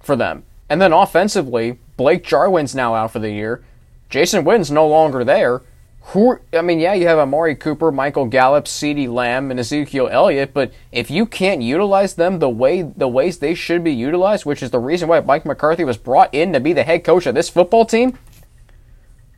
for 0.01 0.15
them. 0.15 0.43
And 0.67 0.81
then 0.81 0.93
offensively, 0.93 1.77
Blake 1.95 2.23
Jarwin's 2.23 2.73
now 2.73 2.95
out 2.95 3.11
for 3.11 3.19
the 3.19 3.31
year. 3.31 3.63
Jason 4.09 4.43
Witten's 4.43 4.71
no 4.71 4.87
longer 4.87 5.23
there. 5.23 5.61
Who? 6.09 6.39
I 6.53 6.61
mean, 6.61 6.79
yeah, 6.79 6.93
you 6.93 7.07
have 7.07 7.17
Amari 7.17 7.55
Cooper, 7.55 7.91
Michael 7.91 8.27
Gallup, 8.27 8.65
CeeDee 8.65 9.11
Lamb, 9.11 9.49
and 9.49 9.59
Ezekiel 9.59 10.07
Elliott, 10.11 10.53
but 10.53 10.71
if 10.91 11.09
you 11.09 11.25
can't 11.25 11.63
utilize 11.63 12.13
them 12.13 12.37
the 12.37 12.49
way 12.49 12.83
the 12.83 13.07
ways 13.07 13.39
they 13.39 13.55
should 13.55 13.83
be 13.83 13.91
utilized, 13.91 14.45
which 14.45 14.61
is 14.61 14.69
the 14.69 14.79
reason 14.79 15.07
why 15.09 15.19
Mike 15.21 15.45
McCarthy 15.45 15.83
was 15.83 15.97
brought 15.97 16.31
in 16.33 16.53
to 16.53 16.59
be 16.59 16.73
the 16.73 16.83
head 16.83 17.03
coach 17.03 17.25
of 17.25 17.33
this 17.33 17.49
football 17.49 17.85
team, 17.85 18.17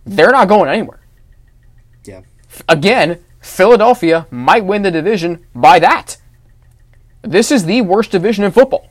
they're 0.06 0.32
not 0.32 0.50
going 0.50 0.70
anywhere. 0.70 1.00
yeah. 2.04 2.22
Again, 2.68 3.24
Philadelphia 3.40 4.28
might 4.30 4.66
win 4.66 4.82
the 4.82 4.92
division 4.92 5.46
by 5.56 5.80
that. 5.80 6.18
This 7.22 7.50
is 7.52 7.66
the 7.66 7.82
worst 7.82 8.12
division 8.12 8.44
in 8.44 8.52
football. 8.52 8.90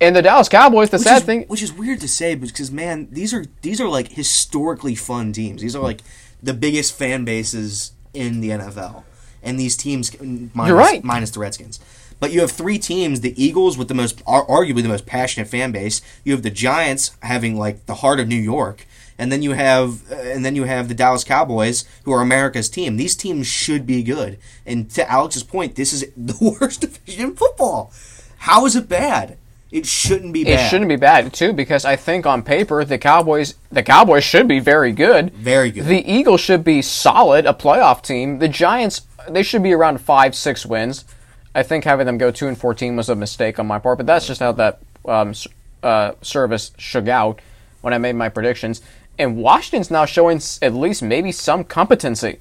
And 0.00 0.14
the 0.16 0.22
Dallas 0.22 0.48
Cowboys, 0.48 0.90
the 0.90 0.96
Which 0.98 1.04
sad 1.04 1.18
is, 1.18 1.24
thing, 1.24 1.42
which 1.44 1.62
is 1.62 1.72
weird 1.72 2.00
to 2.00 2.08
say, 2.08 2.34
because 2.34 2.70
man, 2.70 3.08
these 3.10 3.32
are 3.32 3.44
these 3.62 3.80
are 3.80 3.88
like 3.88 4.12
historically 4.12 4.94
fun 4.94 5.32
teams. 5.32 5.62
These 5.62 5.76
are 5.76 5.82
like 5.82 6.00
the 6.42 6.54
biggest 6.54 6.94
fan 6.94 7.24
bases 7.24 7.92
in 8.12 8.40
the 8.40 8.50
NFL, 8.50 9.04
and 9.42 9.58
these 9.58 9.76
teams 9.76 10.14
minus, 10.20 10.68
You're 10.68 10.76
right. 10.76 11.02
minus 11.04 11.30
the 11.30 11.40
Redskins. 11.40 11.80
But 12.20 12.32
you 12.32 12.40
have 12.40 12.50
three 12.50 12.78
teams: 12.78 13.20
the 13.20 13.40
Eagles 13.42 13.78
with 13.78 13.88
the 13.88 13.94
most, 13.94 14.24
arguably 14.24 14.82
the 14.82 14.88
most 14.88 15.06
passionate 15.06 15.48
fan 15.48 15.72
base. 15.72 16.02
You 16.24 16.32
have 16.32 16.42
the 16.42 16.50
Giants 16.50 17.16
having 17.22 17.56
like 17.56 17.86
the 17.86 17.96
heart 17.96 18.18
of 18.20 18.28
New 18.28 18.36
York, 18.36 18.86
and 19.18 19.30
then 19.30 19.42
you 19.42 19.52
have, 19.52 20.10
uh, 20.10 20.16
and 20.16 20.44
then 20.44 20.56
you 20.56 20.64
have 20.64 20.88
the 20.88 20.94
Dallas 20.94 21.24
Cowboys, 21.24 21.84
who 22.04 22.12
are 22.12 22.20
America's 22.20 22.68
team. 22.68 22.96
These 22.96 23.16
teams 23.16 23.46
should 23.46 23.86
be 23.86 24.02
good. 24.02 24.38
And 24.66 24.90
to 24.90 25.08
Alex's 25.10 25.44
point, 25.44 25.76
this 25.76 25.92
is 25.92 26.04
the 26.16 26.56
worst 26.60 26.80
division 26.80 27.30
in 27.30 27.36
football. 27.36 27.92
How 28.38 28.66
is 28.66 28.76
it 28.76 28.88
bad? 28.88 29.38
It 29.74 29.86
shouldn't 29.86 30.32
be 30.32 30.42
it 30.42 30.54
bad. 30.56 30.70
shouldn't 30.70 30.88
be 30.88 30.96
bad 30.96 31.32
too 31.32 31.52
because 31.52 31.84
I 31.84 31.96
think 31.96 32.26
on 32.26 32.42
paper 32.42 32.84
the 32.84 32.96
Cowboys 32.96 33.54
the 33.72 33.82
Cowboys 33.82 34.22
should 34.24 34.46
be 34.46 34.60
very 34.60 34.92
good. 34.92 35.32
Very 35.34 35.70
good. 35.72 35.86
The 35.86 36.02
Eagles 36.10 36.40
should 36.40 36.62
be 36.62 36.80
solid, 36.80 37.44
a 37.44 37.52
playoff 37.52 38.00
team. 38.02 38.38
The 38.38 38.48
Giants 38.48 39.02
they 39.28 39.42
should 39.42 39.62
be 39.62 39.72
around 39.72 40.00
five, 40.00 40.34
six 40.34 40.64
wins. 40.64 41.04
I 41.56 41.62
think 41.62 41.84
having 41.84 42.06
them 42.06 42.18
go 42.18 42.30
two 42.30 42.46
and 42.46 42.56
fourteen 42.56 42.94
was 42.96 43.08
a 43.08 43.14
mistake 43.16 43.58
on 43.58 43.66
my 43.66 43.78
part, 43.80 43.98
but 43.98 44.06
that's 44.06 44.26
just 44.26 44.40
how 44.40 44.52
that 44.52 44.78
um, 45.06 45.34
uh, 45.82 46.12
service 46.22 46.70
shook 46.78 47.08
out 47.08 47.40
when 47.80 47.92
I 47.92 47.98
made 47.98 48.14
my 48.16 48.28
predictions. 48.28 48.80
and 49.18 49.36
Washington's 49.36 49.90
now 49.90 50.04
showing 50.06 50.40
at 50.62 50.72
least 50.74 51.02
maybe 51.02 51.32
some 51.32 51.64
competency. 51.64 52.38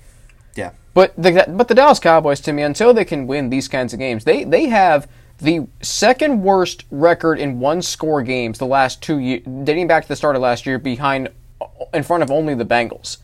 Yeah. 0.55 0.71
But 0.93 1.13
the 1.17 1.45
but 1.47 1.67
the 1.67 1.75
Dallas 1.75 1.99
Cowboys 1.99 2.41
to 2.41 2.53
me 2.53 2.61
until 2.61 2.93
they 2.93 3.05
can 3.05 3.25
win 3.27 3.49
these 3.49 3.67
kinds 3.67 3.93
of 3.93 3.99
games, 3.99 4.23
they 4.23 4.43
they 4.43 4.67
have 4.67 5.07
the 5.43 5.67
second 5.81 6.41
worst 6.41 6.85
record 6.89 7.39
in 7.39 7.59
one 7.59 7.81
score 7.81 8.23
games 8.23 8.57
the 8.57 8.65
last 8.65 9.01
two 9.01 9.19
years, 9.19 9.43
dating 9.63 9.87
back 9.87 10.03
to 10.03 10.09
the 10.09 10.15
start 10.15 10.35
of 10.35 10.41
last 10.41 10.65
year, 10.65 10.79
behind 10.79 11.29
in 11.93 12.03
front 12.03 12.23
of 12.23 12.31
only 12.31 12.55
the 12.55 12.65
Bengals. 12.65 13.17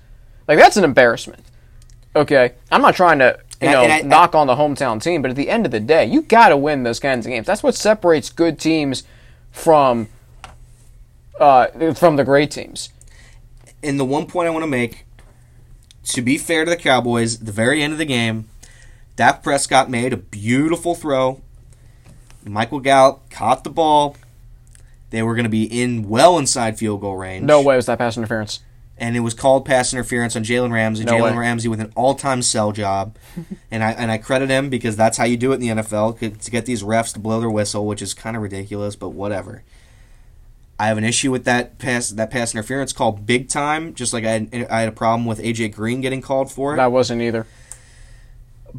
Like 0.47 0.57
that's 0.59 0.77
an 0.77 0.83
embarrassment. 0.83 1.43
Okay, 2.15 2.53
I'm 2.71 2.81
not 2.81 2.95
trying 2.95 3.19
to 3.19 3.37
you 3.61 3.67
And 3.67 3.69
I- 3.69 3.73
know 3.73 3.83
and 3.83 3.91
I- 3.93 4.01
knock 4.01 4.35
on 4.35 4.47
the 4.47 4.55
hometown 4.55 5.01
team, 5.01 5.21
but 5.21 5.31
at 5.31 5.37
the 5.37 5.49
end 5.49 5.65
of 5.65 5.71
the 5.71 5.79
day, 5.79 6.05
you 6.05 6.21
got 6.21 6.49
to 6.49 6.57
win 6.57 6.83
those 6.83 6.99
kinds 6.99 7.25
of 7.25 7.29
games. 7.31 7.45
That's 7.47 7.61
what 7.63 7.75
separates 7.75 8.29
good 8.29 8.59
teams 8.59 9.03
from 9.51 10.07
uh, 11.39 11.67
from 11.93 12.15
the 12.17 12.23
great 12.23 12.51
teams. 12.51 12.89
And 13.81 13.99
the 13.99 14.05
one 14.05 14.25
point 14.25 14.47
I 14.47 14.51
want 14.51 14.63
to 14.63 14.67
make, 14.67 15.05
to 16.05 16.21
be 16.21 16.37
fair 16.37 16.65
to 16.65 16.69
the 16.69 16.75
Cowboys, 16.77 17.39
at 17.39 17.45
the 17.45 17.51
very 17.53 17.81
end 17.81 17.93
of 17.93 17.99
the 17.99 18.05
game, 18.05 18.49
Dak 19.15 19.41
Prescott 19.43 19.89
made 19.89 20.11
a 20.11 20.17
beautiful 20.17 20.95
throw. 20.95 21.41
Michael 22.45 22.79
Gallup 22.79 23.29
caught 23.29 23.63
the 23.63 23.69
ball. 23.69 24.15
They 25.09 25.23
were 25.23 25.35
going 25.35 25.43
to 25.45 25.49
be 25.49 25.63
in 25.63 26.07
well 26.07 26.37
inside 26.37 26.77
field 26.77 27.01
goal 27.01 27.17
range. 27.17 27.43
No 27.45 27.61
way 27.61 27.75
was 27.75 27.87
that 27.87 27.97
pass 27.97 28.15
interference. 28.17 28.59
and 28.97 29.15
it 29.15 29.21
was 29.21 29.33
called 29.33 29.65
pass 29.65 29.93
interference 29.93 30.35
on 30.35 30.43
Jalen 30.43 30.71
Ramsey. 30.71 31.03
No 31.03 31.13
Jalen. 31.13 31.37
Ramsey 31.37 31.67
with 31.67 31.79
an 31.79 31.91
all-time 31.95 32.41
sell 32.41 32.71
job, 32.71 33.15
and 33.71 33.83
I 33.83 33.91
and 33.91 34.11
I 34.11 34.17
credit 34.17 34.49
him 34.49 34.69
because 34.69 34.95
that's 34.95 35.17
how 35.17 35.23
you 35.25 35.37
do 35.37 35.51
it 35.51 35.55
in 35.55 35.61
the 35.61 35.83
NFL 35.83 36.19
to 36.19 36.51
get 36.51 36.65
these 36.65 36.83
refs 36.83 37.13
to 37.13 37.19
blow 37.19 37.39
their 37.39 37.49
whistle, 37.49 37.85
which 37.87 38.01
is 38.01 38.13
kind 38.13 38.35
of 38.35 38.43
ridiculous, 38.43 38.95
but 38.95 39.09
whatever. 39.09 39.63
I 40.81 40.87
have 40.87 40.97
an 40.97 41.03
issue 41.03 41.29
with 41.31 41.43
that 41.43 41.77
pass 41.77 42.09
that 42.09 42.29
pass 42.31 42.53
interference 42.53 42.93
call 42.93 43.11
big 43.11 43.49
time, 43.49 43.93
just 43.95 44.13
like 44.13 44.23
I 44.23 44.31
had, 44.31 44.67
I 44.69 44.79
had 44.81 44.89
a 44.89 44.93
problem 44.93 45.25
with 45.25 45.39
AJ 45.39 45.73
Green 45.73 45.99
getting 46.01 46.21
called 46.21 46.51
for 46.51 46.73
it. 46.73 46.77
That 46.77 46.91
wasn't 46.91 47.21
either. 47.21 47.45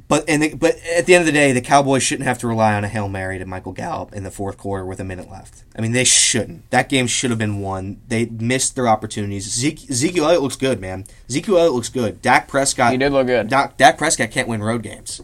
But 0.08 0.24
and 0.28 0.42
the, 0.42 0.54
but 0.54 0.76
at 0.96 1.06
the 1.06 1.14
end 1.14 1.22
of 1.22 1.26
the 1.26 1.32
day, 1.32 1.52
the 1.52 1.60
Cowboys 1.60 2.02
shouldn't 2.02 2.26
have 2.26 2.38
to 2.38 2.46
rely 2.46 2.74
on 2.74 2.84
a 2.84 2.88
hail 2.88 3.08
mary 3.08 3.38
to 3.38 3.46
Michael 3.46 3.72
Gallup 3.72 4.12
in 4.12 4.24
the 4.24 4.30
fourth 4.30 4.58
quarter 4.58 4.84
with 4.84 5.00
a 5.00 5.04
minute 5.04 5.30
left. 5.30 5.64
I 5.76 5.80
mean, 5.80 5.92
they 5.92 6.04
shouldn't. 6.04 6.68
That 6.70 6.88
game 6.88 7.06
should 7.06 7.30
have 7.30 7.38
been 7.38 7.60
won. 7.60 8.00
They 8.08 8.26
missed 8.26 8.76
their 8.76 8.88
opportunities. 8.88 9.50
Zeke, 9.50 9.90
Ezekiel 9.90 10.26
Elliott 10.26 10.42
looks 10.42 10.56
good, 10.56 10.80
man. 10.80 11.06
Ezekiel 11.28 11.58
Elliott 11.58 11.74
looks 11.74 11.88
good. 11.88 12.22
Dak 12.22 12.48
Prescott. 12.48 12.92
He 12.92 12.98
did 12.98 13.12
look 13.12 13.26
good. 13.26 13.48
Dak, 13.48 13.76
Dak 13.76 13.98
Prescott 13.98 14.30
can't 14.30 14.48
win 14.48 14.62
road 14.62 14.82
games. 14.82 15.22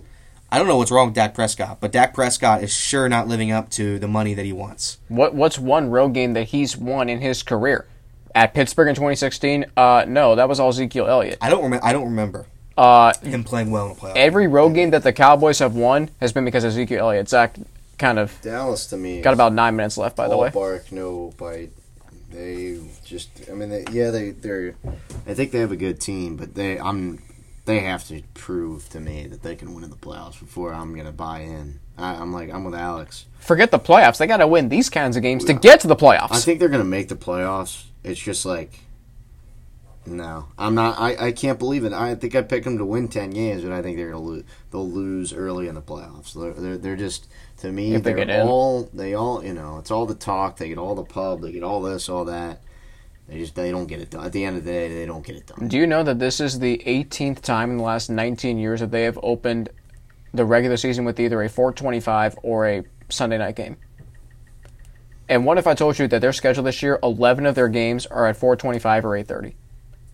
I 0.50 0.58
don't 0.58 0.68
know 0.68 0.76
what's 0.76 0.92
wrong 0.92 1.08
with 1.08 1.14
Dak 1.14 1.34
Prescott, 1.34 1.78
but 1.80 1.90
Dak 1.90 2.14
Prescott 2.14 2.62
is 2.62 2.72
sure 2.72 3.08
not 3.08 3.26
living 3.26 3.50
up 3.50 3.68
to 3.70 3.98
the 3.98 4.06
money 4.06 4.32
that 4.34 4.44
he 4.44 4.52
wants. 4.52 4.98
What 5.08 5.34
what's 5.34 5.58
one 5.58 5.90
road 5.90 6.14
game 6.14 6.34
that 6.34 6.44
he's 6.44 6.76
won 6.76 7.08
in 7.08 7.20
his 7.20 7.42
career? 7.42 7.86
At 8.34 8.52
Pittsburgh 8.52 8.88
in 8.88 8.94
2016? 8.94 9.66
Uh, 9.76 10.04
no, 10.06 10.34
that 10.34 10.48
was 10.48 10.60
all 10.60 10.68
Ezekiel 10.68 11.06
Elliott. 11.06 11.38
I 11.40 11.50
don't 11.50 11.64
remember. 11.64 11.84
I 11.84 11.92
don't 11.92 12.04
remember 12.04 12.46
Uh, 12.76 13.14
him 13.22 13.42
playing 13.42 13.70
well 13.70 13.88
in 13.88 13.94
the 13.94 14.00
playoffs. 14.00 14.16
every 14.16 14.46
road 14.46 14.70
game 14.70 14.90
that 14.90 15.02
the 15.02 15.12
Cowboys 15.12 15.58
have 15.60 15.74
won 15.74 16.10
has 16.20 16.32
been 16.32 16.44
because 16.44 16.62
of 16.64 16.68
Ezekiel 16.72 17.00
Elliott. 17.06 17.28
Zach 17.28 17.56
kind 17.98 18.18
of 18.18 18.38
Dallas 18.42 18.86
to 18.88 18.96
me 18.96 19.22
got 19.22 19.32
about 19.32 19.54
nine 19.54 19.74
minutes 19.76 19.96
left, 19.96 20.16
by 20.16 20.28
the 20.28 20.34
all 20.34 20.42
way. 20.42 20.50
bark, 20.50 20.92
no 20.92 21.32
bite. 21.38 21.70
They 22.30 22.78
just, 23.04 23.30
I 23.50 23.54
mean, 23.54 23.70
they, 23.70 23.84
yeah, 23.90 24.10
they 24.10 24.30
they're. 24.30 24.74
I 25.26 25.32
think 25.32 25.52
they 25.52 25.60
have 25.60 25.72
a 25.72 25.76
good 25.76 26.00
team, 26.00 26.36
but 26.36 26.54
they, 26.54 26.78
I'm, 26.78 27.22
they 27.64 27.80
have 27.80 28.06
to 28.08 28.22
prove 28.34 28.88
to 28.90 29.00
me 29.00 29.26
that 29.28 29.42
they 29.42 29.56
can 29.56 29.74
win 29.74 29.84
in 29.84 29.90
the 29.90 29.96
playoffs 29.96 30.38
before 30.38 30.74
I'm 30.74 30.94
gonna 30.94 31.12
buy 31.12 31.40
in. 31.40 31.80
I, 31.96 32.14
I'm 32.16 32.32
like, 32.32 32.52
I'm 32.52 32.64
with 32.64 32.74
Alex. 32.74 33.24
Forget 33.38 33.70
the 33.70 33.78
playoffs. 33.78 34.18
They 34.18 34.26
got 34.26 34.38
to 34.38 34.46
win 34.46 34.68
these 34.68 34.90
kinds 34.90 35.16
of 35.16 35.22
games 35.22 35.44
to 35.46 35.54
get 35.54 35.80
to 35.80 35.86
the 35.86 35.96
playoffs. 35.96 36.32
I 36.32 36.40
think 36.40 36.60
they're 36.60 36.68
gonna 36.68 36.84
make 36.84 37.08
the 37.08 37.16
playoffs. 37.16 37.84
It's 38.04 38.20
just 38.20 38.44
like, 38.44 38.80
no, 40.06 40.48
I'm 40.56 40.74
not. 40.74 40.98
I, 40.98 41.26
I 41.26 41.32
can't 41.32 41.58
believe 41.58 41.84
it. 41.84 41.92
I 41.92 42.14
think 42.14 42.34
I 42.34 42.42
picked 42.42 42.64
them 42.64 42.78
to 42.78 42.84
win 42.84 43.08
ten 43.08 43.30
games, 43.30 43.62
but 43.62 43.72
I 43.72 43.82
think 43.82 43.96
they're 43.96 44.10
gonna 44.10 44.22
lose. 44.22 44.44
They'll 44.70 44.88
lose 44.88 45.32
early 45.32 45.68
in 45.68 45.74
the 45.74 45.82
playoffs. 45.82 46.32
They're 46.32 46.52
they're, 46.52 46.78
they're 46.78 46.96
just 46.96 47.28
to 47.58 47.70
me. 47.70 47.94
If 47.94 48.02
they 48.02 48.12
they're 48.12 48.42
all 48.42 48.88
they 48.92 49.14
all 49.14 49.44
you 49.44 49.52
know. 49.52 49.78
It's 49.78 49.90
all 49.90 50.06
the 50.06 50.14
talk. 50.14 50.56
They 50.56 50.68
get 50.68 50.78
all 50.78 50.94
the 50.94 51.04
pub. 51.04 51.42
They 51.42 51.52
get 51.52 51.62
all 51.62 51.82
this, 51.82 52.08
all 52.08 52.24
that. 52.26 52.62
They 53.28 53.38
just 53.38 53.54
they 53.54 53.70
don't 53.70 53.86
get 53.86 54.00
it 54.00 54.10
done. 54.10 54.24
At 54.24 54.32
the 54.32 54.44
end 54.44 54.56
of 54.56 54.64
the 54.64 54.70
day, 54.70 54.88
they 54.94 55.06
don't 55.06 55.24
get 55.24 55.36
it 55.36 55.46
done. 55.46 55.68
Do 55.68 55.76
you 55.76 55.86
know 55.86 56.02
that 56.02 56.18
this 56.18 56.40
is 56.40 56.58
the 56.60 56.78
18th 56.86 57.40
time 57.40 57.70
in 57.70 57.78
the 57.78 57.82
last 57.82 58.08
19 58.08 58.58
years 58.58 58.80
that 58.80 58.92
they 58.92 59.02
have 59.02 59.18
opened 59.22 59.70
the 60.32 60.44
regular 60.44 60.76
season 60.76 61.04
with 61.04 61.18
either 61.18 61.42
a 61.42 61.48
425 61.48 62.38
or 62.42 62.68
a 62.68 62.84
Sunday 63.08 63.38
night 63.38 63.56
game? 63.56 63.76
And 65.28 65.44
what 65.44 65.58
if 65.58 65.66
I 65.66 65.74
told 65.74 65.98
you 65.98 66.06
that 66.06 66.20
their 66.20 66.32
schedule 66.32 66.62
this 66.62 66.82
year, 66.82 67.00
11 67.02 67.46
of 67.46 67.56
their 67.56 67.68
games 67.68 68.06
are 68.06 68.26
at 68.26 68.36
425 68.36 69.04
or 69.04 69.16
830? 69.16 69.56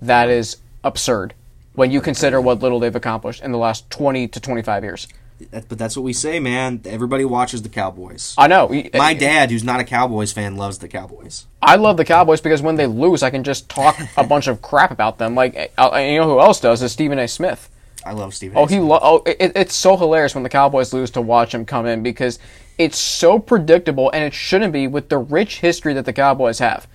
That 0.03 0.29
is 0.29 0.57
absurd 0.83 1.33
when 1.75 1.91
you 1.91 2.01
consider 2.01 2.41
what 2.41 2.61
little 2.61 2.81
they've 2.81 2.95
accomplished 2.95 3.43
in 3.43 3.53
the 3.53 3.59
last 3.59 3.89
20 3.91 4.29
to 4.29 4.41
25 4.41 4.83
years. 4.83 5.09
But 5.51 5.79
that's 5.79 5.97
what 5.97 6.03
we 6.03 6.13
say, 6.13 6.39
man. 6.41 6.83
Everybody 6.85 7.25
watches 7.25 7.63
the 7.63 7.69
Cowboys. 7.69 8.35
I 8.37 8.47
know. 8.49 8.69
My 8.95 9.15
dad, 9.15 9.51
who's 9.51 9.65
not 9.65 9.81
a 9.81 9.85
Cowboys 9.85 10.33
fan, 10.33 10.57
loves 10.57 10.79
the 10.79 10.89
Cowboys. 10.89 11.47
I 11.61 11.77
love 11.77 11.97
the 11.97 12.05
Cowboys 12.05 12.41
because 12.41 12.63
when 12.63 12.77
they 12.77 12.87
lose, 12.87 13.23
I 13.23 13.31
can 13.31 13.43
just 13.43 13.69
talk 13.69 13.99
a 14.17 14.25
bunch 14.29 14.47
of 14.47 14.61
crap 14.63 14.91
about 14.91 15.19
them. 15.19 15.35
Like, 15.35 15.73
uh, 15.79 15.97
you 15.97 16.19
know 16.19 16.25
who 16.25 16.41
else 16.41 16.61
does 16.61 16.83
is 16.83 16.93
Stephen 16.93 17.19
A. 17.19 17.27
Smith. 17.27 17.69
I 18.05 18.13
love 18.13 18.35
Stephen. 18.35 18.59
Oh, 18.59 18.67
A. 18.67 18.69
he 18.69 18.79
lo- 18.81 19.01
oh, 19.03 19.23
it, 19.25 19.53
it's 19.57 19.75
so 19.75 19.97
hilarious 19.97 20.35
when 20.35 20.43
the 20.43 20.49
Cowboys 20.49 20.93
lose 20.93 21.11
to 21.13 21.21
watch 21.21 21.55
him 21.55 21.65
come 21.65 21.87
in 21.87 22.03
because 22.03 22.39
it's 22.79 22.99
so 22.99 23.39
predictable 23.39 24.11
and 24.11 24.25
it 24.25 24.35
shouldn't 24.35 24.73
be 24.73 24.87
with 24.87 25.09
the 25.09 25.19
rich 25.19 25.61
history 25.61 25.95
that 25.95 26.05
the 26.05 26.13
Cowboys 26.13 26.59
have. 26.59 26.87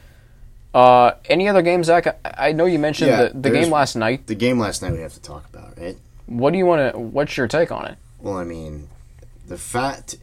Uh, 0.78 1.16
any 1.26 1.48
other 1.48 1.62
games, 1.64 1.88
Zach? 1.88 2.06
I, 2.24 2.50
I 2.50 2.52
know 2.52 2.66
you 2.66 2.78
mentioned 2.80 3.10
Yeah, 3.10 3.24
the, 3.30 3.40
the 3.40 3.50
game 3.50 3.72
last 3.72 3.96
night. 3.96 4.28
The 4.28 4.36
game 4.36 4.60
last 4.60 4.82
night 4.82 4.92
we 4.94 5.00
have 5.00 5.14
to 5.14 5.22
talk 5.22 5.46
about, 5.52 5.78
right? 5.78 5.98
What 6.28 6.52
do 6.52 6.58
you 6.58 6.66
want 6.66 6.94
to? 6.94 7.00
What's 7.00 7.36
your 7.36 7.48
take 7.48 7.72
on 7.72 7.86
it? 7.86 7.98
Well, 8.20 8.38
I 8.38 8.44
mean, 8.44 8.90
the 9.48 9.58
fact, 9.58 10.18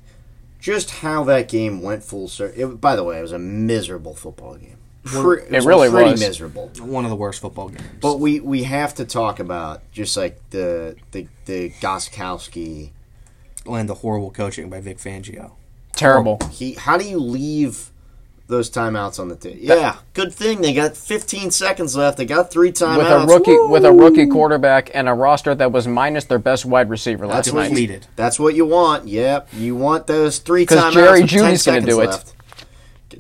just 0.61 0.91
how 0.91 1.25
that 1.25 1.49
game 1.49 1.83
went 1.83 2.05
full 2.05 2.29
circle. 2.29 2.77
By 2.77 2.95
the 2.95 3.03
way, 3.05 3.19
it 3.19 3.23
was 3.23 3.33
a 3.33 3.39
miserable 3.39 4.15
football 4.15 4.55
game. 4.57 4.77
Pre- 5.05 5.43
It 5.43 5.65
really 5.65 5.91
pretty 5.91 6.13
was. 6.13 6.21
miserable. 6.21 6.71
one 6.79 7.05
of 7.05 7.11
the 7.11 7.17
worst 7.17 7.41
football 7.41 7.69
games. 7.69 7.83
But 8.01 8.21
we, 8.21 8.41
we 8.41 8.63
have 8.63 8.95
to 8.95 9.05
talk 9.05 9.39
about 9.41 9.83
just 9.93 10.17
like 10.17 10.39
the 10.51 10.97
the 11.11 11.27
the 11.47 11.71
Gostkowski. 11.81 12.91
and 13.67 13.89
the 13.89 13.95
horrible 13.95 14.31
coaching 14.31 14.71
by 14.71 14.81
Vic 14.81 14.99
Fangio. 14.99 15.53
Terrible. 15.95 16.39
He 16.51 16.75
how 16.75 16.97
do 16.97 17.05
you 17.05 17.19
leave 17.19 17.91
those 18.47 18.71
timeouts 18.71 19.19
on 19.19 19.29
the 19.29 19.37
table? 19.37 19.59
Yeah, 19.61 19.97
good 20.13 20.33
thing 20.33 20.61
they 20.61 20.75
got 20.75 20.97
15 20.97 21.51
seconds 21.51 21.97
left. 21.97 22.19
They 22.19 22.25
got 22.27 22.51
three 22.51 22.73
timeouts 22.73 22.99
with 22.99 23.07
a 23.31 23.35
rookie 23.35 23.51
Woo! 23.53 23.69
with 23.69 23.85
a 23.85 23.93
rookie 23.93 24.27
quarterback 24.27 24.91
and 24.95 25.09
a 25.09 25.15
roster 25.15 25.55
that 25.55 25.73
was 25.73 25.87
minus 25.89 26.25
their 26.25 26.39
best 26.39 26.65
wide 26.65 26.91
receiver 26.91 27.27
last 27.27 27.47
That's 27.47 27.53
what 27.53 27.61
night. 27.63 27.71
you 27.71 27.77
Needed. 27.77 28.07
That's 28.17 28.39
what 28.39 28.55
you 28.55 28.67
want. 28.67 29.09
Yep, 29.09 29.49
you 29.55 29.75
want 29.77 30.07
those 30.07 30.39
three 30.39 30.67
timeouts. 30.67 30.69
Because 30.91 30.95
Jerry 30.95 31.21
with 31.23 31.31
10 31.31 31.39
gonna 31.41 31.59
seconds 31.59 31.87
do 31.87 32.01
it. 32.01 32.07
left. 32.07 32.35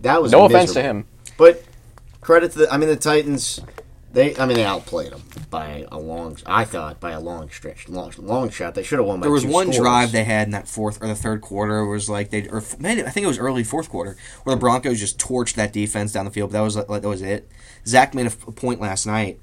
That 0.02 0.20
was 0.22 0.32
No 0.32 0.44
offense 0.44 0.72
to 0.74 0.82
him. 0.82 1.06
But 1.38 1.62
credit 2.20 2.52
to 2.52 2.58
the, 2.60 2.72
I 2.72 2.76
mean 2.76 2.88
the 2.88 2.96
Titans. 2.96 3.60
They 4.14 4.36
I 4.36 4.46
mean 4.46 4.56
they 4.56 4.64
outplayed 4.64 5.10
them 5.12 5.22
by 5.50 5.86
a 5.90 5.98
long. 5.98 6.38
I 6.46 6.64
thought 6.64 7.00
by 7.00 7.10
a 7.10 7.20
long 7.20 7.50
stretch, 7.50 7.88
long 7.88 8.12
long 8.16 8.48
shot. 8.48 8.74
They 8.76 8.84
should 8.84 9.00
have 9.00 9.06
won. 9.06 9.18
By 9.18 9.24
There 9.24 9.32
was 9.32 9.42
two 9.42 9.50
one 9.50 9.66
scores. 9.66 9.78
drive 9.78 10.12
they 10.12 10.22
had 10.22 10.46
in 10.46 10.52
that 10.52 10.68
fourth 10.68 11.02
or 11.02 11.08
the 11.08 11.16
third 11.16 11.40
quarter 11.40 11.84
was 11.84 12.08
like 12.08 12.30
they 12.30 12.48
or 12.48 12.62
man, 12.78 13.00
I 13.04 13.10
think 13.10 13.24
it 13.24 13.28
was 13.28 13.38
early 13.38 13.64
fourth 13.64 13.90
quarter 13.90 14.16
where 14.44 14.54
the 14.54 14.60
Broncos 14.60 15.00
just 15.00 15.18
torched 15.18 15.54
that 15.54 15.72
defense 15.72 16.12
down 16.12 16.24
the 16.24 16.30
field. 16.30 16.50
But 16.52 16.58
that 16.58 16.64
was 16.64 16.76
like, 16.76 17.02
that 17.02 17.08
was 17.08 17.22
it. 17.22 17.48
Zach 17.86 18.14
made 18.14 18.26
a, 18.26 18.30
f- 18.30 18.46
a 18.46 18.52
point 18.52 18.80
last 18.80 19.04
night. 19.04 19.40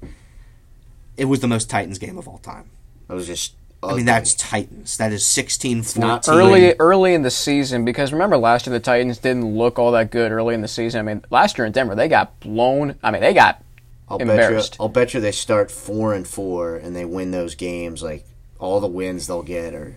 It 1.16 1.26
was 1.26 1.40
the 1.40 1.48
most 1.48 1.68
Titans 1.68 1.98
game 1.98 2.16
of 2.16 2.26
all 2.26 2.38
time. 2.38 2.70
It 3.08 3.12
was 3.12 3.26
just. 3.26 3.54
I 3.84 3.94
mean, 3.96 4.06
that's 4.06 4.32
Titans. 4.34 4.96
That 4.96 5.12
is 5.12 5.26
16 5.26 5.84
not 5.96 6.24
14. 6.24 6.34
early 6.40 6.74
early 6.78 7.14
in 7.14 7.22
the 7.22 7.30
season 7.32 7.84
because 7.84 8.12
remember 8.12 8.38
last 8.38 8.66
year 8.66 8.72
the 8.72 8.80
Titans 8.80 9.18
didn't 9.18 9.56
look 9.56 9.76
all 9.78 9.90
that 9.92 10.10
good 10.12 10.30
early 10.32 10.54
in 10.54 10.60
the 10.62 10.68
season. 10.68 11.00
I 11.00 11.02
mean, 11.02 11.24
last 11.30 11.58
year 11.58 11.66
in 11.66 11.72
Denver 11.72 11.94
they 11.96 12.08
got 12.08 12.38
blown. 12.40 12.96
I 13.02 13.10
mean, 13.10 13.20
they 13.20 13.34
got 13.34 13.60
I'll 14.08 14.18
bet 14.18 14.50
you. 14.50 14.60
I'll 14.80 14.88
bet 14.88 15.14
you 15.14 15.20
they 15.20 15.32
start 15.32 15.70
four 15.70 16.14
and 16.14 16.26
four 16.26 16.76
and 16.76 16.94
they 16.94 17.04
win 17.04 17.30
those 17.30 17.54
games. 17.54 18.02
Like 18.02 18.26
all 18.58 18.80
the 18.80 18.86
wins 18.86 19.26
they'll 19.26 19.42
get 19.42 19.74
are 19.74 19.96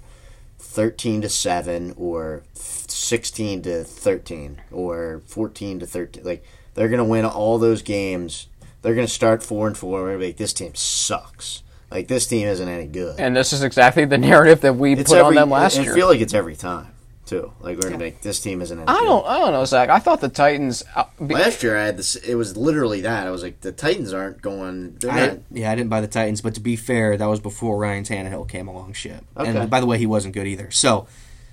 thirteen 0.57 1.21
to 1.21 1.29
seven 1.29 1.93
or 1.97 2.43
sixteen 2.53 3.61
to 3.63 3.83
thirteen 3.83 4.61
or 4.71 5.21
fourteen 5.25 5.79
to 5.79 5.85
thirteen. 5.85 6.23
Like 6.23 6.43
they're 6.73 6.89
gonna 6.89 7.05
win 7.05 7.25
all 7.25 7.57
those 7.57 7.81
games. 7.81 8.47
They're 8.81 8.95
gonna 8.95 9.07
start 9.07 9.43
four 9.43 9.67
and 9.67 9.77
four. 9.77 10.17
Be 10.17 10.27
like, 10.27 10.37
this 10.37 10.53
team 10.53 10.75
sucks. 10.75 11.63
Like 11.91 12.07
this 12.07 12.27
team 12.27 12.47
isn't 12.47 12.67
any 12.67 12.87
good. 12.87 13.19
and 13.19 13.35
this 13.35 13.53
is 13.53 13.63
exactly 13.63 14.05
the 14.05 14.17
narrative 14.17 14.61
that 14.61 14.75
we 14.75 14.93
it's 14.93 15.11
put 15.11 15.19
every, 15.19 15.27
on 15.29 15.35
them 15.35 15.49
last 15.49 15.77
I 15.77 15.83
year. 15.83 15.93
I 15.93 15.95
feel 15.95 16.07
like 16.07 16.19
it's 16.19 16.33
every 16.33 16.55
time 16.55 16.87
too. 17.25 17.51
Like 17.59 17.77
we're 17.77 17.83
gonna 17.83 17.97
make 17.97 18.21
this 18.21 18.39
team 18.39 18.61
isn't 18.61 18.77
any 18.77 18.87
I 18.87 18.99
don't 19.01 19.25
I 19.25 19.39
don't 19.39 19.51
know, 19.51 19.65
Zach. 19.65 19.89
I 19.89 19.99
thought 19.99 20.21
the 20.21 20.29
Titans. 20.29 20.83
Uh, 20.95 21.05
be- 21.25 21.33
Last 21.33 21.63
year 21.63 21.77
I 21.77 21.85
had 21.85 21.97
this. 21.97 22.15
It 22.15 22.35
was 22.35 22.55
literally 22.55 23.01
that. 23.01 23.27
I 23.27 23.31
was 23.31 23.43
like, 23.43 23.61
the 23.61 23.71
Titans 23.71 24.13
aren't 24.13 24.41
going. 24.41 24.95
They're 24.99 25.11
I, 25.11 25.27
not. 25.27 25.39
yeah, 25.51 25.71
I 25.71 25.75
didn't 25.75 25.89
buy 25.89 26.01
the 26.01 26.07
Titans, 26.07 26.41
but 26.41 26.53
to 26.55 26.59
be 26.61 26.75
fair, 26.75 27.17
that 27.17 27.25
was 27.25 27.39
before 27.39 27.77
Ryan 27.77 28.03
Tannehill 28.03 28.47
came 28.47 28.67
along 28.67 28.93
shit. 28.93 29.23
Okay. 29.35 29.49
And 29.49 29.69
by 29.69 29.79
the 29.79 29.85
way, 29.85 29.97
he 29.97 30.05
wasn't 30.05 30.33
good 30.33 30.47
either. 30.47 30.71
So 30.71 31.07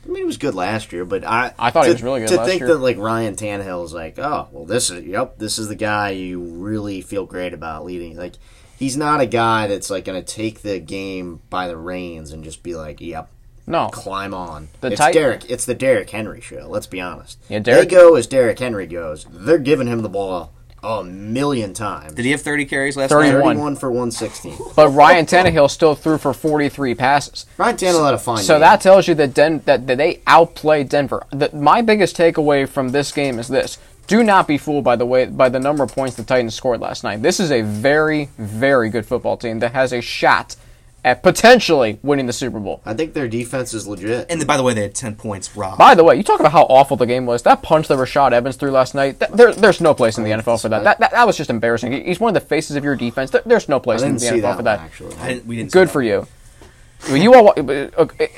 I 0.05 0.09
mean, 0.09 0.17
he 0.17 0.25
was 0.25 0.37
good 0.37 0.55
last 0.55 0.93
year, 0.93 1.05
but 1.05 1.25
I 1.25 1.55
I 1.59 1.71
thought 1.71 1.85
he 1.87 1.93
was 1.93 2.03
really 2.03 2.21
good 2.21 2.29
To 2.31 2.37
last 2.39 2.49
think 2.49 2.61
year. 2.61 2.69
that 2.69 2.79
like 2.79 2.99
Ryan 2.99 3.37
Tannehill 3.37 3.85
is 3.85 3.93
like, 3.93 4.19
oh 4.19 4.49
well, 4.51 4.65
this 4.65 4.91
is 4.91 5.05
yep, 5.05 5.39
this 5.39 5.59
is 5.59 5.69
the 5.69 5.77
guy 5.77 6.11
you 6.11 6.41
really 6.41 7.01
feel 7.03 7.25
great 7.25 7.55
about 7.55 7.85
leading. 7.85 8.17
Like 8.17 8.35
he's 8.79 8.97
not 8.97 9.21
a 9.21 9.27
guy 9.27 9.69
that's 9.69 9.91
like 9.91 10.05
going 10.05 10.23
to 10.23 10.27
take 10.35 10.63
the 10.63 10.81
game 10.81 11.41
by 11.51 11.69
the 11.69 11.77
reins 11.77 12.33
and 12.33 12.43
just 12.43 12.65
be 12.65 12.75
like, 12.75 13.01
yep, 13.01 13.31
No, 13.67 13.89
climb 13.89 14.35
on. 14.35 14.69
The 14.81 14.89
it's 14.93 15.01
Tit- 15.01 15.15
Derek. 15.15 15.51
It's 15.51 15.65
the 15.65 15.75
Derrick 15.75 16.11
Henry 16.11 16.41
show. 16.41 16.67
Let's 16.69 16.87
be 16.87 17.01
honest. 17.01 17.39
Yeah, 17.49 17.61
Derrick- 17.61 17.89
They 17.89 17.95
go 17.95 18.17
as 18.17 18.27
Derrick 18.27 18.59
Henry 18.59 18.87
goes. 18.87 19.27
They're 19.31 19.59
giving 19.59 19.87
him 19.87 20.03
the 20.03 20.09
ball 20.09 20.53
a 20.83 21.05
million 21.05 21.73
times. 21.73 22.13
Did 22.15 22.25
he 22.25 22.33
have 22.33 22.41
30 22.43 22.65
carries 22.65 22.97
last 22.97 23.11
31. 23.11 23.33
night? 23.39 23.45
Thirty-one 23.45 23.77
for 23.77 23.93
one 23.93 24.11
sixteen. 24.11 24.57
but 24.77 24.89
Ryan 24.89 25.27
Tannehill 25.27 25.71
still 25.71 25.95
threw 25.95 26.19
for 26.19 26.35
43 26.35 26.97
passes. 26.97 27.47
Ryan 27.57 27.77
Tannehill 27.77 28.05
had 28.05 28.15
a 28.15 28.19
fine. 28.19 28.39
So 28.43 28.55
game. 28.55 28.63
that 28.63 28.81
tells 28.81 29.07
you 29.07 29.15
that, 29.15 29.33
Den- 29.33 29.63
that, 29.67 29.87
that 29.87 29.97
they 29.99 30.21
outplayed 30.27 30.89
Denver. 30.89 31.25
The, 31.31 31.51
my 31.55 31.83
biggest 31.83 32.17
takeaway 32.17 32.69
from 32.69 32.89
this 32.89 33.13
game 33.13 33.39
is 33.39 33.47
this: 33.47 33.79
Do 34.09 34.25
not 34.25 34.49
be 34.49 34.59
fooled 34.59 34.83
by 34.83 34.97
the 34.97 35.07
way 35.07 35.27
by 35.27 35.49
the 35.49 35.61
number 35.61 35.85
of 35.85 35.93
points 35.95 36.17
the 36.17 36.25
Titans 36.25 36.57
scored 36.57 36.81
last 36.81 37.05
night. 37.05 37.23
This 37.23 37.39
is 37.39 37.53
a 37.53 37.63
very, 37.63 38.29
very 38.37 38.91
good 38.91 39.07
football 39.07 39.37
team 39.37 39.61
that 39.61 39.73
has 39.75 39.93
a 39.93 40.01
shot 40.01 40.57
at 41.05 41.23
potentially 41.23 41.99
winning 42.03 42.27
the 42.27 42.33
Super 42.33 42.61
Bowl. 42.61 42.81
I 42.85 42.95
think 42.95 43.13
their 43.13 43.27
defense 43.27 43.75
is 43.75 43.89
legit. 43.89 44.31
And 44.31 44.47
by 44.47 44.57
the 44.57 44.63
way, 44.63 44.73
they 44.73 44.83
had 44.83 44.95
10 44.95 45.17
points 45.17 45.57
robbed. 45.57 45.79
By 45.79 45.95
the 45.97 46.05
way, 46.05 46.15
you 46.17 46.23
talk 46.23 46.39
about 46.39 46.53
how 46.53 46.63
awful 46.63 46.97
the 46.97 47.07
game 47.07 47.27
was. 47.27 47.43
That 47.43 47.61
punch 47.63 47.89
that 47.89 47.99
Rashaan 47.99 48.31
Evans 48.33 48.55
threw 48.57 48.71
last 48.71 48.95
night, 48.95 49.19
that, 49.19 49.37
there, 49.37 49.53
there's 49.53 49.81
no 49.81 49.95
place 49.95 50.17
in 50.17 50.23
the 50.25 50.31
NFL 50.31 50.63
for 50.63 50.69
that. 50.69 50.85
That, 50.85 51.01
that. 51.01 51.11
that 51.11 51.27
was 51.27 51.37
just 51.37 51.51
embarrassing. 51.51 51.93
He's 52.05 52.21
one 52.21 52.35
of 52.37 52.41
the 52.41 52.47
faces 52.49 52.77
of 52.77 52.85
your 52.85 52.95
defense. 52.95 53.31
There, 53.33 53.43
there's 53.45 53.69
no 53.69 53.81
place 53.81 54.03
in 54.03 54.11
didn't 54.17 54.21
the 54.21 54.27
see 54.29 54.35
NFL 54.37 54.43
that 54.43 54.51
for 54.53 54.57
one, 54.57 54.65
that. 54.65 54.81
actually. 54.81 55.15
I 55.17 55.29
didn't, 55.35 55.47
we 55.47 55.57
didn't 55.57 55.73
Good 55.73 55.89
see 55.89 55.93
for 55.93 56.03
you. 56.03 56.27
Well, 57.09 57.17
You 57.17 57.35
all, 57.35 57.53
it, 57.53 57.69
it 57.69 57.95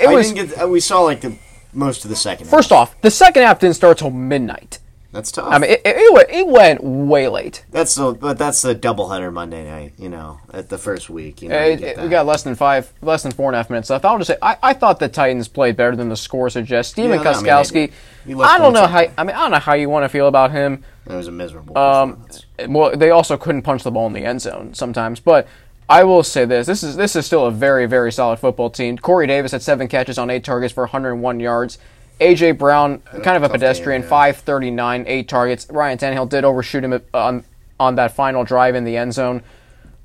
I 0.09 0.15
was 0.15 0.33
didn't 0.33 0.49
get. 0.51 0.63
uh, 0.63 0.67
We 0.69 0.81
saw 0.81 1.03
like 1.03 1.21
the 1.21 1.37
most 1.75 2.05
of 2.05 2.09
the 2.11 2.17
second. 2.17 2.47
first 2.47 2.71
half. 2.71 2.79
off, 2.95 3.01
the 3.03 3.11
second 3.11 3.43
half 3.43 3.61
didn't 3.61 3.77
start 3.77 3.99
till 3.99 4.11
midnight. 4.11 4.79
That's 5.15 5.31
tough. 5.31 5.47
I 5.49 5.59
mean, 5.59 5.71
it, 5.71 5.81
it, 5.85 5.97
it, 5.97 6.13
went, 6.13 6.31
it 6.31 6.47
went 6.49 6.83
way 6.83 7.29
late. 7.29 7.65
that's 7.71 7.95
the 7.95 8.15
but 8.15 8.37
that's 8.37 8.63
the 8.63 8.75
doubleheader 8.75 9.33
Monday 9.33 9.65
night. 9.65 9.93
You 9.97 10.09
know, 10.09 10.41
at 10.53 10.71
the 10.71 10.77
first 10.77 11.09
week. 11.09 11.41
You 11.41 11.51
know, 11.51 11.65
you 11.65 11.73
it- 11.75 11.97
that. 11.97 12.03
we 12.03 12.09
got 12.09 12.27
less 12.27 12.43
than 12.43 12.57
five, 12.57 12.93
less 13.01 13.23
than 13.23 13.31
four 13.31 13.49
and 13.49 13.55
a 13.55 13.59
half 13.59 13.71
minutes 13.71 13.91
left. 13.91 14.05
I'll 14.05 14.19
just 14.19 14.27
say, 14.27 14.37
I, 14.43 14.57
I 14.61 14.73
thought 14.73 14.99
the 14.99 15.09
Titans 15.09 15.47
played 15.47 15.77
better 15.77 15.95
than 15.95 16.09
the 16.09 16.17
score 16.17 16.51
suggests. 16.51 16.93
Stephen 16.93 17.13
Yeah, 17.13 17.23
no, 17.23 17.31
I 17.31 17.35
mean, 17.35 17.45
they 17.45 17.49
Gostkowski, 17.49 17.73
did. 17.73 17.93
He 18.27 18.35
left 18.35 18.53
I 18.53 18.59
don't 18.59 18.73
know 18.73 18.89
how. 18.89 19.07
I 19.17 19.23
mean, 19.23 19.37
I 19.37 19.43
don't 19.43 19.53
know 19.53 19.59
how 19.61 19.75
you 19.75 19.89
want 19.89 20.03
to 20.03 20.09
feel 20.09 20.27
about 20.27 20.51
him. 20.51 20.83
It 21.07 21.13
was 21.13 21.29
a 21.29 21.33
miserable. 21.33 21.79
Um, 21.79 22.27
well, 22.69 22.97
they 22.97 23.11
also 23.11 23.37
couldn't 23.37 23.63
punch 23.63 23.85
the 23.85 23.93
ball 23.93 24.09
in 24.09 24.15
the 24.15 24.25
end 24.25 24.43
zone 24.43 24.75
sometimes. 24.75 25.21
But 25.21 25.47
I 25.89 26.03
will 26.03 26.25
say 26.25 26.45
this: 26.45 26.67
this 26.67 26.83
is 26.83 26.97
this 26.97 27.15
is 27.15 27.25
still 27.25 27.47
a 27.47 27.53
very 27.53 27.87
very 27.87 28.11
solid 28.11 28.41
football 28.41 28.69
team. 28.69 28.99
Corey 28.99 29.29
Davis 29.29 29.53
had 29.53 29.63
seven 29.63 29.87
catches 29.87 30.19
on 30.19 30.29
eight 30.29 30.43
targets 30.43 30.75
for 30.75 30.83
101 30.83 31.39
yards. 31.39 31.79
AJ 32.21 32.59
Brown, 32.59 32.99
kind 33.23 33.37
of 33.37 33.43
a 33.43 33.49
pedestrian, 33.49 34.03
game, 34.03 34.07
yeah. 34.07 34.09
539, 34.11 35.05
eight 35.07 35.29
targets. 35.29 35.67
Ryan 35.71 35.99
Tannehill 35.99 36.29
did 36.29 36.45
overshoot 36.45 36.85
him 36.85 37.01
on 37.13 37.45
on 37.81 37.97
that 37.97 38.15
final 38.15 38.45
drive 38.45 38.75
in 38.77 38.85
the 38.85 38.97
end 38.97 39.13
zone. 39.13 39.43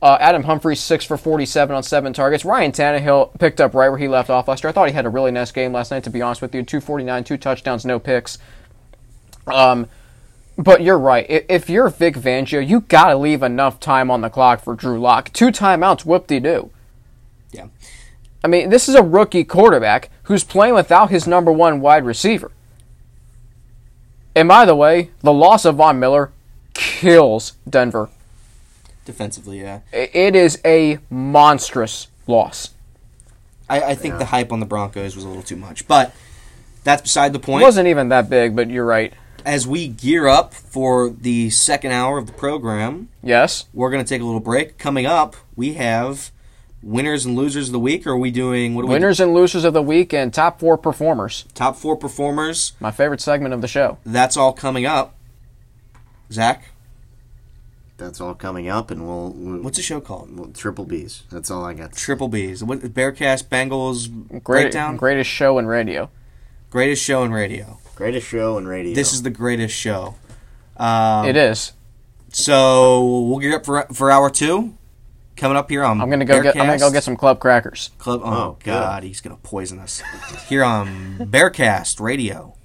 Uh, 0.01 0.17
Adam 0.19 0.43
Humphries 0.43 0.79
six 0.79 1.05
for 1.05 1.17
47 1.17 1.75
on 1.75 1.83
seven 1.83 2.13
targets. 2.13 2.43
Ryan 2.45 2.71
Tannehill 2.71 3.37
picked 3.39 3.61
up 3.61 3.73
right 3.73 3.89
where 3.89 3.97
he 3.99 4.07
left 4.07 4.29
off 4.29 4.47
last 4.47 4.63
year. 4.63 4.69
I 4.69 4.71
thought 4.73 4.87
he 4.87 4.93
had 4.93 5.05
a 5.05 5.09
really 5.09 5.29
nice 5.31 5.51
game 5.51 5.71
last 5.73 5.91
night. 5.91 6.03
To 6.05 6.09
be 6.09 6.21
honest 6.21 6.41
with 6.41 6.55
you, 6.55 6.63
249, 6.63 7.23
two 7.25 7.37
touchdowns, 7.37 7.85
no 7.85 7.99
picks. 7.99 8.37
Um, 9.47 9.87
but 10.57 10.81
you're 10.81 10.97
right. 10.97 11.25
I- 11.29 11.45
If 11.49 11.69
you're 11.69 11.89
Vic 11.89 12.15
Fangio, 12.15 12.65
you 12.65 12.81
got 12.81 13.09
to 13.09 13.17
leave 13.17 13.43
enough 13.43 13.79
time 13.79 14.09
on 14.09 14.21
the 14.21 14.29
clock 14.29 14.61
for 14.63 14.73
Drew 14.73 14.99
Lock. 14.99 15.31
Two 15.33 15.47
timeouts, 15.51 16.05
whoop 16.05 16.27
de 16.27 16.39
doo. 16.39 16.71
Yeah. 17.51 17.67
I 18.43 18.47
mean, 18.47 18.69
this 18.69 18.87
is 18.87 18.95
a 18.95 19.03
rookie 19.03 19.43
quarterback 19.43 20.09
who's 20.29 20.43
playing 20.43 20.75
without 20.75 21.09
his 21.09 21.27
number 21.27 21.51
one 21.51 21.81
wide 21.81 22.05
receiver. 22.05 22.51
And 24.35 24.47
by 24.47 24.63
the 24.63 24.75
way, 24.75 25.09
the 25.21 25.33
loss 25.33 25.65
of 25.65 25.75
Von 25.77 25.99
Miller 25.99 26.31
kills 26.73 27.53
Denver. 27.67 28.09
Defensively, 29.05 29.59
yeah. 29.61 29.79
It 29.91 30.35
is 30.35 30.61
a 30.63 30.99
monstrous 31.09 32.07
loss. 32.27 32.69
I, 33.67 33.81
I 33.81 33.95
think 33.95 34.19
the 34.19 34.25
hype 34.25 34.51
on 34.51 34.59
the 34.59 34.65
Broncos 34.67 35.15
was 35.15 35.25
a 35.25 35.27
little 35.27 35.41
too 35.43 35.55
much. 35.55 35.87
But 35.87 36.13
that's 36.83 37.01
beside 37.01 37.33
the 37.33 37.39
point. 37.39 37.63
It 37.63 37.65
wasn't 37.65 37.87
even 37.87 38.09
that 38.09 38.29
big, 38.29 38.55
but 38.55 38.69
you're 38.69 38.85
right. 38.85 39.11
As 39.43 39.65
we 39.65 39.87
gear 39.87 40.27
up 40.27 40.53
for 40.53 41.09
the 41.09 41.49
second 41.49 41.91
hour 41.91 42.19
of 42.19 42.27
the 42.27 42.33
program, 42.33 43.09
Yes. 43.23 43.65
we're 43.73 43.89
going 43.89 44.03
to 44.05 44.07
take 44.07 44.21
a 44.21 44.25
little 44.25 44.39
break. 44.39 44.77
Coming 44.77 45.07
up, 45.07 45.35
we 45.55 45.73
have 45.73 46.29
winners 46.81 47.25
and 47.25 47.35
losers 47.35 47.69
of 47.69 47.73
the 47.73 47.79
week. 47.79 48.05
Or 48.07 48.11
are 48.11 48.17
we 48.17 48.31
doing 48.31 48.75
what 48.75 48.85
are 48.85 48.87
Winners 48.87 49.19
and 49.19 49.33
losers 49.33 49.63
of 49.63 49.73
the 49.73 49.81
week 49.81 50.13
and 50.13 50.33
top 50.33 50.59
four 50.59 50.77
performers. 50.77 51.45
top 51.53 51.75
four 51.75 51.95
performers? 51.95 52.73
My 52.79 52.91
favorite 52.91 53.21
segment 53.21 53.53
of 53.53 53.61
the 53.61 53.67
show. 53.67 53.97
That's 54.05 54.37
all 54.37 54.53
coming 54.53 54.85
up. 54.85 55.15
Zach, 56.31 56.71
that's 57.99 58.21
all 58.21 58.33
coming 58.33 58.69
up, 58.69 58.91
and 58.91 59.05
we'll, 59.05 59.31
we'll 59.31 59.61
what's 59.61 59.77
the 59.77 59.83
show 59.83 59.99
called? 59.99 60.35
well, 60.37 60.49
triple 60.53 60.85
B's. 60.85 61.23
That's 61.31 61.51
all 61.51 61.65
I 61.65 61.73
got. 61.73 61.91
to. 61.91 61.97
Triple 61.99 62.29
B's. 62.29 62.63
What 62.63 62.79
Bearcast 62.79 63.45
Bengals 63.49 64.09
Great, 64.43 64.63
breakdown? 64.63 64.95
Greatest 64.95 65.29
show 65.29 65.59
in 65.59 65.65
radio. 65.65 66.09
Greatest 66.69 67.03
show 67.03 67.23
in 67.23 67.31
radio. 67.31 67.79
Greatest 67.95 68.27
show 68.27 68.57
in 68.57 68.67
radio. 68.67 68.93
This 68.93 69.11
is 69.11 69.23
the 69.23 69.29
greatest 69.29 69.75
show. 69.75 70.15
Um, 70.77 71.25
it 71.25 71.35
is. 71.35 71.73
So 72.31 73.23
we'll 73.23 73.39
get 73.39 73.53
up 73.53 73.65
for 73.65 73.85
for 73.93 74.09
hour 74.09 74.29
two. 74.29 74.75
Coming 75.39 75.57
up 75.57 75.69
here 75.69 75.83
on 75.85 76.01
I'm 76.01 76.09
gonna 76.09 76.25
go 76.25 76.41
get. 76.43 76.55
I'm 76.57 76.67
gonna 76.67 76.77
go 76.77 76.91
get 76.91 77.03
some 77.03 77.15
club 77.15 77.39
crackers. 77.39 77.91
Club. 77.97 78.21
Oh, 78.23 78.27
Oh, 78.33 78.57
good. 78.59 78.71
God, 78.71 79.03
he's 79.03 79.21
gonna 79.21 79.37
poison 79.41 79.79
us. 79.79 80.01
Here 80.49 80.63
on 80.63 81.17
Bearcast 81.19 81.99
Radio. 82.01 82.55